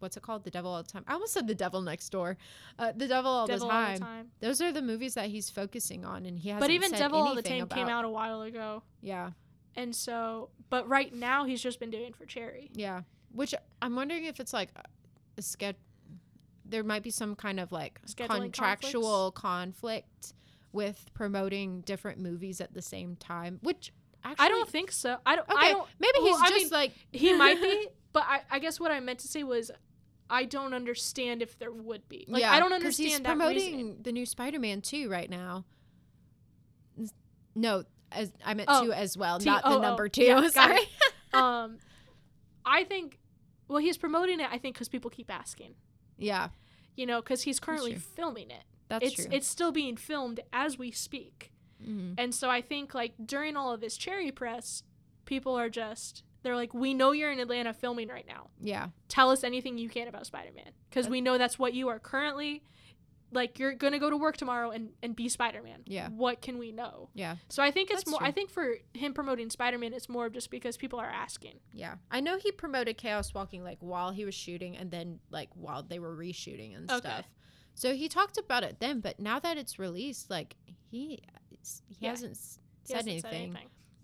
what's 0.00 0.16
it 0.16 0.22
called? 0.22 0.44
The 0.44 0.50
Devil 0.50 0.72
All 0.72 0.82
the 0.82 0.90
Time. 0.90 1.04
I 1.06 1.12
almost 1.12 1.32
said 1.32 1.46
The 1.46 1.54
Devil 1.54 1.82
Next 1.82 2.08
Door. 2.10 2.36
Uh, 2.78 2.92
the 2.96 3.06
Devil 3.06 3.30
All 3.30 3.46
Devil 3.46 3.68
the 3.68 3.74
All 3.74 3.80
Time. 3.80 3.94
the 3.94 4.00
Time. 4.00 4.30
Those 4.40 4.60
are 4.60 4.72
the 4.72 4.82
movies 4.82 5.14
that 5.14 5.28
he's 5.28 5.50
focusing 5.50 6.04
on 6.04 6.26
and 6.26 6.38
he 6.38 6.48
has 6.48 6.60
But 6.60 6.70
even 6.70 6.90
said 6.90 6.98
Devil 6.98 7.20
All 7.20 7.34
the 7.34 7.42
Time 7.42 7.68
came 7.68 7.88
out 7.88 8.04
a 8.04 8.08
while 8.08 8.42
ago. 8.42 8.82
Yeah. 9.02 9.30
And 9.76 9.94
so, 9.94 10.50
but 10.68 10.88
right 10.88 11.14
now 11.14 11.44
he's 11.44 11.62
just 11.62 11.78
been 11.78 11.90
doing 11.90 12.12
for 12.12 12.26
Cherry. 12.26 12.70
Yeah. 12.74 13.02
Which 13.32 13.54
I'm 13.80 13.94
wondering 13.94 14.24
if 14.24 14.40
it's 14.40 14.52
like 14.52 14.70
a 15.38 15.42
sketch 15.42 15.76
there 16.64 16.84
might 16.84 17.02
be 17.02 17.10
some 17.10 17.34
kind 17.34 17.58
of 17.58 17.72
like 17.72 18.00
Scheduling 18.06 18.42
contractual 18.42 19.32
conflict 19.32 20.34
with 20.72 21.06
promoting 21.14 21.80
different 21.82 22.18
movies 22.18 22.60
at 22.60 22.72
the 22.74 22.82
same 22.82 23.16
time, 23.16 23.58
which 23.62 23.92
actually 24.24 24.46
I 24.46 24.48
don't 24.48 24.68
think 24.68 24.92
so. 24.92 25.16
I 25.26 25.36
don't. 25.36 25.48
Okay, 25.48 25.58
I 25.58 25.72
don't. 25.72 25.88
maybe 25.98 26.12
well, 26.18 26.26
he's 26.26 26.40
I 26.42 26.48
just 26.50 26.64
mean, 26.66 26.70
like 26.80 26.92
He 27.12 27.32
might 27.34 27.60
be, 27.60 27.88
but 28.12 28.24
I, 28.26 28.40
I 28.50 28.58
guess 28.58 28.78
what 28.78 28.90
I 28.90 29.00
meant 29.00 29.18
to 29.20 29.28
say 29.28 29.42
was, 29.42 29.70
I 30.28 30.44
don't 30.44 30.74
understand 30.74 31.42
if 31.42 31.58
there 31.58 31.72
would 31.72 32.08
be. 32.08 32.24
Like 32.28 32.44
I 32.44 32.60
don't 32.60 32.72
understand 32.72 33.10
He's 33.10 33.20
promoting 33.20 33.56
reasoning. 33.56 33.96
the 34.02 34.12
new 34.12 34.24
Spider-Man 34.26 34.80
too 34.82 35.08
right 35.10 35.28
now. 35.28 35.64
No, 37.54 37.84
as 38.12 38.30
I 38.44 38.54
meant 38.54 38.68
Oh, 38.72 38.84
two 38.86 38.92
as 38.92 39.16
well, 39.16 39.38
T- 39.38 39.46
not 39.46 39.62
oh, 39.64 39.70
the 39.72 39.78
oh, 39.78 39.82
number 39.82 40.08
two. 40.08 40.22
yeah, 40.22 40.48
Sorry. 40.50 40.80
um, 41.32 41.78
I 42.64 42.84
think. 42.84 43.18
Well, 43.68 43.78
he's 43.78 43.98
promoting 43.98 44.40
it. 44.40 44.48
I 44.50 44.58
think 44.58 44.74
because 44.74 44.88
people 44.88 45.10
keep 45.10 45.30
asking. 45.32 45.74
yeah, 46.18 46.48
You 46.96 47.06
know, 47.06 47.20
because 47.20 47.42
he's 47.42 47.60
currently 47.60 47.94
filming 47.94 48.50
it. 48.50 48.62
That's 48.90 49.06
it's 49.06 49.14
true. 49.14 49.26
it's 49.32 49.46
still 49.46 49.72
being 49.72 49.96
filmed 49.96 50.40
as 50.52 50.76
we 50.78 50.90
speak. 50.90 51.50
Mhm. 51.82 52.14
And 52.18 52.34
so 52.34 52.50
I 52.50 52.60
think 52.60 52.92
like 52.94 53.14
during 53.24 53.56
all 53.56 53.72
of 53.72 53.80
this 53.80 53.96
cherry 53.96 54.30
press, 54.30 54.82
people 55.24 55.54
are 55.58 55.70
just 55.70 56.22
they're 56.42 56.56
like, 56.56 56.72
we 56.74 56.92
know 56.94 57.12
you're 57.12 57.30
in 57.32 57.38
Atlanta 57.40 57.72
filming 57.74 58.08
right 58.08 58.26
now. 58.26 58.48
Yeah, 58.60 58.88
Tell 59.08 59.30
us 59.30 59.44
anything 59.44 59.76
you 59.78 59.88
can 59.88 60.08
about 60.08 60.26
Spider 60.26 60.52
Man 60.54 60.72
because 60.90 61.08
we 61.08 61.20
know 61.20 61.38
that's 61.38 61.58
what 61.58 61.72
you 61.74 61.88
are 61.88 61.98
currently. 61.98 62.62
Like 63.32 63.60
you're 63.60 63.74
gonna 63.74 64.00
go 64.00 64.10
to 64.10 64.16
work 64.16 64.36
tomorrow 64.36 64.70
and, 64.70 64.90
and 65.04 65.14
be 65.14 65.28
Spider 65.28 65.62
Man. 65.62 65.82
Yeah. 65.86 66.08
What 66.08 66.42
can 66.42 66.58
we 66.58 66.72
know? 66.72 67.10
yeah, 67.14 67.36
So 67.48 67.62
I 67.62 67.70
think 67.70 67.90
it's 67.90 68.00
That's 68.00 68.10
more. 68.10 68.18
true. 68.18 68.26
I 68.28 68.32
think 68.32 68.50
for 68.50 68.74
him 68.92 69.14
promoting 69.14 69.50
Spider 69.50 69.78
Man, 69.78 69.92
it's 69.92 70.08
more 70.08 70.26
of 70.26 70.32
just 70.32 70.50
because 70.50 70.76
people 70.76 70.98
are 70.98 71.08
asking. 71.10 71.60
yeah. 71.72 71.94
I 72.10 72.18
know 72.20 72.38
he 72.38 72.50
promoted 72.50 72.96
Chaos 72.98 73.32
Walking 73.32 73.62
like 73.62 73.78
while 73.80 74.10
he 74.10 74.24
was 74.24 74.34
shooting, 74.34 74.76
and 74.76 74.90
then 74.90 75.20
like 75.30 75.48
while 75.54 75.82
they 75.84 76.00
were 76.00 76.16
reshooting 76.16 76.76
and 76.76 76.90
Okay. 76.90 76.98
stuff. 77.08 77.24
So 77.80 77.94
he 77.94 78.10
talked 78.10 78.36
about 78.36 78.62
it 78.62 78.76
then, 78.78 79.00
but 79.00 79.18
now 79.18 79.38
that 79.38 79.56
it's 79.56 79.78
released, 79.78 80.28
like 80.28 80.56
he 80.90 81.20
he 81.62 81.96
Yeah. 82.00 82.10
hasn't 82.10 82.32
He 82.36 82.36
said, 82.84 82.96
hasn't 82.96 83.08
anything. 83.24 83.56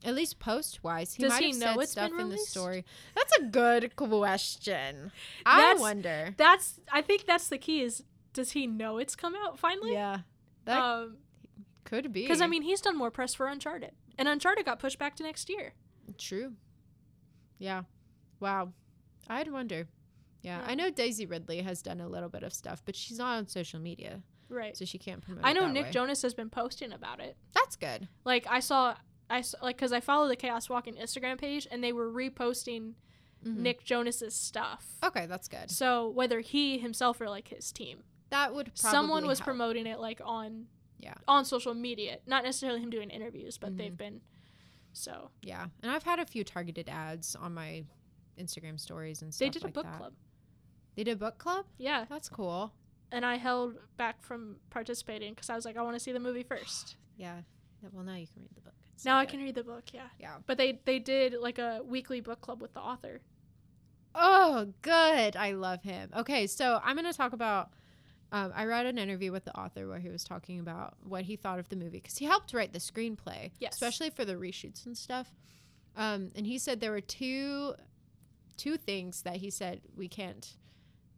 At 0.03 0.15
least 0.15 0.39
post 0.39 0.83
wise, 0.83 1.13
he 1.13 1.23
Does 1.25 1.33
might 1.33 1.43
he 1.43 1.51
have 1.51 1.59
know 1.59 1.67
said 1.75 1.83
it's 1.83 1.93
stuff 1.93 2.11
been 2.11 2.21
in 2.21 2.29
the 2.31 2.39
story. 2.39 2.87
That's 3.15 3.37
a 3.37 3.43
good 3.45 3.95
question. 3.97 5.13
I 5.45 5.61
That's- 5.61 5.81
wonder. 5.81 6.33
That's. 6.39 6.81
I 6.91 7.03
think 7.03 7.27
that's 7.27 7.49
the 7.49 7.59
key. 7.59 7.83
Is 7.83 8.03
does 8.33 8.53
he 8.53 8.67
know 8.67 8.97
it's 8.97 9.15
come 9.15 9.35
out 9.35 9.59
finally? 9.59 9.93
Yeah, 9.93 10.21
that 10.65 10.79
Um. 10.81 11.19
could 11.85 12.15
be. 12.15 12.23
Because 12.23 12.41
I 12.41 12.47
mean, 12.47 12.63
he's 12.63 12.81
done 12.81 12.97
more 12.97 13.11
press 13.11 13.35
for 13.35 13.47
Uncharted, 13.47 13.93
and 14.17 14.27
Uncharted 14.27 14.65
got 14.65 14.79
pushed 14.79 14.99
back 14.99 15.17
to 15.17 15.23
next 15.23 15.51
year. 15.51 15.75
true. 16.17 16.55
Yeah. 17.59 17.83
Wow. 18.41 18.73
I'd 19.29 19.51
wonder. 19.53 19.87
Yeah, 20.47 20.61
Yeah. 20.61 20.67
I 20.71 20.75
know 20.77 20.91
Daisy 20.91 21.27
Ridley 21.27 21.61
has 21.63 21.83
done 21.83 22.01
a 22.01 22.09
little 22.09 22.29
bit 22.29 22.43
of 22.45 22.55
stuff, 22.55 22.83
but 22.85 22.95
she's 22.97 23.19
not 23.19 23.37
on 23.37 23.49
social 23.49 23.81
media, 23.81 24.23
Right. 24.49 24.77
so 24.77 24.85
she 24.85 24.97
can't 24.99 25.21
promote. 25.23 25.45
I 25.45 25.53
know 25.53 25.69
Nick 25.69 25.87
way. 25.87 25.91
Jonas 25.91 26.23
has 26.23 26.35
been 26.35 26.51
posting 26.51 26.93
about 26.93 27.21
it. 27.21 27.37
That's 27.53 27.75
good. 27.77 28.09
Like 28.25 28.47
I 28.49 28.61
saw, 28.61 28.97
I 29.29 29.41
saw, 29.41 29.59
like 29.63 29.77
because 29.77 29.93
I 29.93 30.01
follow 30.01 30.29
the 30.29 30.37
Chaos 30.37 30.69
Walking 30.71 30.95
Instagram 30.95 31.37
page, 31.39 31.67
and 31.71 31.83
they 31.83 31.93
were 31.93 32.11
reposting 32.11 32.95
Mhm. 33.45 33.57
Nick 33.57 33.85
Jonas's 33.85 34.35
stuff. 34.35 34.97
Okay, 35.03 35.27
that's 35.27 35.49
good. 35.49 35.71
So 35.71 36.09
whether 36.09 36.41
he 36.41 36.79
himself 36.79 37.21
or 37.21 37.29
like 37.29 37.49
his 37.49 37.73
team, 37.73 38.05
That 38.31 38.55
would 38.55 38.67
probably 38.75 38.91
someone 38.91 39.27
was 39.27 39.41
help. 39.41 39.47
promoting 39.47 39.87
it 39.87 39.99
like 39.99 40.21
on 40.25 40.69
Yeah. 41.01 41.15
on 41.29 41.45
social 41.45 41.75
media, 41.75 42.21
not 42.27 42.45
necessarily 42.45 42.81
him 42.81 42.91
doing 42.91 43.11
interviews, 43.11 43.59
but 43.59 43.73
Mhm. 43.73 43.77
they've 43.79 43.97
been. 43.97 44.21
So 44.93 45.31
Yeah, 45.43 45.69
and 45.83 45.91
I've 45.91 46.05
had 46.05 46.19
a 46.21 46.25
few 46.27 46.45
targeted 46.45 46.89
ads 46.89 47.35
on 47.37 47.53
my 47.53 47.85
Instagram 48.39 48.79
stories 48.79 49.23
and 49.23 49.35
stuff. 49.35 49.45
they 49.47 49.51
did 49.51 49.65
a 49.65 49.69
book 49.69 49.85
that. 49.85 49.99
club. 49.99 50.15
They 50.97 51.05
did 51.05 51.13
a 51.13 51.17
book 51.17 51.39
club. 51.39 51.67
Yeah, 51.79 52.07
That's 52.09 52.29
cool. 52.29 52.73
and 53.13 53.25
I 53.25 53.37
held 53.37 53.77
back 53.97 54.23
from 54.23 54.57
participating 54.71 55.35
because 55.35 55.49
I 55.51 55.55
was 55.55 55.65
like, 55.65 55.77
I 55.77 55.83
want 55.83 55.95
to 55.95 56.01
see 56.01 56.13
the 56.13 56.21
movie 56.21 56.43
first. 56.43 56.97
Yeah. 57.19 57.41
Well, 57.93 58.05
now 58.05 58.17
you 58.17 58.27
can 58.27 58.43
read 58.43 58.51
the 58.55 58.61
book. 58.61 58.75
It's 58.95 59.05
now 59.07 59.17
I 59.17 59.25
good. 59.25 59.31
can 59.33 59.41
read 59.43 59.55
the 59.55 59.63
book. 59.65 59.85
Yeah, 59.95 60.09
Yeah. 60.19 60.37
but 60.47 60.59
they 60.59 60.81
they 60.85 60.99
did 60.99 61.35
like 61.41 61.59
a 61.59 61.81
weekly 61.85 62.21
book 62.21 62.41
club 62.43 62.61
with 62.61 62.75
the 62.75 62.81
author. 62.81 63.21
Oh, 64.15 64.73
good. 64.83 65.37
I 65.37 65.53
love 65.53 65.83
him. 65.83 66.11
Okay, 66.17 66.47
so 66.47 66.81
I'm 66.83 66.97
going 66.97 67.11
to 67.11 67.17
talk 67.17 67.33
about. 67.33 67.71
Um, 68.33 68.53
I 68.57 68.65
read 68.65 68.87
an 68.87 68.99
interview 68.99 69.31
with 69.31 69.45
the 69.45 69.57
author 69.57 69.87
where 69.87 70.01
he 70.01 70.09
was 70.09 70.25
talking 70.25 70.59
about 70.59 70.95
what 71.05 71.23
he 71.23 71.37
thought 71.37 71.59
of 71.61 71.69
the 71.69 71.77
movie 71.77 71.99
because 72.01 72.17
he 72.19 72.25
helped 72.25 72.53
write 72.53 72.73
the 72.73 72.81
screenplay, 72.81 73.53
Yes. 73.61 73.75
especially 73.75 74.11
for 74.11 74.25
the 74.25 74.35
reshoots 74.35 74.85
and 74.85 74.99
stuff. 74.99 75.33
Um, 75.97 76.31
and 76.35 76.45
he 76.47 76.59
said 76.59 76.81
there 76.81 76.91
were 76.91 77.01
two, 77.01 77.75
two 78.57 78.77
things 78.77 79.23
that 79.23 79.37
he 79.37 79.49
said 79.49 79.81
we 79.97 80.09
can't, 80.09 80.55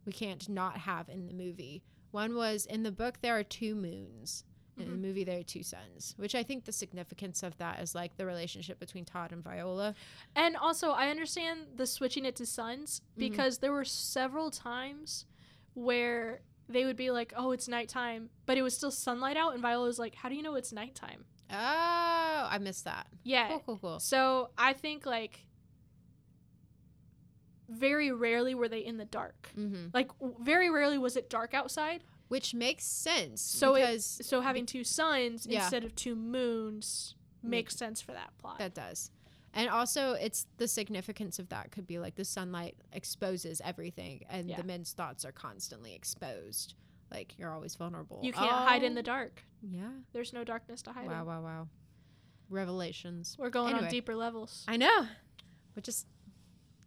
we 0.09 0.13
can't 0.13 0.49
not 0.49 0.75
have 0.77 1.07
in 1.07 1.27
the 1.27 1.33
movie. 1.33 1.83
One 2.11 2.35
was 2.35 2.65
in 2.65 2.81
the 2.81 2.91
book 2.91 3.19
there 3.21 3.37
are 3.37 3.43
two 3.43 3.75
moons. 3.75 4.43
In 4.77 4.85
the 4.91 4.95
Mhm. 4.97 5.01
movie, 5.01 5.23
there 5.25 5.39
are 5.39 5.43
two 5.43 5.61
suns, 5.61 6.13
which 6.17 6.33
I 6.33 6.41
think 6.41 6.63
the 6.63 6.71
significance 6.71 7.43
of 7.43 7.57
that 7.57 7.79
is 7.81 7.93
like 7.93 8.15
the 8.15 8.25
relationship 8.25 8.79
between 8.79 9.03
Todd 9.03 9.33
and 9.33 9.43
Viola. 9.43 9.93
And 10.35 10.55
also, 10.55 10.91
I 10.91 11.09
understand 11.09 11.67
the 11.75 11.85
switching 11.85 12.23
it 12.23 12.35
to 12.37 12.45
suns 12.45 13.01
Mm-hmm. 13.01 13.19
because 13.19 13.57
there 13.59 13.73
were 13.73 13.83
several 13.83 14.49
times 14.51 15.25
where 15.73 16.41
they 16.69 16.85
would 16.85 16.95
be 16.95 17.11
like, 17.11 17.33
"Oh, 17.35 17.51
it's 17.51 17.67
nighttime," 17.67 18.29
but 18.45 18.57
it 18.57 18.61
was 18.61 18.73
still 18.75 18.89
sunlight 18.91 19.35
out, 19.37 19.53
and 19.53 19.61
Viola 19.61 19.85
was 19.85 19.99
like, 19.99 20.15
"How 20.15 20.29
do 20.29 20.35
you 20.35 20.41
know 20.41 20.55
it's 20.55 20.71
nighttime?" 20.71 21.25
Oh, 21.51 22.47
I 22.49 22.57
missed 22.59 22.85
that. 22.85 23.07
Yeah. 23.23 23.49
Cool, 23.49 23.59
cool, 23.65 23.77
cool. 23.79 23.99
So 23.99 24.51
I 24.57 24.71
think 24.73 25.05
like 25.05 25.45
very 27.69 28.11
rarely 28.11 28.53
were 28.55 28.67
they 28.67 28.79
in 28.85 28.97
the 28.97 29.05
dark. 29.05 29.49
Mm-hmm. 29.57 29.87
Like 29.93 30.09
w- 30.19 30.35
very 30.41 30.69
rarely 30.69 30.97
was 30.97 31.15
it 31.15 31.29
dark 31.29 31.53
outside. 31.53 32.03
Which 32.27 32.53
makes 32.53 32.83
sense. 32.85 33.41
So 33.41 33.75
it- 33.75 34.01
So 34.01 34.41
having 34.41 34.65
two 34.65 34.83
suns 34.83 35.47
Yeah. 35.47 35.61
instead 35.61 35.83
of 35.83 35.95
two 35.95 36.15
moons 36.15 37.15
makes 37.41 37.75
sense 37.75 38.01
for 38.01 38.11
that 38.13 38.37
plot. 38.37 38.59
that 38.59 38.73
does. 38.73 39.11
And 39.53 39.67
also, 39.69 40.13
it's 40.13 40.45
the 40.57 40.67
significance 40.67 41.39
of 41.39 41.49
that 41.49 41.71
could 41.71 41.87
be 41.87 41.97
like 41.97 42.13
the 42.15 42.25
sunlight 42.25 42.75
exposes 42.93 43.61
everything, 43.65 44.23
and 44.29 44.47
Yeah. 44.47 44.57
the 44.57 44.63
men's 44.63 44.93
thoughts 44.93 45.25
are 45.25 45.31
constantly 45.31 45.95
exposed. 45.95 46.75
Like 47.11 47.37
you're 47.39 47.51
always 47.51 47.73
vulnerable. 47.75 48.19
you 48.21 48.31
can't 48.31 48.51
hide 48.51 48.83
in 48.83 48.91
Oh, 48.91 48.95
the 48.95 49.01
dark. 49.03 49.43
Yeah. 49.63 49.89
There's 50.13 50.33
no 50.33 50.43
darkness 50.43 50.83
to 50.83 50.91
hide 50.91 51.07
Wow, 51.07 51.21
in. 51.21 51.25
wow, 51.27 51.41
wow. 51.41 51.67
Revelations. 52.49 53.35
We're 53.39 53.49
going 53.49 53.69
Anyway. 53.71 53.85
on 53.85 53.91
deeper 53.91 54.15
levels. 54.15 54.65
I 54.67 54.77
know. 54.77 55.07
We're 55.75 55.81
just 55.81 56.05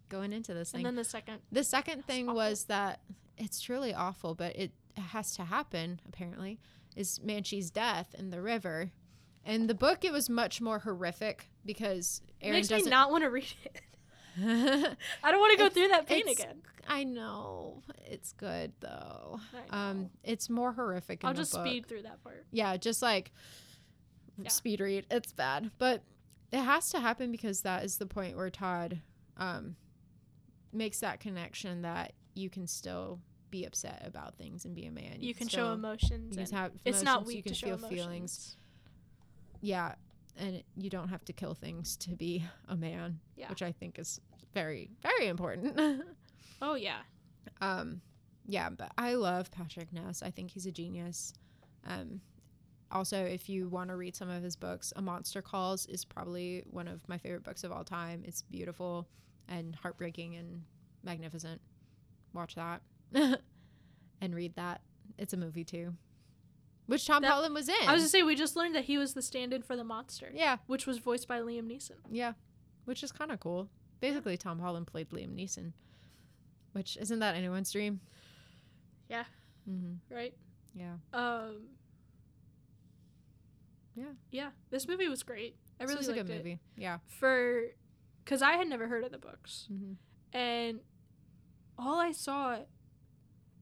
going 0.09 0.33
into 0.33 0.53
this 0.53 0.71
thing. 0.71 0.79
And 0.79 0.85
then 0.85 0.95
the 0.95 1.03
second 1.03 1.39
The 1.51 1.63
second 1.63 2.05
thing 2.05 2.27
awful. 2.29 2.35
was 2.35 2.65
that 2.65 2.99
it's 3.37 3.59
truly 3.61 3.93
awful, 3.93 4.35
but 4.35 4.55
it 4.55 4.71
has 4.97 5.35
to 5.37 5.43
happen, 5.45 5.99
apparently, 6.07 6.59
is 6.95 7.19
Manchee's 7.19 7.71
death 7.71 8.13
in 8.17 8.29
the 8.29 8.41
river. 8.41 8.91
In 9.45 9.67
the 9.67 9.73
book, 9.73 10.05
it 10.05 10.13
was 10.13 10.29
much 10.29 10.61
more 10.61 10.79
horrific 10.79 11.49
because 11.65 12.21
Aaron 12.41 12.57
makes 12.57 12.69
me 12.69 12.77
doesn't. 12.77 12.89
not 12.89 13.11
want 13.11 13.23
to 13.23 13.29
read 13.29 13.53
it. 13.65 13.81
I 14.37 15.31
don't 15.31 15.39
want 15.39 15.51
to 15.51 15.57
go 15.57 15.65
It's- 15.65 15.73
through 15.73 15.89
that 15.89 16.07
pain 16.07 16.27
again. 16.27 16.61
I 16.87 17.03
know 17.05 17.81
it's 18.07 18.33
good 18.33 18.73
though. 18.81 19.39
Um, 19.69 20.09
it's 20.23 20.49
more 20.49 20.73
horrific. 20.73 21.23
In 21.23 21.27
I'll 21.29 21.33
just 21.35 21.53
speed 21.53 21.85
through 21.85 22.01
that 22.03 22.21
part. 22.23 22.45
Yeah, 22.51 22.75
just 22.77 23.01
like 23.01 23.31
Yeah. 24.37 24.49
speed 24.49 24.79
read. 24.81 25.05
It's 25.11 25.31
bad, 25.31 25.71
but 25.77 26.03
it 26.51 26.59
has 26.61 26.89
to 26.89 26.99
happen 26.99 27.31
because 27.31 27.61
that 27.61 27.83
is 27.85 27.97
the 27.97 28.05
point 28.05 28.35
where 28.35 28.49
Todd 28.49 29.01
um, 29.37 29.75
makes 30.73 30.99
that 31.01 31.19
connection 31.19 31.81
that 31.83 32.13
you 32.33 32.49
can 32.49 32.67
still 32.67 33.19
be 33.51 33.65
upset 33.65 34.01
about 34.05 34.35
things 34.35 34.65
and 34.65 34.73
be 34.75 34.85
a 34.87 34.91
man. 34.91 35.17
You 35.19 35.33
can 35.35 35.47
show 35.47 35.71
emotions. 35.73 36.35
You 36.35 36.43
can 36.45 36.55
have 36.55 36.71
it's 36.85 37.03
not 37.03 37.25
weak 37.25 37.37
You 37.37 37.43
can 37.43 37.51
to 37.53 37.57
show 37.57 37.65
feel 37.67 37.75
emotions. 37.77 37.95
feelings. 38.01 38.57
Yeah, 39.61 39.95
and 40.37 40.63
you 40.75 40.89
don't 40.89 41.09
have 41.09 41.23
to 41.25 41.33
kill 41.33 41.53
things 41.53 41.95
to 41.97 42.11
be 42.15 42.43
a 42.67 42.75
man, 42.75 43.19
Yeah. 43.35 43.49
which 43.49 43.61
I 43.61 43.71
think 43.71 43.99
is 43.99 44.19
very, 44.53 44.89
very 45.01 45.27
important. 45.27 45.77
Oh 46.61 46.75
yeah. 46.75 46.99
Um, 47.59 47.99
yeah, 48.47 48.69
but 48.69 48.91
I 48.97 49.15
love 49.15 49.51
Patrick 49.51 49.91
Ness. 49.91 50.23
I 50.23 50.31
think 50.31 50.49
he's 50.51 50.65
a 50.65 50.71
genius. 50.71 51.33
Um, 51.85 52.21
also, 52.89 53.17
if 53.21 53.49
you 53.49 53.67
want 53.67 53.89
to 53.89 53.97
read 53.97 54.15
some 54.15 54.29
of 54.29 54.41
his 54.41 54.55
books, 54.55 54.93
A 54.95 55.01
Monster 55.01 55.41
Calls 55.41 55.85
is 55.87 56.05
probably 56.05 56.63
one 56.69 56.87
of 56.87 57.01
my 57.09 57.17
favorite 57.17 57.43
books 57.43 57.65
of 57.65 57.73
all 57.73 57.83
time. 57.83 58.23
It's 58.25 58.43
beautiful 58.43 59.09
and 59.47 59.75
heartbreaking 59.75 60.35
and 60.35 60.63
magnificent. 61.03 61.61
Watch 62.33 62.55
that 62.55 62.81
and 63.13 64.35
read 64.35 64.55
that. 64.55 64.81
It's 65.17 65.33
a 65.33 65.37
movie 65.37 65.63
too, 65.63 65.93
which 66.87 67.05
Tom 67.05 67.21
That- 67.21 67.31
Holland 67.31 67.53
was 67.53 67.69
in. 67.69 67.75
I 67.87 67.91
was 67.93 68.01
gonna 68.01 68.09
say 68.09 68.23
we 68.23 68.35
just 68.35 68.55
learned 68.55 68.73
that 68.75 68.85
he 68.85 68.97
was 68.97 69.13
the 69.13 69.21
stand-in 69.21 69.61
for 69.61 69.75
the 69.75 69.83
monster, 69.83 70.31
yeah, 70.33 70.57
which 70.67 70.87
was 70.87 70.97
voiced 70.97 71.27
by 71.27 71.39
Liam 71.39 71.67
Neeson. 71.71 71.97
yeah, 72.09 72.33
which 72.85 73.03
is 73.03 73.11
kind 73.11 73.31
of 73.31 73.39
cool. 73.39 73.69
Basically, 73.99 74.35
Tom 74.37 74.59
Holland 74.59 74.87
played 74.87 75.09
Liam 75.11 75.35
Neeson, 75.35 75.73
which 76.71 76.97
isn't 76.97 77.19
that 77.19 77.35
anyone's 77.35 77.71
dream? 77.71 77.99
Yeah. 79.09 79.25
Mm-hmm. 79.69 80.13
Right. 80.13 80.33
Yeah. 80.73 80.93
Um. 81.13 81.67
Yeah. 83.95 84.05
Yeah. 84.31 84.49
This 84.71 84.87
movie 84.87 85.07
was 85.07 85.23
great. 85.23 85.55
I 85.79 85.83
This 85.83 85.89
really 85.89 85.97
was 85.99 86.07
a 86.07 86.11
liked 86.13 86.27
good 86.27 86.33
it 86.33 86.37
movie. 86.37 86.59
Yeah. 86.75 86.97
for, 87.19 87.61
because 88.23 88.41
I 88.41 88.53
had 88.53 88.67
never 88.67 88.87
heard 88.87 89.03
of 89.03 89.11
the 89.11 89.17
books, 89.17 89.67
Mm-hmm. 89.71 89.93
and 90.37 90.79
all 91.77 91.99
I 91.99 92.11
saw. 92.11 92.59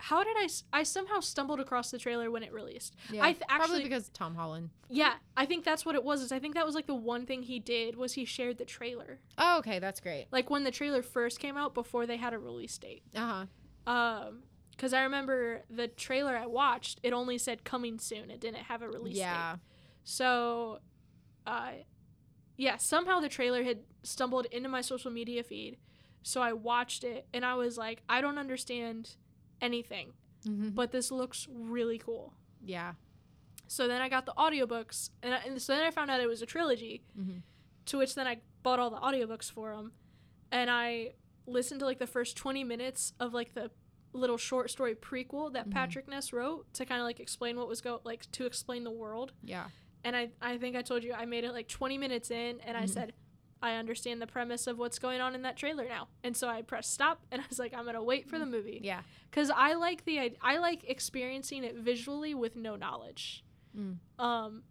How 0.06 0.24
did 0.24 0.36
I? 0.36 0.48
I 0.74 0.82
somehow 0.84 1.20
stumbled 1.20 1.60
across 1.60 1.92
the 1.92 2.00
trailer 2.00 2.32
when 2.32 2.42
it 2.42 2.52
released. 2.52 2.96
Yeah. 3.12 3.24
I 3.24 3.34
th- 3.34 3.44
probably 3.48 3.84
because 3.84 4.10
Tom 4.10 4.34
Holland. 4.34 4.72
Yeah, 4.90 5.14
I 5.38 5.46
think 5.46 5.64
that's 5.64 5.86
what 5.86 5.94
it 5.94 6.04
was. 6.04 6.22
Is 6.24 6.32
I 6.32 6.40
think 6.40 6.56
that 6.56 6.66
was 6.66 6.74
like 6.74 6.88
the 6.88 6.96
one 6.96 7.28
thing 7.28 7.44
he 7.44 7.60
did 7.60 7.96
was 7.96 8.14
he 8.14 8.26
shared 8.26 8.58
the 8.58 8.66
trailer. 8.66 9.20
Oh, 9.38 9.60
okay, 9.60 9.78
that's 9.78 10.00
great. 10.00 10.26
Like 10.32 10.50
when 10.50 10.64
the 10.64 10.72
trailer 10.72 11.04
first 11.04 11.40
came 11.40 11.56
out 11.56 11.76
before 11.76 12.08
they 12.08 12.18
had 12.18 12.34
a 12.34 12.40
release 12.40 12.76
date. 12.80 13.04
Uh 13.16 13.46
huh. 13.86 13.92
Um, 13.92 14.44
because 14.72 14.92
I 14.94 15.04
remember 15.04 15.62
the 15.70 15.88
trailer 15.88 16.36
I 16.36 16.48
watched, 16.48 17.00
it 17.04 17.14
only 17.14 17.38
said 17.38 17.64
coming 17.64 18.00
soon. 18.00 18.32
It 18.32 18.40
didn't 18.42 18.64
have 18.64 18.82
a 18.82 18.88
release 18.90 19.14
date. 19.18 19.22
Yeah. 19.22 19.58
So, 20.04 20.80
uh, 21.46 21.72
yeah, 22.58 22.78
somehow 22.78 23.20
the 23.20 23.30
trailer 23.30 23.62
had 23.64 23.80
stumbled 24.04 24.46
into 24.52 24.70
my 24.70 24.82
social 24.82 25.12
media 25.12 25.44
feed. 25.44 25.78
So 26.24 26.42
I 26.42 26.54
watched 26.54 27.04
it 27.04 27.28
and 27.34 27.44
I 27.46 27.56
was 27.56 27.78
like, 27.78 28.02
I 28.10 28.22
don't 28.22 28.38
understand 28.38 29.16
anything, 29.62 30.14
Mm-hmm. 30.48 30.70
but 30.70 30.92
this 30.92 31.12
looks 31.12 31.48
really 31.52 32.00
cool. 32.00 32.34
Yeah. 32.66 32.94
So 33.68 33.88
then 33.88 34.02
I 34.02 34.10
got 34.10 34.26
the 34.26 34.34
audiobooks 34.38 35.12
and, 35.22 35.34
I, 35.36 35.38
and 35.46 35.62
so 35.62 35.74
then 35.76 35.84
I 35.84 35.92
found 35.92 36.10
out 36.10 36.20
it 36.20 36.28
was 36.28 36.42
a 36.42 36.46
trilogy, 36.48 37.04
Mm-hmm. 37.20 37.38
to 37.88 37.98
which 38.00 38.16
then 38.16 38.28
I 38.28 38.38
bought 38.64 38.80
all 38.80 38.90
the 38.90 38.98
audiobooks 38.98 39.52
for 39.52 39.76
them 39.76 39.92
and 40.52 40.70
I 40.70 41.12
listened 41.48 41.80
to 41.82 41.86
like 41.86 42.00
the 42.00 42.08
first 42.08 42.36
20 42.38 42.64
minutes 42.64 43.14
of 43.20 43.34
like 43.34 43.54
the 43.54 43.70
little 44.14 44.38
short 44.38 44.70
story 44.70 44.94
prequel 44.96 45.54
that 45.54 45.68
Mhm. 45.70 45.74
Patrick 45.74 46.08
Ness 46.08 46.34
wrote 46.34 46.72
to 46.74 46.86
kind 46.86 47.00
of 47.02 47.06
like 47.06 47.20
explain 47.20 47.56
what 47.58 47.68
was 47.68 47.82
go 47.82 48.02
like 48.04 48.30
to 48.34 48.46
explain 48.46 48.84
the 48.84 48.92
world. 48.92 49.32
Yeah. 49.44 49.66
and 50.04 50.16
I, 50.16 50.30
I 50.42 50.58
think 50.58 50.76
I 50.76 50.82
told 50.82 51.04
you 51.04 51.14
I 51.14 51.26
made 51.26 51.44
it 51.44 51.52
like 51.54 51.68
20 51.68 51.98
minutes 52.00 52.32
in 52.32 52.60
and 52.62 52.76
I 52.76 52.84
Mhm. 52.86 52.90
said 52.90 53.14
I 53.62 53.76
understand 53.76 54.22
the 54.22 54.28
premise 54.28 54.66
of 54.68 54.78
what's 54.80 54.98
going 55.00 55.22
on 55.22 55.36
in 55.36 55.44
that 55.44 55.56
trailer 55.58 55.88
now. 55.88 56.08
And 56.24 56.36
so 56.36 56.48
I 56.48 56.62
pressed 56.62 56.92
stop 56.94 57.22
and 57.32 57.42
I 57.42 57.46
was 57.50 57.60
like 57.60 57.74
I'm 57.74 57.84
going 57.84 57.96
to 57.96 58.04
wait 58.04 58.28
for 58.28 58.40
the 58.40 58.46
movie 58.46 58.80
Yeah. 58.84 59.02
cuz 59.32 59.50
I 59.50 59.74
like 59.74 60.06
the 60.06 60.20
I, 60.20 60.32
I 60.42 60.58
like 60.58 60.84
experiencing 60.90 61.64
it 61.64 61.76
visually 61.76 62.34
with 62.34 62.56
no 62.56 62.76
knowledge. 62.76 63.44
Mm. 63.78 63.98
Um 64.20 64.64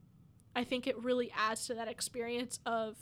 I 0.57 0.65
think 0.65 0.87
it 0.87 0.99
really 1.03 1.31
adds 1.37 1.67
to 1.67 1.75
that 1.75 1.87
experience 1.89 2.59
of 2.67 2.97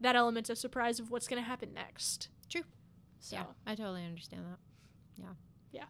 that 0.00 0.14
element 0.16 0.48
of 0.50 0.58
surprise 0.58 1.00
of 1.00 1.10
what's 1.10 1.26
going 1.28 1.42
to 1.42 1.48
happen 1.48 1.72
next. 1.74 2.28
True. 2.48 2.64
So 3.18 3.36
Yeah. 3.36 3.44
I 3.66 3.74
totally 3.74 4.04
understand 4.04 4.44
that. 4.46 4.58
Yeah. 5.16 5.34
Yeah. 5.72 5.84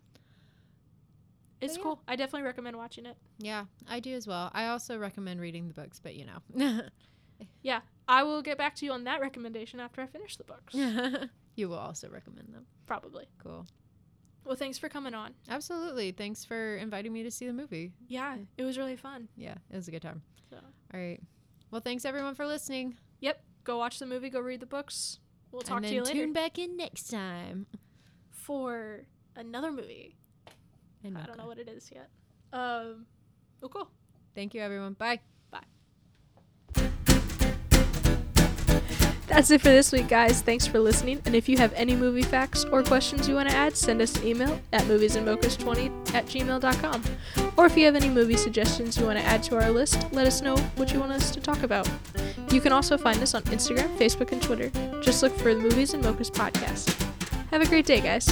It's 1.61 1.77
yeah. 1.77 1.83
cool. 1.83 2.03
I 2.09 2.17
definitely 2.17 2.43
recommend 2.47 2.77
watching 2.77 3.07
it. 3.07 3.17
Yeah, 3.39 3.67
I 3.89 4.01
do 4.01 4.15
as 4.15 4.27
well. 4.27 4.51
I 4.53 4.67
also 4.67 4.99
recommend 4.99 5.41
reading 5.41 5.69
the 5.69 5.75
books, 5.75 6.01
but 6.01 6.15
you 6.17 6.27
know. 6.27 6.83
I 8.09 8.23
will 8.25 8.43
get 8.43 8.59
back 8.59 8.75
to 8.77 8.85
you 8.85 8.93
on 8.93 9.05
that 9.05 9.21
recommendation 9.21 9.81
after 9.81 10.01
I 10.03 10.07
finish 10.07 10.37
the 10.37 10.45
books. 10.45 10.75
you 11.55 11.69
will 11.69 11.79
also 11.79 12.09
recommend 12.09 12.49
them. 12.53 12.67
Probably. 12.87 13.27
Cool. 13.43 13.67
Well, 14.45 14.57
thanks 14.57 14.77
for 14.77 14.89
coming 14.89 15.15
on. 15.15 15.35
Absolutely. 15.49 16.11
Thanks 16.11 16.45
for 16.45 16.77
inviting 16.77 17.13
me 17.13 17.23
to 17.23 17.31
see 17.31 17.47
the 17.47 17.53
movie. 17.53 17.93
Yeah, 18.09 18.37
it 18.59 18.65
was 18.65 18.77
really 18.77 18.97
fun. 18.97 19.29
Yeah, 19.37 19.55
it 19.71 19.77
was 19.77 19.87
a 19.87 19.93
good 19.93 20.03
time. 20.03 20.23
So, 20.51 20.57
All 20.93 21.01
right. 21.01 21.21
Well, 21.71 21.81
thanks 21.81 22.05
everyone 22.05 22.35
for 22.35 22.47
listening. 22.47 22.97
yep, 23.21 23.43
go 23.65 23.79
watch 23.79 23.99
the 23.99 24.07
movie, 24.07 24.31
go 24.31 24.41
read 24.41 24.61
the 24.61 24.67
books. 24.67 25.21
We'll 25.53 25.63
talk 25.63 25.83
to 25.83 25.89
you 25.89 26.03
later 26.03 26.21
tune 26.21 26.33
back 26.33 26.59
in 26.59 26.77
next 26.77 27.11
time. 27.11 27.67
for 28.31 29.03
another 29.37 29.71
movie. 29.71 30.17
And 31.05 31.17
I 31.17 31.25
don't 31.25 31.39
know 31.39 31.47
what 31.47 31.59
it 31.59 31.69
is 31.69 31.91
yet. 31.93 32.09
Um, 32.53 33.07
oh, 33.63 33.69
cool. 33.69 33.89
Thank 34.35 34.55
you, 34.55 34.61
everyone. 34.61 34.95
Bye. 34.95 35.21
That's 39.27 39.51
it 39.51 39.61
for 39.62 39.68
this 39.68 39.93
week, 39.93 40.09
guys. 40.09 40.43
Thanks 40.43 40.66
for 40.66 40.79
listening. 40.79 41.23
And 41.25 41.35
if 41.35 41.49
you 41.49 41.57
have 41.57 41.73
any 41.75 41.97
movie 41.97 42.23
facts 42.23 42.64
or 42.64 42.83
questions 42.83 43.29
you 43.29 43.35
want 43.35 43.49
to 43.49 43.55
add, 43.55 43.77
send 43.77 44.03
us 44.03 44.16
an 44.16 44.27
email 44.27 44.61
at 44.73 44.83
moviesandmochas20 44.83 46.14
at 46.14 46.27
gmail.com. 46.27 47.03
Or 47.57 47.66
if 47.66 47.77
you 47.77 47.85
have 47.87 47.97
any 47.97 48.09
movie 48.09 48.37
suggestions 48.37 48.99
you 48.99 49.07
want 49.07 49.18
to 49.18 49.25
add 49.25 49.43
to 49.45 49.57
our 49.57 49.70
list, 49.70 50.07
let 50.12 50.27
us 50.27 50.43
know 50.43 50.57
what 50.77 50.93
you 50.93 51.01
want 51.01 51.12
us 51.12 51.31
to 51.31 51.41
talk 51.41 51.62
about. 51.62 51.89
You 52.51 52.61
can 52.61 52.73
also 52.73 52.99
find 52.99 53.20
us 53.23 53.35
on 53.35 53.43
Instagram, 53.45 53.97
Facebook, 53.97 54.33
and 54.33 54.43
Twitter. 54.43 54.70
Just 55.01 55.23
look 55.23 55.35
for 55.39 55.55
the 55.55 55.61
Movies 55.61 55.95
and 55.95 56.05
Mochas 56.05 56.31
podcast. 56.31 56.93
Have 57.51 57.62
a 57.62 57.66
great 57.66 57.87
day, 57.87 58.01
guys. 58.01 58.29